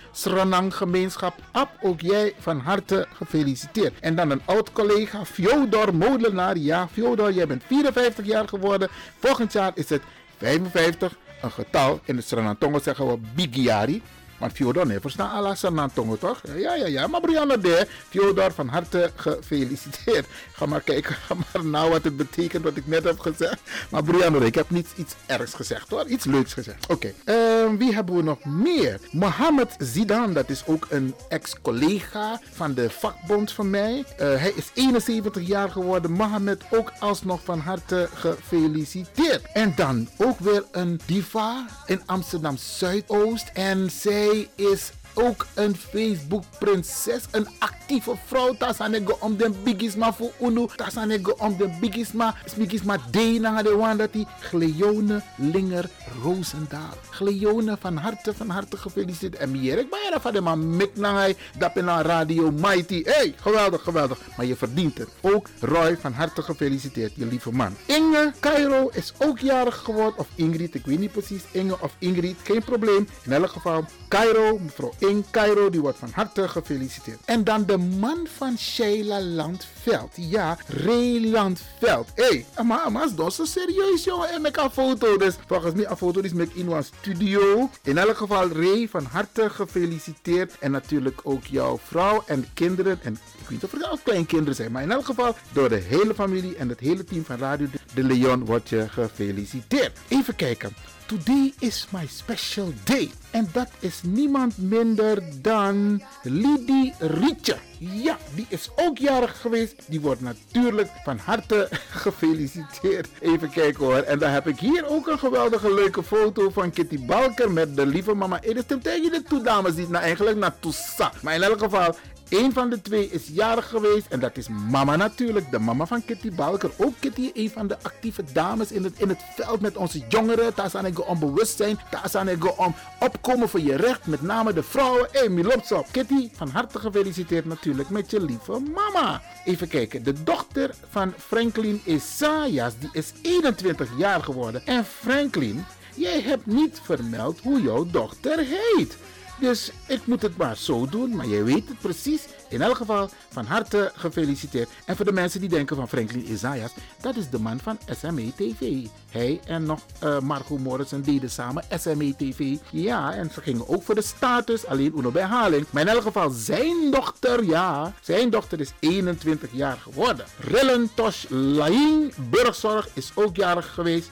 Sranang 0.48 0.74
gemeenschap. 0.74 1.34
Ab, 1.50 1.70
ook 1.80 2.00
jij 2.00 2.34
van 2.38 2.58
harte 2.58 3.06
gefeliciteerd. 3.14 3.92
En 4.00 4.14
dan 4.16 4.30
een 4.30 4.40
oud 4.44 4.72
collega, 4.72 5.24
Fyodor 5.24 5.94
Molenaar. 5.94 6.56
Ja, 6.56 6.88
Fyodor, 6.92 7.32
jij 7.32 7.46
bent 7.46 7.62
54 7.66 8.26
jaar 8.26 8.48
geworden. 8.48 8.88
Volgend 9.18 9.52
jaar 9.52 9.72
is 9.74 9.88
het 9.88 10.02
55, 10.36 11.16
een 11.42 11.50
getal. 11.50 12.00
In 12.04 12.16
het 12.16 12.26
Sranantongo 12.26 12.78
zeggen 12.78 13.06
we 13.06 13.18
Bigiari. 13.34 14.02
Maar 14.38 14.50
Fyodor, 14.50 14.86
nee, 14.86 15.00
verstaan 15.00 15.30
Allah 15.30 15.56
Sanantongo 15.56 16.16
toch? 16.16 16.40
Ja, 16.56 16.74
ja, 16.74 16.86
ja. 16.86 17.06
Maar 17.06 17.20
Brianna 17.20 17.56
de, 17.56 17.86
Fyodor, 18.08 18.52
van 18.52 18.68
harte 18.68 19.10
gefeliciteerd. 19.16 20.26
Ga 20.52 20.66
maar 20.66 20.80
kijken, 20.80 21.14
ga 21.26 21.34
maar 21.34 21.64
nou 21.64 21.90
wat 21.90 22.04
het 22.04 22.16
betekent 22.16 22.64
wat 22.64 22.76
ik 22.76 22.86
net 22.86 23.04
heb 23.04 23.18
gezegd. 23.18 23.60
Maar 23.90 24.02
Brianna, 24.02 24.38
ik 24.38 24.54
heb 24.54 24.70
niet 24.70 24.88
iets 24.96 25.14
ergs 25.26 25.54
gezegd 25.54 25.90
hoor. 25.90 26.06
Iets 26.06 26.24
leuks 26.24 26.52
gezegd. 26.52 26.86
Oké, 26.86 27.12
uh, 27.24 27.34
wie 27.78 27.94
hebben 27.94 28.16
we 28.16 28.22
nog 28.22 28.44
meer? 28.44 29.00
Mohammed 29.10 29.76
Zidane, 29.78 30.32
dat 30.32 30.50
is 30.50 30.66
ook 30.66 30.86
een 30.90 31.14
ex-collega 31.28 32.40
van 32.52 32.74
de 32.74 32.90
vakbond 32.90 33.52
van 33.52 33.70
mij. 33.70 33.98
Uh, 33.98 34.04
hij 34.16 34.52
is 34.54 34.70
71 34.74 35.46
jaar 35.46 35.70
geworden. 35.70 36.12
Mohammed 36.12 36.62
ook 36.70 36.92
alsnog 36.98 37.40
van 37.44 37.58
harte 37.58 38.08
gefeliciteerd. 38.14 39.42
En 39.52 39.72
dan 39.76 40.08
ook 40.16 40.38
weer 40.38 40.64
een 40.70 41.00
diva 41.06 41.66
in 41.86 42.00
Amsterdam 42.06 42.56
Zuidoost. 42.56 43.50
En 43.52 43.90
zij 43.90 44.27
is 44.58 44.92
ook 45.18 45.46
een 45.54 45.76
Facebook 45.76 46.44
prinses. 46.58 47.22
Een 47.30 47.48
actieve 47.58 48.14
vrouw. 48.26 48.54
Tasanego 48.54 49.16
om 49.20 49.36
de 49.36 49.50
bigisma 49.64 50.12
voor 50.12 50.30
Uno. 50.42 50.66
Tasanego 50.76 51.34
om 51.38 51.56
de 51.56 51.76
bigisma. 51.80 52.34
Bigisma 52.56 52.96
D 53.10 53.16
na 53.40 53.62
de 53.62 53.76
wandati. 53.76 54.26
Gleone 54.40 55.22
Linger 55.36 55.90
Roosendaal. 56.22 56.96
Gleone 57.10 57.76
van 57.80 57.96
harte 57.96 58.34
van 58.34 58.48
harte 58.48 58.76
gefeliciteerd. 58.76 59.36
En 59.36 59.50
meer 59.50 59.78
ik 59.78 59.90
ben 59.90 60.20
van 60.20 60.32
de 60.32 60.40
man 60.40 60.76
mik 60.76 60.96
na 60.96 61.14
hij. 61.14 61.36
Dat 61.58 61.76
in 61.76 61.86
radio 61.86 62.50
Mighty. 62.50 63.02
Hey, 63.04 63.34
geweldig, 63.36 63.82
geweldig. 63.82 64.18
Maar 64.36 64.46
je 64.46 64.56
verdient 64.56 64.98
het. 64.98 65.08
Ook 65.20 65.48
Roy 65.60 65.96
van 66.00 66.12
harte 66.12 66.42
gefeliciteerd. 66.42 67.12
Je 67.14 67.26
lieve 67.26 67.52
man. 67.52 67.76
Inge 67.86 68.32
Cairo 68.40 68.88
is 68.92 69.12
ook 69.18 69.38
jarig 69.38 69.76
geworden. 69.76 70.18
Of 70.18 70.28
Ingrid, 70.34 70.74
ik 70.74 70.86
weet 70.86 70.98
niet 70.98 71.12
precies. 71.12 71.42
Inge 71.50 71.76
of 71.80 71.94
Ingrid. 71.98 72.36
Geen 72.42 72.62
probleem. 72.64 73.08
In 73.22 73.32
elk 73.32 73.50
geval, 73.50 73.84
Cairo, 74.08 74.58
mevrouw 74.58 74.92
Cairo, 75.30 75.70
die 75.70 75.80
wordt 75.80 75.98
van 75.98 76.10
harte 76.12 76.48
gefeliciteerd. 76.48 77.18
En 77.24 77.44
dan 77.44 77.64
de 77.66 77.76
man 77.76 78.26
van 78.36 78.58
Sheila 78.58 79.20
Landveld. 79.20 80.12
Ja, 80.14 80.58
Ray 80.66 81.30
Landveld. 81.30 82.08
Hé, 82.14 82.24
hey, 82.24 82.64
maar, 82.64 82.92
maar 82.92 83.06
is 83.26 83.34
zo 83.34 83.44
serieus, 83.44 84.04
jongen. 84.04 84.28
En 84.28 84.40
met 84.40 84.58
een 84.58 84.70
foto. 84.70 85.16
Dus 85.16 85.34
volgens 85.46 85.74
mij, 85.74 85.86
een 85.86 85.96
foto 85.96 86.20
is 86.20 86.32
met 86.32 86.50
in 86.54 86.70
een 86.70 86.84
studio. 86.84 87.70
In 87.82 87.98
elk 87.98 88.16
geval, 88.16 88.48
Ray, 88.48 88.88
van 88.88 89.04
harte 89.04 89.50
gefeliciteerd. 89.50 90.58
En 90.58 90.70
natuurlijk 90.70 91.20
ook 91.22 91.44
jouw 91.44 91.78
vrouw 91.82 92.22
en 92.26 92.46
kinderen. 92.54 92.98
En 93.02 93.12
ik 93.12 93.40
weet 93.40 93.50
niet 93.50 93.64
of 93.64 93.72
er 93.72 93.84
al 93.84 93.98
kleinkinderen 94.02 94.54
zijn. 94.54 94.72
Maar 94.72 94.82
in 94.82 94.90
elk 94.90 95.04
geval, 95.04 95.36
door 95.52 95.68
de 95.68 95.82
hele 95.88 96.14
familie 96.14 96.56
en 96.56 96.68
het 96.68 96.80
hele 96.80 97.04
team 97.04 97.24
van 97.24 97.38
Radio 97.38 97.66
De 97.94 98.02
Leon 98.02 98.44
wordt 98.44 98.68
je 98.68 98.88
gefeliciteerd. 98.88 99.98
Even 100.08 100.36
kijken. 100.36 100.97
Today 101.08 101.52
is 101.58 101.86
my 101.90 102.06
special 102.06 102.72
day. 102.84 103.10
En 103.30 103.48
dat 103.52 103.68
is 103.78 104.00
niemand 104.02 104.58
minder 104.58 105.22
dan 105.42 106.02
Lidie 106.22 106.94
Rietje. 106.98 107.56
Ja, 107.78 108.16
die 108.34 108.46
is 108.48 108.70
ook 108.76 108.98
jarig 108.98 109.40
geweest. 109.40 109.74
Die 109.86 110.00
wordt 110.00 110.20
natuurlijk 110.20 110.90
van 111.04 111.18
harte 111.18 111.68
gefeliciteerd. 112.04 113.08
Even 113.20 113.50
kijken 113.50 113.84
hoor. 113.84 113.96
En 113.96 114.18
dan 114.18 114.30
heb 114.30 114.46
ik 114.46 114.58
hier 114.58 114.86
ook 114.86 115.06
een 115.06 115.18
geweldige 115.18 115.74
leuke 115.74 116.02
foto 116.02 116.50
van 116.50 116.70
Kitty 116.70 117.06
Balker 117.06 117.50
met 117.50 117.76
de 117.76 117.86
lieve 117.86 118.14
mama. 118.14 118.38
Het 118.42 118.56
is 118.56 118.78
tegen 118.82 119.24
de 119.28 119.40
dames 119.42 119.74
die 119.74 119.88
nou 119.88 120.04
eigenlijk 120.04 120.38
naar 120.38 120.58
Toussaint. 120.58 121.22
Maar 121.22 121.34
in 121.34 121.42
elk 121.42 121.58
geval, 121.58 121.94
een 122.28 122.52
van 122.52 122.70
de 122.70 122.82
twee 122.82 123.10
is 123.10 123.28
jarig 123.32 123.68
geweest 123.68 124.06
en 124.08 124.20
dat 124.20 124.36
is 124.36 124.48
mama 124.48 124.96
natuurlijk, 124.96 125.50
de 125.50 125.58
mama 125.58 125.86
van 125.86 126.04
Kitty 126.04 126.32
Balker. 126.32 126.70
Ook 126.76 126.94
Kitty, 127.00 127.30
een 127.34 127.50
van 127.50 127.66
de 127.66 127.76
actieve 127.82 128.22
dames 128.32 128.72
in 128.72 128.84
het, 128.84 128.92
in 128.96 129.08
het 129.08 129.20
veld 129.36 129.60
met 129.60 129.76
onze 129.76 130.02
jongeren. 130.08 130.52
Daar 130.54 130.70
zijn 130.70 130.84
ik 130.84 131.08
om 131.08 131.18
bewustzijn, 131.18 131.78
daar 131.90 132.08
zijn 132.10 132.28
ik 132.28 132.58
om 132.58 132.74
opkomen 133.00 133.48
voor 133.48 133.60
je 133.60 133.76
recht, 133.76 134.06
met 134.06 134.22
name 134.22 134.52
de 134.52 134.62
vrouwen. 134.62 135.08
Hé, 135.12 135.34
hey. 135.34 135.82
Kitty, 135.90 136.28
van 136.32 136.48
harte 136.48 136.78
gefeliciteerd 136.78 137.44
natuurlijk 137.44 137.88
met 137.90 138.10
je 138.10 138.24
lieve 138.24 138.60
mama. 138.74 139.22
Even 139.44 139.68
kijken, 139.68 140.02
de 140.02 140.22
dochter 140.22 140.74
van 140.90 141.12
Franklin 141.16 141.80
Isaias, 141.84 142.72
die 142.78 142.88
is 142.92 143.12
21 143.22 143.88
jaar 143.96 144.22
geworden. 144.22 144.66
En 144.66 144.84
Franklin, 144.84 145.64
jij 145.94 146.20
hebt 146.20 146.46
niet 146.46 146.80
vermeld 146.82 147.40
hoe 147.40 147.62
jouw 147.62 147.84
dochter 147.84 148.38
heet. 148.38 148.96
Dus 149.40 149.70
ik 149.86 150.06
moet 150.06 150.22
het 150.22 150.36
maar 150.36 150.56
zo 150.56 150.86
doen, 150.86 151.16
maar 151.16 151.26
jij 151.26 151.44
weet 151.44 151.68
het 151.68 151.80
precies. 151.80 152.22
In 152.48 152.62
elk 152.62 152.76
geval 152.76 153.10
van 153.28 153.44
harte 153.44 153.92
gefeliciteerd. 153.94 154.68
En 154.84 154.96
voor 154.96 155.04
de 155.04 155.12
mensen 155.12 155.40
die 155.40 155.48
denken 155.48 155.76
van 155.76 155.88
Franklin 155.88 156.32
Isaias, 156.32 156.72
dat 157.00 157.16
is 157.16 157.28
de 157.30 157.38
man 157.38 157.60
van 157.60 157.78
SME 158.00 158.32
TV. 158.36 158.86
Hij 159.10 159.40
en 159.44 159.64
nog 159.64 159.80
uh, 160.04 160.18
Marco 160.18 160.58
Morrison 160.58 161.00
deden 161.00 161.30
samen 161.30 161.64
SME 161.80 162.14
TV. 162.16 162.56
Ja, 162.70 163.14
en 163.14 163.30
ze 163.30 163.40
gingen 163.40 163.68
ook 163.68 163.82
voor 163.82 163.94
de 163.94 164.02
status, 164.02 164.66
alleen 164.66 164.92
Uno 164.96 165.10
bij 165.10 165.22
Haling. 165.22 165.66
Maar 165.70 165.82
in 165.82 165.88
elk 165.88 166.02
geval 166.02 166.30
zijn 166.30 166.90
dochter, 166.90 167.44
ja, 167.44 167.92
zijn 168.00 168.30
dochter 168.30 168.60
is 168.60 168.72
21 168.78 169.50
jaar 169.52 169.76
geworden. 169.76 170.26
Rillen 170.38 170.90
Tosh 170.94 171.24
Laing, 171.28 172.14
burgzorg, 172.30 172.88
is 172.92 173.10
ook 173.14 173.36
jarig 173.36 173.74
geweest. 173.74 174.10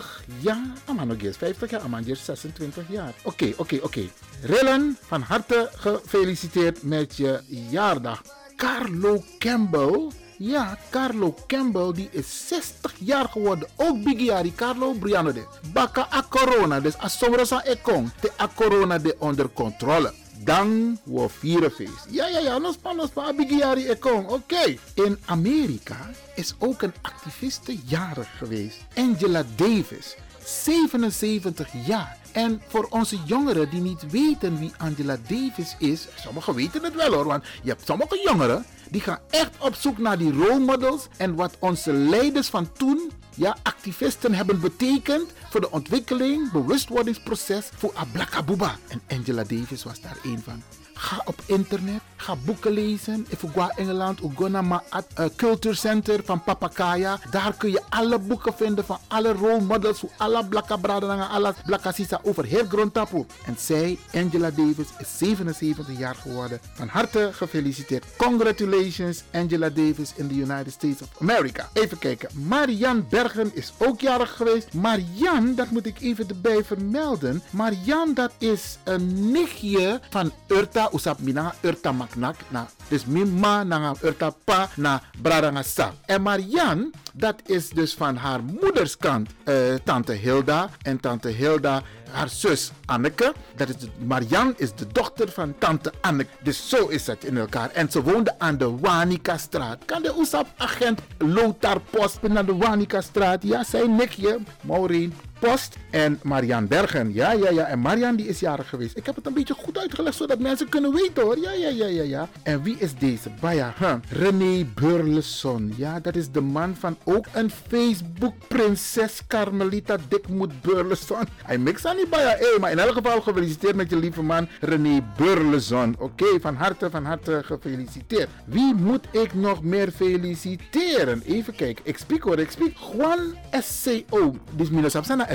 50 0.00 0.24
jaar. 0.40 0.66
Aman 0.84 1.06
nog 1.06 1.22
eens 1.22 1.36
50 1.36 1.70
jaar, 1.70 1.80
Aman 1.80 2.04
is 2.06 2.24
26 2.24 2.84
jaar. 2.88 3.14
Oké, 3.22 3.52
oké, 3.56 3.74
oké. 3.74 3.84
Okay. 3.84 4.10
Rillen, 4.42 4.98
van 5.00 5.22
harte 5.22 5.70
gefeliciteerd 5.76 6.82
met 6.82 7.16
je 7.16 7.40
jaardag. 7.70 8.22
Carlo 8.56 9.22
Campbell. 9.38 10.10
Ja, 10.38 10.78
Carlo 10.90 11.34
Campbell 11.46 11.92
die 11.92 12.08
is 12.10 12.46
60 12.48 12.94
jaar 12.98 13.28
geworden. 13.28 13.68
Ook 13.76 14.02
Bigiari 14.02 14.54
Carlo 14.54 14.92
Briano 14.92 15.32
de. 15.32 15.46
Baka 15.72 16.08
a 16.12 16.22
corona, 16.28 16.80
dus 16.80 16.98
a 16.98 17.08
somrosa 17.08 17.64
ekong. 17.64 18.10
Te 18.20 18.30
a 18.40 18.48
corona 18.54 18.98
de 18.98 19.16
onder 19.18 19.48
controle. 19.52 20.12
Dan 20.44 20.98
we 21.02 21.28
vieren 21.28 21.70
feest. 21.70 22.06
Ja, 22.10 22.28
ja, 22.28 22.38
ja, 22.38 22.58
nos 22.58 22.76
pa, 22.76 22.92
nos 22.92 23.10
pa, 23.10 23.32
Bigiari 23.32 23.86
ekong. 23.88 24.28
Oké. 24.28 24.76
In 24.94 25.18
Amerika 25.24 26.10
is 26.34 26.54
ook 26.58 26.82
een 26.82 26.94
activiste 27.02 27.76
jarig 27.84 28.28
geweest. 28.38 28.78
Angela 28.94 29.44
Davis. 29.56 30.16
77 30.44 31.68
jaar. 31.86 32.16
En 32.32 32.62
voor 32.68 32.86
onze 32.90 33.16
jongeren 33.24 33.70
die 33.70 33.80
niet 33.80 34.10
weten 34.10 34.58
wie 34.58 34.72
Angela 34.76 35.16
Davis 35.28 35.76
is, 35.78 36.08
sommigen 36.16 36.54
weten 36.54 36.84
het 36.84 36.94
wel 36.94 37.12
hoor, 37.12 37.24
want 37.24 37.44
je 37.62 37.68
hebt 37.68 37.86
sommige 37.86 38.20
jongeren 38.24 38.64
die 38.90 39.00
gaan 39.00 39.18
echt 39.30 39.50
op 39.58 39.74
zoek 39.74 39.98
naar 39.98 40.18
die 40.18 40.32
role 40.32 40.58
models 40.58 41.06
en 41.16 41.34
wat 41.34 41.56
onze 41.58 41.92
leiders 41.92 42.48
van 42.48 42.72
toen, 42.72 43.10
ja, 43.34 43.56
activisten 43.62 44.34
hebben 44.34 44.60
betekend 44.60 45.32
voor 45.50 45.60
de 45.60 45.70
ontwikkeling, 45.70 46.52
bewustwordingsproces 46.52 47.68
voor 47.76 47.92
Ablakabuba. 47.94 48.76
En 48.88 49.02
Angela 49.08 49.42
Davis 49.42 49.82
was 49.82 50.00
daar 50.00 50.16
één 50.24 50.42
van. 50.42 50.62
Ga 50.94 51.22
op 51.24 51.42
internet, 51.46 52.00
ga 52.16 52.36
boeken 52.44 52.72
lezen. 52.72 53.26
If 53.28 53.44
ga 53.54 53.68
Engeland, 53.76 54.20
naar 54.48 54.82
het 54.90 55.06
uh, 55.20 55.26
Culture 55.36 55.74
Center 55.74 56.20
van 56.24 56.42
Papakaya. 56.42 57.18
Daar 57.30 57.54
kun 57.56 57.70
je 57.70 57.82
alle 57.88 58.18
boeken 58.18 58.54
vinden 58.54 58.84
van 58.84 58.98
alle 59.08 59.32
role 59.32 59.60
models, 59.60 59.98
voor 59.98 60.10
alle 60.16 60.46
blakka 60.46 60.76
braden 60.76 61.10
en 61.10 61.28
alle 61.28 61.54
blakka 61.66 61.92
sisa 61.92 62.20
over 62.22 62.44
heel 62.44 62.64
grondtapu. 62.68 63.24
En 63.46 63.56
zij, 63.58 63.98
Angela 64.12 64.50
Davis, 64.50 64.86
is 64.98 65.18
77 65.18 65.98
jaar 65.98 66.14
geworden. 66.14 66.60
Van 66.74 66.88
harte 66.88 67.30
gefeliciteerd. 67.32 68.04
Congratulations, 68.16 69.22
Angela 69.32 69.70
Davis 69.70 70.12
in 70.16 70.28
the 70.28 70.34
United 70.34 70.72
States 70.72 71.02
of 71.02 71.08
America. 71.20 71.68
Even 71.72 71.98
kijken. 71.98 72.28
Marianne 72.46 73.02
Bergen 73.02 73.50
is 73.54 73.72
ook 73.78 74.00
jarig 74.00 74.36
geweest. 74.36 74.72
Marianne, 74.72 75.54
dat 75.54 75.70
moet 75.70 75.86
ik 75.86 76.00
even 76.00 76.28
erbij 76.28 76.64
vermelden. 76.64 77.42
Marianne, 77.50 78.12
dat 78.12 78.32
is 78.38 78.78
een 78.84 79.30
nichtje 79.30 80.00
van 80.10 80.32
Urta 80.48 80.83
usap 80.92 81.18
mina 81.18 81.54
Urta 81.62 81.92
maknak. 81.92 82.36
Na, 82.48 82.66
dus 82.88 83.04
mima 83.04 83.64
na 83.64 83.94
Urta 84.02 84.30
pa 84.44 84.68
na 84.76 85.00
Bradanga 85.22 85.62
sa. 85.62 85.92
En 86.06 86.22
Marianne, 86.22 86.90
dat 87.12 87.40
is 87.46 87.68
dus 87.68 87.94
van 87.94 88.16
haar 88.16 88.42
moeders 88.42 88.96
kant. 88.96 89.30
Uh, 89.44 89.74
tante 89.84 90.12
Hilda. 90.12 90.70
En 90.82 91.00
tante 91.00 91.28
Hilda 91.28 91.82
haar 92.14 92.28
zus 92.28 92.70
Anneke. 92.86 93.34
Dat 93.56 93.68
is 93.68 93.76
de, 93.76 93.88
Marianne 94.06 94.54
is 94.56 94.74
de 94.74 94.86
dochter 94.92 95.28
van 95.28 95.54
tante 95.58 95.92
Anneke. 96.00 96.30
Dus 96.42 96.68
zo 96.68 96.86
is 96.86 97.06
het 97.06 97.24
in 97.24 97.36
elkaar. 97.36 97.70
En 97.70 97.90
ze 97.90 98.02
woonde 98.02 98.34
aan 98.38 98.58
de 98.58 98.78
Wanika-straat. 98.78 99.84
Kan 99.84 100.02
de 100.02 100.14
USAP-agent 100.20 101.00
Lothar 101.18 101.80
Post 101.90 102.22
naar 102.22 102.46
de 102.46 102.56
Wanika-straat? 102.56 103.42
Ja, 103.42 103.64
zijn 103.64 103.96
nikje, 103.96 104.38
Maureen 104.60 105.14
Post 105.50 105.76
en 105.90 106.20
Marianne 106.22 106.66
Bergen. 106.66 107.12
Ja, 107.12 107.32
ja, 107.32 107.50
ja. 107.50 107.64
En 107.64 107.78
Marianne 107.78 108.16
die 108.16 108.26
is 108.26 108.40
jarig 108.40 108.68
geweest. 108.68 108.96
Ik 108.96 109.06
heb 109.06 109.16
het 109.16 109.26
een 109.26 109.34
beetje 109.34 109.54
goed 109.54 109.78
uitgelegd 109.78 110.16
zodat 110.16 110.38
mensen 110.38 110.68
kunnen 110.68 110.92
weten 110.92 111.22
hoor. 111.22 111.38
Ja, 111.38 111.52
ja, 111.52 111.68
ja, 111.68 111.86
ja, 111.86 112.02
ja. 112.02 112.28
En 112.42 112.62
wie 112.62 112.76
is 112.78 112.94
deze? 112.94 113.30
Baya, 113.40 113.74
huh? 113.78 113.94
René 114.08 114.66
Burleson. 114.74 115.72
Ja, 115.76 116.00
dat 116.00 116.16
is 116.16 116.30
de 116.30 116.40
man 116.40 116.76
van 116.78 116.96
ook 117.04 117.26
een 117.32 117.50
Facebook-prinses 117.50 119.26
Carmelita 119.26 119.96
Dikmoed 120.08 120.62
Burleson. 120.62 121.24
Hij 121.46 121.58
mixt 121.58 121.86
aan 121.86 121.96
die 121.96 122.08
Baya. 122.08 122.38
Maar 122.60 122.70
in 122.70 122.78
elk 122.78 122.92
geval 122.92 123.20
gefeliciteerd 123.20 123.76
met 123.76 123.90
je 123.90 123.96
lieve 123.96 124.22
man 124.22 124.48
René 124.60 125.04
Burleson. 125.16 125.96
Oké, 125.98 126.40
van 126.40 126.54
harte, 126.54 126.90
van 126.90 127.04
harte 127.04 127.40
gefeliciteerd. 127.44 128.28
Wie 128.44 128.74
moet 128.74 129.06
ik 129.10 129.34
nog 129.34 129.62
meer 129.62 129.90
feliciteren? 129.90 131.22
Even 131.26 131.54
kijken. 131.54 131.84
Ik 131.86 131.98
spreek 131.98 132.22
hoor, 132.22 132.38
ik 132.38 132.50
spreek. 132.50 132.76
Juan 132.92 133.34
SCO. 133.50 134.34
Dus 134.56 134.70
minus 134.70 134.92
naar 134.92 135.33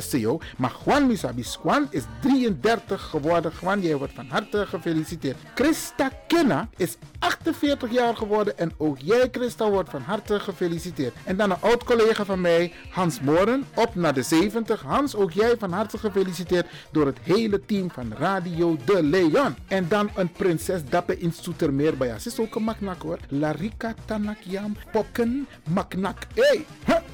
Maar 0.57 0.75
Juan 0.85 1.07
Misabi 1.07 1.45
Juan 1.63 1.87
is 1.89 2.03
33 2.21 3.01
geworden. 3.01 3.51
Juan, 3.61 3.81
jij 3.81 3.95
wordt 3.95 4.13
van 4.13 4.25
harte 4.29 4.65
gefeliciteerd. 4.65 5.37
Christa 5.55 6.11
Kenna 6.27 6.69
is 6.77 6.97
48 7.19 7.91
jaar 7.91 8.15
geworden. 8.15 8.57
En 8.57 8.71
ook 8.77 8.97
jij, 8.99 9.27
Christa, 9.31 9.69
wordt 9.69 9.89
van 9.89 10.01
harte 10.01 10.39
gefeliciteerd. 10.39 11.13
En 11.23 11.37
dan 11.37 11.51
een 11.51 11.61
oud 11.61 11.83
collega 11.83 12.25
van 12.25 12.41
mij, 12.41 12.73
Hans 12.89 13.19
Moren, 13.21 13.65
op 13.73 13.95
naar 13.95 14.13
de 14.13 14.21
70. 14.21 14.81
Hans, 14.81 15.15
ook 15.15 15.31
jij 15.31 15.55
van 15.57 15.71
harte 15.71 15.97
gefeliciteerd 15.97 16.67
door 16.91 17.05
het 17.05 17.17
hele 17.23 17.65
team 17.65 17.91
van 17.91 18.13
Radio 18.17 18.77
De 18.85 19.03
Leon. 19.03 19.55
En 19.67 19.87
dan 19.87 20.09
een 20.15 20.31
prinses 20.31 20.81
Dappe 20.89 21.19
in 21.19 21.33
Soetermeer 21.41 21.93
Ze 21.97 22.29
is 22.29 22.39
ook 22.39 22.55
een 22.55 22.63
maknak 22.63 23.01
hoor. 23.01 23.17
Larika 23.29 23.93
Tanakiam 24.05 24.75
Pokken 24.91 25.47
Maknak. 25.69 26.17
Hey, 26.35 26.65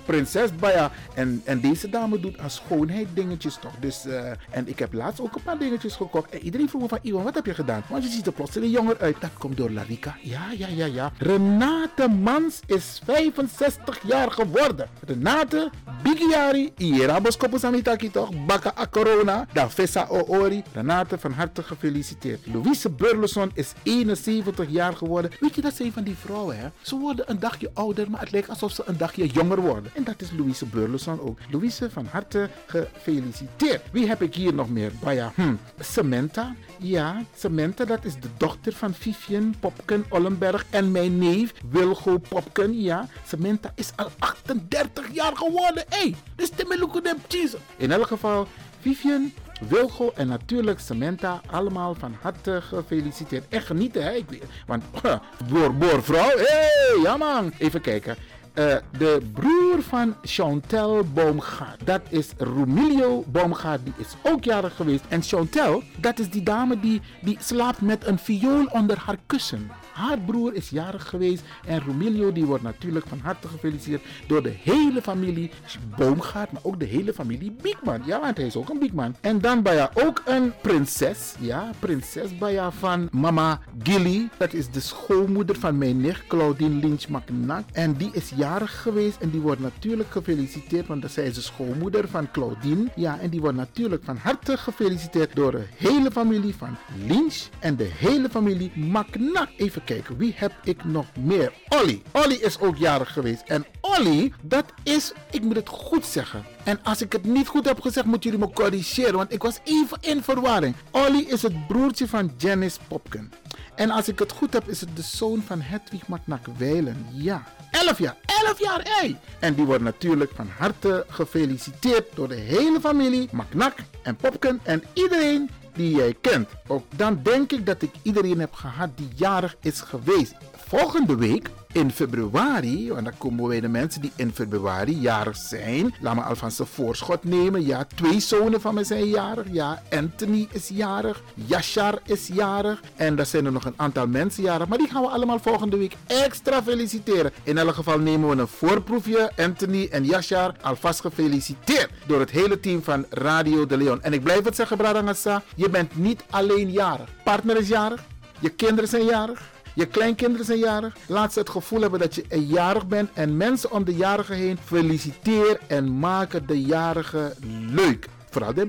prinses 0.05 0.55
Baya. 0.55 0.91
En, 1.13 1.41
en 1.43 1.59
deze 1.59 1.89
dame 1.89 2.19
doet 2.19 2.37
aan 2.37 2.49
school 2.49 2.74
schoonheid 2.75 3.07
dingetjes 3.13 3.57
toch. 3.61 3.73
Dus, 3.79 4.05
eh, 4.05 4.31
en 4.49 4.67
ik 4.67 4.79
heb 4.79 4.93
laatst 4.93 5.21
ook 5.21 5.35
een 5.35 5.43
paar 5.43 5.57
dingetjes 5.57 5.95
gekocht. 5.95 6.29
En 6.29 6.39
iedereen 6.39 6.69
vroeg 6.69 6.81
me 6.81 6.87
van, 6.87 6.99
Iwan, 7.01 7.23
wat 7.23 7.35
heb 7.35 7.45
je 7.45 7.53
gedaan? 7.53 7.83
Want 7.89 8.03
je 8.03 8.09
ziet 8.09 8.25
er 8.25 8.33
plotseling 8.33 8.73
jonger 8.73 8.97
uit. 8.99 9.15
Dat 9.19 9.29
komt 9.37 9.57
door 9.57 9.71
Larika. 9.71 10.15
Ja, 10.21 10.51
ja, 10.57 10.67
ja, 10.67 10.85
ja. 10.85 11.11
Renate 11.17 12.07
Mans 12.07 12.59
is 12.65 13.01
65 13.05 13.99
jaar 14.07 14.31
geworden. 14.31 14.89
Renate, 15.05 15.69
Bigiari, 16.03 16.73
Iera 16.77 17.21
Boskopo 17.21 17.57
Samitaki 17.57 18.11
toch? 18.11 18.45
Baka 18.45 18.73
a 18.77 18.87
corona, 18.87 19.47
da 19.53 19.69
Vessa 19.69 20.07
Oori. 20.09 20.63
Renate, 20.73 21.17
van 21.17 21.31
harte 21.31 21.63
gefeliciteerd. 21.63 22.45
Louise 22.53 22.89
Burleson 22.89 23.51
is 23.53 23.73
71 23.83 24.69
jaar 24.69 24.95
geworden. 24.95 25.31
Weet 25.39 25.55
je, 25.55 25.61
dat 25.61 25.75
zijn 25.75 25.91
van 25.91 26.03
die 26.03 26.15
vrouwen, 26.15 26.57
hè? 26.57 26.67
Ze 26.81 26.95
worden 26.95 27.29
een 27.29 27.39
dagje 27.39 27.69
ouder, 27.73 28.09
maar 28.09 28.19
het 28.19 28.31
lijkt 28.31 28.49
alsof 28.49 28.71
ze 28.71 28.83
een 28.85 28.97
dagje 28.97 29.27
jonger 29.27 29.61
worden. 29.61 29.91
En 29.95 30.03
dat 30.03 30.21
is 30.21 30.31
Louise 30.37 30.65
Burleson 30.65 31.19
ook. 31.19 31.37
Louise, 31.51 31.89
van 31.89 32.05
harte 32.11 32.49
gefeliciteerd. 32.65 33.81
Wie 33.91 34.07
heb 34.07 34.21
ik 34.21 34.35
hier 34.35 34.53
nog 34.53 34.69
meer? 34.69 34.91
Baya, 35.03 35.31
hm. 35.35 35.55
Samantha. 35.79 36.55
Ja, 36.77 37.23
Samantha, 37.35 37.85
dat 37.85 38.05
is 38.05 38.13
de 38.13 38.27
dochter 38.37 38.73
van 38.73 38.93
Vivian 38.93 39.55
Popken 39.59 40.05
Ollenberg 40.09 40.65
en 40.69 40.91
mijn 40.91 41.17
neef 41.17 41.53
Wilgo 41.69 42.17
Popken. 42.17 42.81
Ja, 42.81 43.07
Samantha 43.25 43.71
is 43.75 43.91
al 43.95 44.11
38 44.19 45.05
jaar 45.13 45.37
geworden. 45.37 45.83
Hé, 45.89 45.97
hey, 45.97 46.15
dus 46.35 46.49
de 46.49 47.15
cheese. 47.27 47.57
In 47.77 47.91
elk 47.91 48.07
geval, 48.07 48.47
Vivian, 48.79 49.31
Wilgo 49.69 50.11
en 50.15 50.27
natuurlijk 50.27 50.79
Samantha, 50.79 51.41
allemaal 51.45 51.95
van 51.95 52.15
harte 52.21 52.61
gefeliciteerd. 52.61 53.45
En 53.49 53.61
genieten, 53.61 54.03
hè? 54.03 54.11
Ik 54.11 54.41
want, 54.67 54.83
boor, 55.51 55.75
boor, 55.75 56.03
vrouw, 56.03 56.29
hé, 56.29 56.43
hey, 56.43 56.99
ja 57.03 57.17
man. 57.17 57.53
Even 57.57 57.81
kijken. 57.81 58.15
Uh, 58.55 58.75
de 58.97 59.21
broer 59.33 59.81
van 59.81 60.15
Chantel 60.21 61.03
Boomgaard. 61.13 61.85
Dat 61.85 62.01
is 62.09 62.29
Romilio 62.37 63.23
Boomgaard. 63.27 63.83
Die 63.83 63.93
is 63.97 64.31
ook 64.31 64.43
jarig 64.43 64.75
geweest. 64.75 65.03
En 65.07 65.21
Chantel, 65.21 65.83
dat 65.97 66.19
is 66.19 66.29
die 66.29 66.43
dame 66.43 66.79
die, 66.79 67.01
die 67.21 67.37
slaapt 67.39 67.81
met 67.81 68.05
een 68.05 68.19
viool 68.19 68.65
onder 68.65 68.97
haar 68.97 69.17
kussen. 69.25 69.71
Haar 69.95 70.19
broer 70.19 70.53
is 70.53 70.69
jarig 70.69 71.09
geweest. 71.09 71.43
En 71.65 71.81
Romilio 71.81 72.31
die 72.31 72.45
wordt 72.45 72.63
natuurlijk 72.63 73.07
van 73.07 73.19
harte 73.19 73.47
gefeliciteerd 73.47 74.03
door 74.27 74.43
de 74.43 74.53
hele 74.61 75.01
familie 75.01 75.51
Boomgaard. 75.97 76.51
Maar 76.51 76.61
ook 76.63 76.79
de 76.79 76.85
hele 76.85 77.13
familie 77.13 77.51
Biekman. 77.61 78.01
Ja, 78.05 78.19
want 78.19 78.37
hij 78.37 78.45
is 78.45 78.55
ook 78.55 78.69
een 78.69 78.79
Biekman. 78.79 79.15
En 79.21 79.39
dan 79.39 79.61
bij 79.61 79.79
haar 79.79 79.91
ook 79.93 80.21
een 80.25 80.53
prinses. 80.61 81.35
Ja, 81.39 81.69
prinses 81.79 82.37
bij 82.37 82.59
haar 82.59 82.71
van 82.71 83.07
mama 83.11 83.59
Gilly. 83.83 84.29
Dat 84.37 84.53
is 84.53 84.69
de 84.69 84.79
schoonmoeder 84.79 85.55
van 85.55 85.77
mijn 85.77 86.01
nicht 86.01 86.27
Claudine 86.27 86.75
Lynch 86.75 87.07
McNack. 87.07 87.63
En 87.71 87.93
die 87.93 88.09
is 88.13 88.31
jarig 88.35 88.81
geweest. 88.81 89.17
En 89.19 89.29
die 89.29 89.41
wordt 89.41 89.61
natuurlijk 89.61 90.11
gefeliciteerd. 90.11 90.87
Want 90.87 91.11
zij 91.11 91.25
is 91.25 91.33
de 91.35 91.41
schoonmoeder 91.41 92.07
van 92.07 92.31
Claudine. 92.31 92.87
Ja, 92.95 93.19
en 93.19 93.29
die 93.29 93.41
wordt 93.41 93.57
natuurlijk 93.57 94.03
van 94.03 94.17
harte 94.17 94.57
gefeliciteerd 94.57 95.35
door 95.35 95.51
de 95.51 95.65
hele 95.75 96.11
familie 96.11 96.55
van 96.55 96.75
Lynch. 97.07 97.47
En 97.59 97.75
de 97.75 97.91
hele 97.97 98.29
familie 98.29 98.71
McNack. 98.75 99.49
Even 99.57 99.83
kijken, 99.85 100.17
wie 100.17 100.33
heb 100.35 100.51
ik 100.63 100.83
nog 100.83 101.05
meer? 101.19 101.53
Olly. 101.67 102.01
Olly 102.11 102.33
is 102.33 102.59
ook 102.59 102.77
jarig 102.77 103.13
geweest. 103.13 103.43
En 103.45 103.65
Olly, 103.81 104.33
dat 104.41 104.65
is, 104.83 105.13
ik 105.31 105.41
moet 105.41 105.55
het 105.55 105.69
goed 105.69 106.05
zeggen. 106.05 106.43
En 106.63 106.79
als 106.83 107.01
ik 107.01 107.11
het 107.11 107.23
niet 107.23 107.47
goed 107.47 107.65
heb 107.65 107.81
gezegd, 107.81 108.05
moeten 108.05 108.31
jullie 108.31 108.45
me 108.47 108.53
corrigeren. 108.53 109.15
Want 109.15 109.33
ik 109.33 109.41
was 109.41 109.59
even 109.63 109.97
in 110.01 110.23
verwarring. 110.23 110.75
Olly 110.91 111.25
is 111.27 111.41
het 111.41 111.67
broertje 111.67 112.07
van 112.07 112.31
Janice 112.37 112.79
Popken. 112.87 113.31
En 113.75 113.89
als 113.89 114.07
ik 114.07 114.19
het 114.19 114.31
goed 114.31 114.53
heb, 114.53 114.67
is 114.67 114.81
het 114.81 114.95
de 114.95 115.01
zoon 115.01 115.41
van 115.45 115.61
Hedwig 115.61 116.07
Matnak 116.07 116.45
Weilen. 116.57 117.05
Ja. 117.11 117.43
11 117.71 117.99
jaar. 117.99 118.15
11 118.25 118.59
jaar, 118.59 118.81
hé! 118.83 118.89
Hey. 118.99 119.19
En 119.39 119.53
die 119.53 119.65
wordt 119.65 119.83
natuurlijk 119.83 120.31
van 120.35 120.49
harte 120.57 121.05
gefeliciteerd 121.09 122.05
door 122.13 122.27
de 122.27 122.35
hele 122.35 122.79
familie, 122.79 123.29
Maknak 123.31 123.73
en 124.01 124.15
Popken 124.15 124.59
en 124.63 124.83
iedereen 124.93 125.49
die 125.75 125.95
jij 125.95 126.15
kent. 126.21 126.49
Ook 126.67 126.85
dan 126.95 127.19
denk 127.23 127.51
ik 127.51 127.65
dat 127.65 127.81
ik 127.81 127.91
iedereen 128.01 128.39
heb 128.39 128.53
gehad 128.53 128.89
die 128.95 129.09
jarig 129.15 129.55
is 129.61 129.81
geweest. 129.81 130.33
Volgende 130.67 131.15
week 131.15 131.49
in 131.75 131.91
februari, 131.91 132.91
want 132.91 133.05
dan 133.05 133.17
komen 133.17 133.47
wij 133.47 133.59
de 133.59 133.67
mensen 133.67 134.01
die 134.01 134.11
in 134.15 134.31
februari 134.33 134.99
jarig 134.99 135.37
zijn. 135.37 135.95
Laat 135.99 136.15
me 136.15 136.21
alvast 136.21 136.59
een 136.59 136.65
voorschot 136.65 137.23
nemen. 137.23 137.65
Ja, 137.65 137.87
twee 137.95 138.19
zonen 138.19 138.61
van 138.61 138.73
mij 138.73 138.83
zijn 138.83 139.07
jarig. 139.07 139.45
Ja, 139.51 139.81
Anthony 139.91 140.47
is 140.51 140.67
jarig. 140.67 141.21
Yashar 141.33 141.99
is 142.05 142.27
jarig. 142.33 142.81
En 142.95 143.19
er 143.19 143.25
zijn 143.25 143.45
er 143.45 143.51
nog 143.51 143.65
een 143.65 143.73
aantal 143.75 144.07
mensen 144.07 144.43
jarig. 144.43 144.67
Maar 144.67 144.77
die 144.77 144.87
gaan 144.87 145.01
we 145.01 145.07
allemaal 145.07 145.39
volgende 145.39 145.77
week 145.77 145.95
extra 146.07 146.63
feliciteren. 146.63 147.31
In 147.43 147.57
elk 147.57 147.73
geval 147.73 147.99
nemen 147.99 148.29
we 148.29 148.35
een 148.35 148.47
voorproefje. 148.47 149.31
Anthony 149.37 149.87
en 149.91 150.05
Yashar 150.05 150.55
alvast 150.61 151.01
gefeliciteerd 151.01 151.89
door 152.05 152.19
het 152.19 152.31
hele 152.31 152.59
team 152.59 152.83
van 152.83 153.05
Radio 153.09 153.65
de 153.65 153.77
Leon. 153.77 154.01
En 154.01 154.13
ik 154.13 154.23
blijf 154.23 154.43
het 154.43 154.55
zeggen, 154.55 154.77
Bradangasa. 154.77 155.43
Je 155.55 155.69
bent 155.69 155.97
niet 155.97 156.23
alleen 156.29 156.71
jarig. 156.71 157.09
Partner 157.23 157.57
is 157.57 157.67
jarig. 157.67 158.03
Je 158.39 158.49
kinderen 158.49 158.89
zijn 158.89 159.05
jarig. 159.05 159.53
Je 159.75 159.85
kleinkinderen 159.85 160.45
zijn 160.45 160.59
jarig. 160.59 160.95
Laat 161.07 161.33
ze 161.33 161.39
het 161.39 161.49
gevoel 161.49 161.81
hebben 161.81 161.99
dat 161.99 162.15
je 162.15 162.25
een 162.29 162.45
jarig 162.45 162.87
bent. 162.87 163.09
En 163.13 163.37
mensen 163.37 163.71
om 163.71 163.83
de 163.83 163.95
jarige 163.95 164.33
heen 164.33 164.57
feliciteer 164.63 165.59
en 165.67 165.99
maken 165.99 166.47
de 166.47 166.61
jarige 166.61 167.33
leuk. 167.69 168.07
Vooral 168.29 168.53
de. 168.53 168.67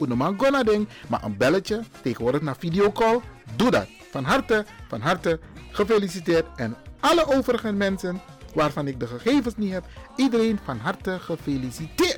Unoman 0.00 0.38
gonna 0.38 0.62
ding. 0.62 0.88
Maar 1.08 1.24
een 1.24 1.36
belletje, 1.36 1.82
tegenwoordig 2.02 2.40
naar 2.40 2.56
videocall. 2.58 3.20
Doe 3.56 3.70
dat. 3.70 3.86
Van 4.10 4.24
harte, 4.24 4.64
van 4.88 5.00
harte 5.00 5.40
gefeliciteerd. 5.70 6.46
En 6.56 6.76
alle 7.00 7.36
overige 7.36 7.72
mensen 7.72 8.20
waarvan 8.54 8.86
ik 8.86 9.00
de 9.00 9.06
gegevens 9.06 9.56
niet 9.56 9.72
heb. 9.72 9.84
Iedereen 10.16 10.58
van 10.64 10.78
harte 10.78 11.18
gefeliciteerd. 11.20 12.17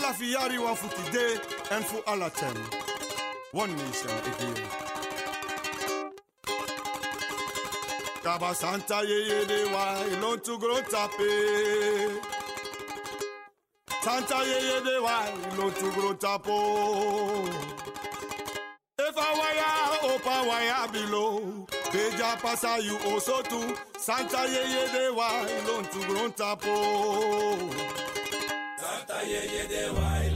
Na 0.00 0.12
di 0.12 0.14
ala 0.14 0.14
fi 0.14 0.32
yari 0.32 0.58
wan 0.58 0.76
fu 0.76 0.88
today 0.88 1.38
en 1.70 1.82
fu 1.82 2.02
ala 2.06 2.30
tem. 2.30 2.56
One 3.52 3.76
nation 3.76 4.10
again. 4.10 4.62
Kaba 8.22 8.54
Santa 8.54 9.02
ye 9.04 9.18
ye 9.28 9.44
de 9.46 9.64
wa 9.72 10.04
ilon 10.04 10.40
tu 10.40 10.58
gro 10.58 10.80
tape. 10.82 12.20
Santa 14.02 14.44
ye 14.44 14.58
ye 14.68 14.80
de 14.84 15.02
wa 15.02 15.26
ilon 15.52 15.72
tu 15.74 15.90
gro 15.92 16.14
tapo. 16.14 17.48
If 19.00 19.16
I 19.16 19.32
wire 19.40 20.12
open 20.14 20.48
wire 20.48 20.88
below. 20.92 21.66
Beja 21.92 22.36
pasa 22.42 22.78
you 22.82 22.98
also 23.10 23.42
too. 23.42 23.74
Santa 23.98 24.46
ye 24.46 24.62
ye 24.74 24.92
de 24.92 25.14
wa 25.14 25.28
ilon 25.56 25.84
tu 25.90 26.00
gro 26.06 26.28
tapo 26.28 27.97
yeah, 29.28 29.42
yeah, 29.44 29.64
yeah, 29.70 29.90
why? 29.92 30.27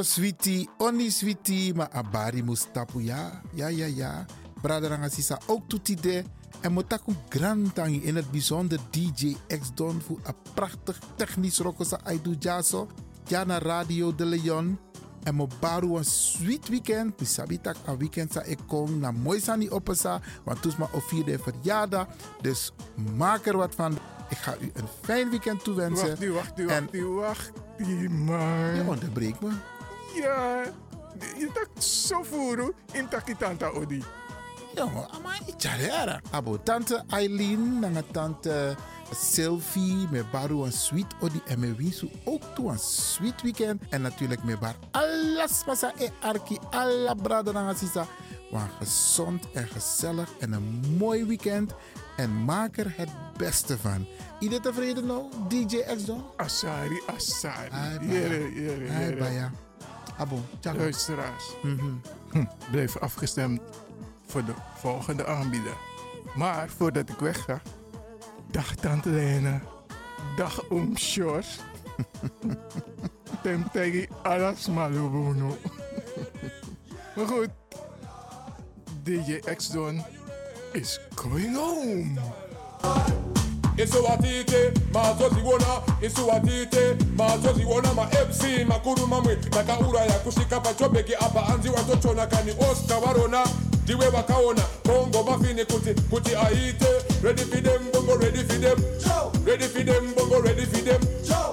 Botro 0.00 0.12
switi, 0.14 0.68
oni 0.78 1.10
switi, 1.10 1.72
ma 1.76 1.84
abari 1.92 2.42
mustapu 2.42 3.00
ya. 3.00 3.42
Ja, 3.54 3.68
ja, 3.68 3.86
ja. 3.86 4.24
Braderanga 4.62 5.08
sisa 5.08 5.38
ook 5.46 5.68
toetide. 5.68 6.24
En 6.60 6.72
motaku 6.72 7.12
grantangi 7.28 8.00
in 8.04 8.16
het 8.16 8.30
bijzonder 8.30 8.78
DJ 8.90 9.36
X 9.60 9.70
Don 9.74 10.00
voor 10.00 10.18
een 10.24 10.34
prachtig 10.54 10.98
technisch 11.16 11.58
rokosa 11.58 12.00
aidu 12.04 12.36
jaso. 12.38 12.88
Ja 13.28 13.44
na 13.44 13.58
Radio 13.58 14.14
de 14.14 14.24
Leon. 14.24 14.78
En 15.22 15.34
mo 15.34 15.46
baru 15.60 15.96
een 15.96 16.04
sweet 16.04 16.68
weekend. 16.68 17.20
Mi 17.20 17.26
sabi 17.26 17.60
tak 17.60 17.76
een 17.86 17.98
weekend 17.98 18.32
sa 18.32 18.42
ik 18.42 18.58
kom 18.66 18.98
na 18.98 19.10
mooi 19.10 19.40
sani 19.40 19.70
opesa. 19.70 20.20
Want 20.44 20.62
toes 20.62 20.76
ma 20.76 20.88
o 20.92 21.00
vierde 21.00 21.38
verjaardag. 21.38 22.06
Dus 22.40 22.72
maak 23.16 23.46
er 23.46 23.56
wat 23.56 23.74
van. 23.74 23.98
Ik 24.30 24.36
ga 24.36 24.56
u 24.60 24.70
een 24.74 24.88
fijn 25.02 25.30
weekend 25.30 25.64
toewensen. 25.64 26.08
Wacht 26.08 26.20
nu, 26.20 26.32
wacht 26.32 26.56
nu, 26.56 26.66
En- 26.66 26.82
wacht 26.84 26.92
nu, 26.92 27.04
wacht 27.06 27.52
nu, 27.78 28.10
man. 28.10 28.74
Je 28.74 28.84
onderbreekt 28.88 29.40
me. 29.40 29.50
Ja, 30.14 30.62
je 31.38 31.50
tak 31.54 31.82
zo 31.82 32.22
voeren 32.22 32.72
in 32.92 33.08
takitanta 33.08 33.68
odi. 33.68 34.02
Jongen, 34.74 35.10
ama 35.10 35.30
icharera. 35.46 36.20
Abo 36.30 36.58
tante 36.62 37.02
Eileen, 37.08 37.78
nanga 37.80 38.02
tante 38.12 38.76
Sylvie, 39.14 40.06
me 40.10 40.24
baru 40.32 40.64
een 40.64 40.72
sweet 40.72 41.14
odi 41.20 41.40
en 41.46 41.58
me 41.60 41.74
winsu 41.74 42.10
ook 42.24 42.42
toe 42.54 42.70
een 42.70 42.78
sweet 42.78 43.42
weekend. 43.42 43.82
En 43.90 44.02
natuurlijk 44.02 44.42
me 44.42 44.56
bar 44.58 44.74
alles 44.90 45.64
masa 45.66 45.92
e 45.98 46.08
arki, 46.20 46.58
alla 46.70 47.14
brada 47.14 47.52
nanga 47.52 47.74
sisa. 47.74 48.06
Maar 48.50 48.70
gezond 48.78 49.50
en 49.52 49.66
gezellig 49.68 50.28
en 50.38 50.52
een 50.52 50.84
mooi 50.98 51.24
weekend. 51.24 51.72
En 52.16 52.44
maak 52.44 52.76
er 52.76 52.92
het 52.96 53.08
beste 53.36 53.78
van. 53.78 54.06
Iedereen 54.38 54.62
tevreden 54.62 55.06
nou, 55.06 55.24
DJ 55.48 55.76
X 55.96 56.04
Don? 56.04 56.22
Asari, 56.36 57.00
Asari. 57.06 57.68
Ai, 57.70 57.98
Jere, 58.08 58.28
baya. 58.38 58.48
jere, 58.48 58.88
Ai, 58.90 59.04
jere. 59.04 59.16
baya. 59.16 59.50
Abo, 60.20 60.40
tjako. 60.60 60.78
Luisteraars, 60.78 61.44
Mhm. 61.62 61.84
hm, 62.30 62.44
blijf 62.70 62.96
afgestemd 62.98 63.60
voor 64.26 64.44
de 64.44 64.52
volgende 64.76 65.26
aanbieder. 65.26 65.72
Maar 66.34 66.68
voordat 66.68 67.08
ik 67.08 67.18
wegga, 67.18 67.60
dag 68.50 68.74
Tante 68.74 69.08
Lena, 69.08 69.60
dag 70.36 70.64
Oom 70.70 70.96
Sjors. 70.96 71.58
Tem 73.42 73.70
tegi 73.72 74.08
alas 74.22 74.68
malubuno. 74.68 75.56
Maar 77.16 77.26
goed, 77.26 77.48
DJ 79.02 79.38
X-Don 79.56 80.04
is 80.72 81.00
going 81.14 81.56
home. 81.56 82.20
esobatite 83.82 84.72
mazoziwona 84.92 85.66
esuwatite 86.02 86.96
mazoziwona 87.16 87.94
ma 87.94 88.06
fc 88.06 88.42
makuru 88.68 89.06
mamwe. 89.06 89.36
Takaura 89.36 90.00
ya 90.00 90.18
kusvika 90.18 90.60
pachobheki 90.60 91.14
apa. 91.14 91.40
Hanzi 91.40 91.68
watotona 91.68 92.26
kani 92.26 92.50
oscar 92.70 93.00
varona 93.00 93.46
ndiwe 93.84 94.08
vakaona 94.08 94.62
bongo 94.84 95.22
mafini 95.22 95.64
kuti 95.64 95.94
kuti 96.10 96.36
aite. 96.36 96.86
Ready 97.22 97.42
for 97.42 97.60
them 97.62 97.82
bongo 97.92 98.16
ready 98.16 98.38
for 98.38 98.58
them. 98.60 98.78
Ready 99.46 99.64
for 99.64 99.84
them 99.84 100.14
bongo 100.14 100.40
ready 100.40 100.66
for 100.66 100.80
them. 100.84 101.00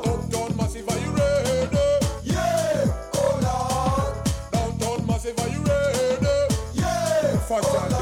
Uptown 0.06 0.56
massive 0.58 0.90
are 0.90 1.00
you 1.00 1.12
ready? 1.12 1.78
Yeah! 2.24 2.86
Oh 3.14 3.40
lord 3.44 4.14
downtown 4.52 5.08
massive 5.08 5.40
are 5.40 5.50
you 5.50 5.62
ready? 5.64 6.56
Yeah! 6.74 7.38
Fuck 7.48 7.64
oh, 7.64 7.88
that 7.90 7.97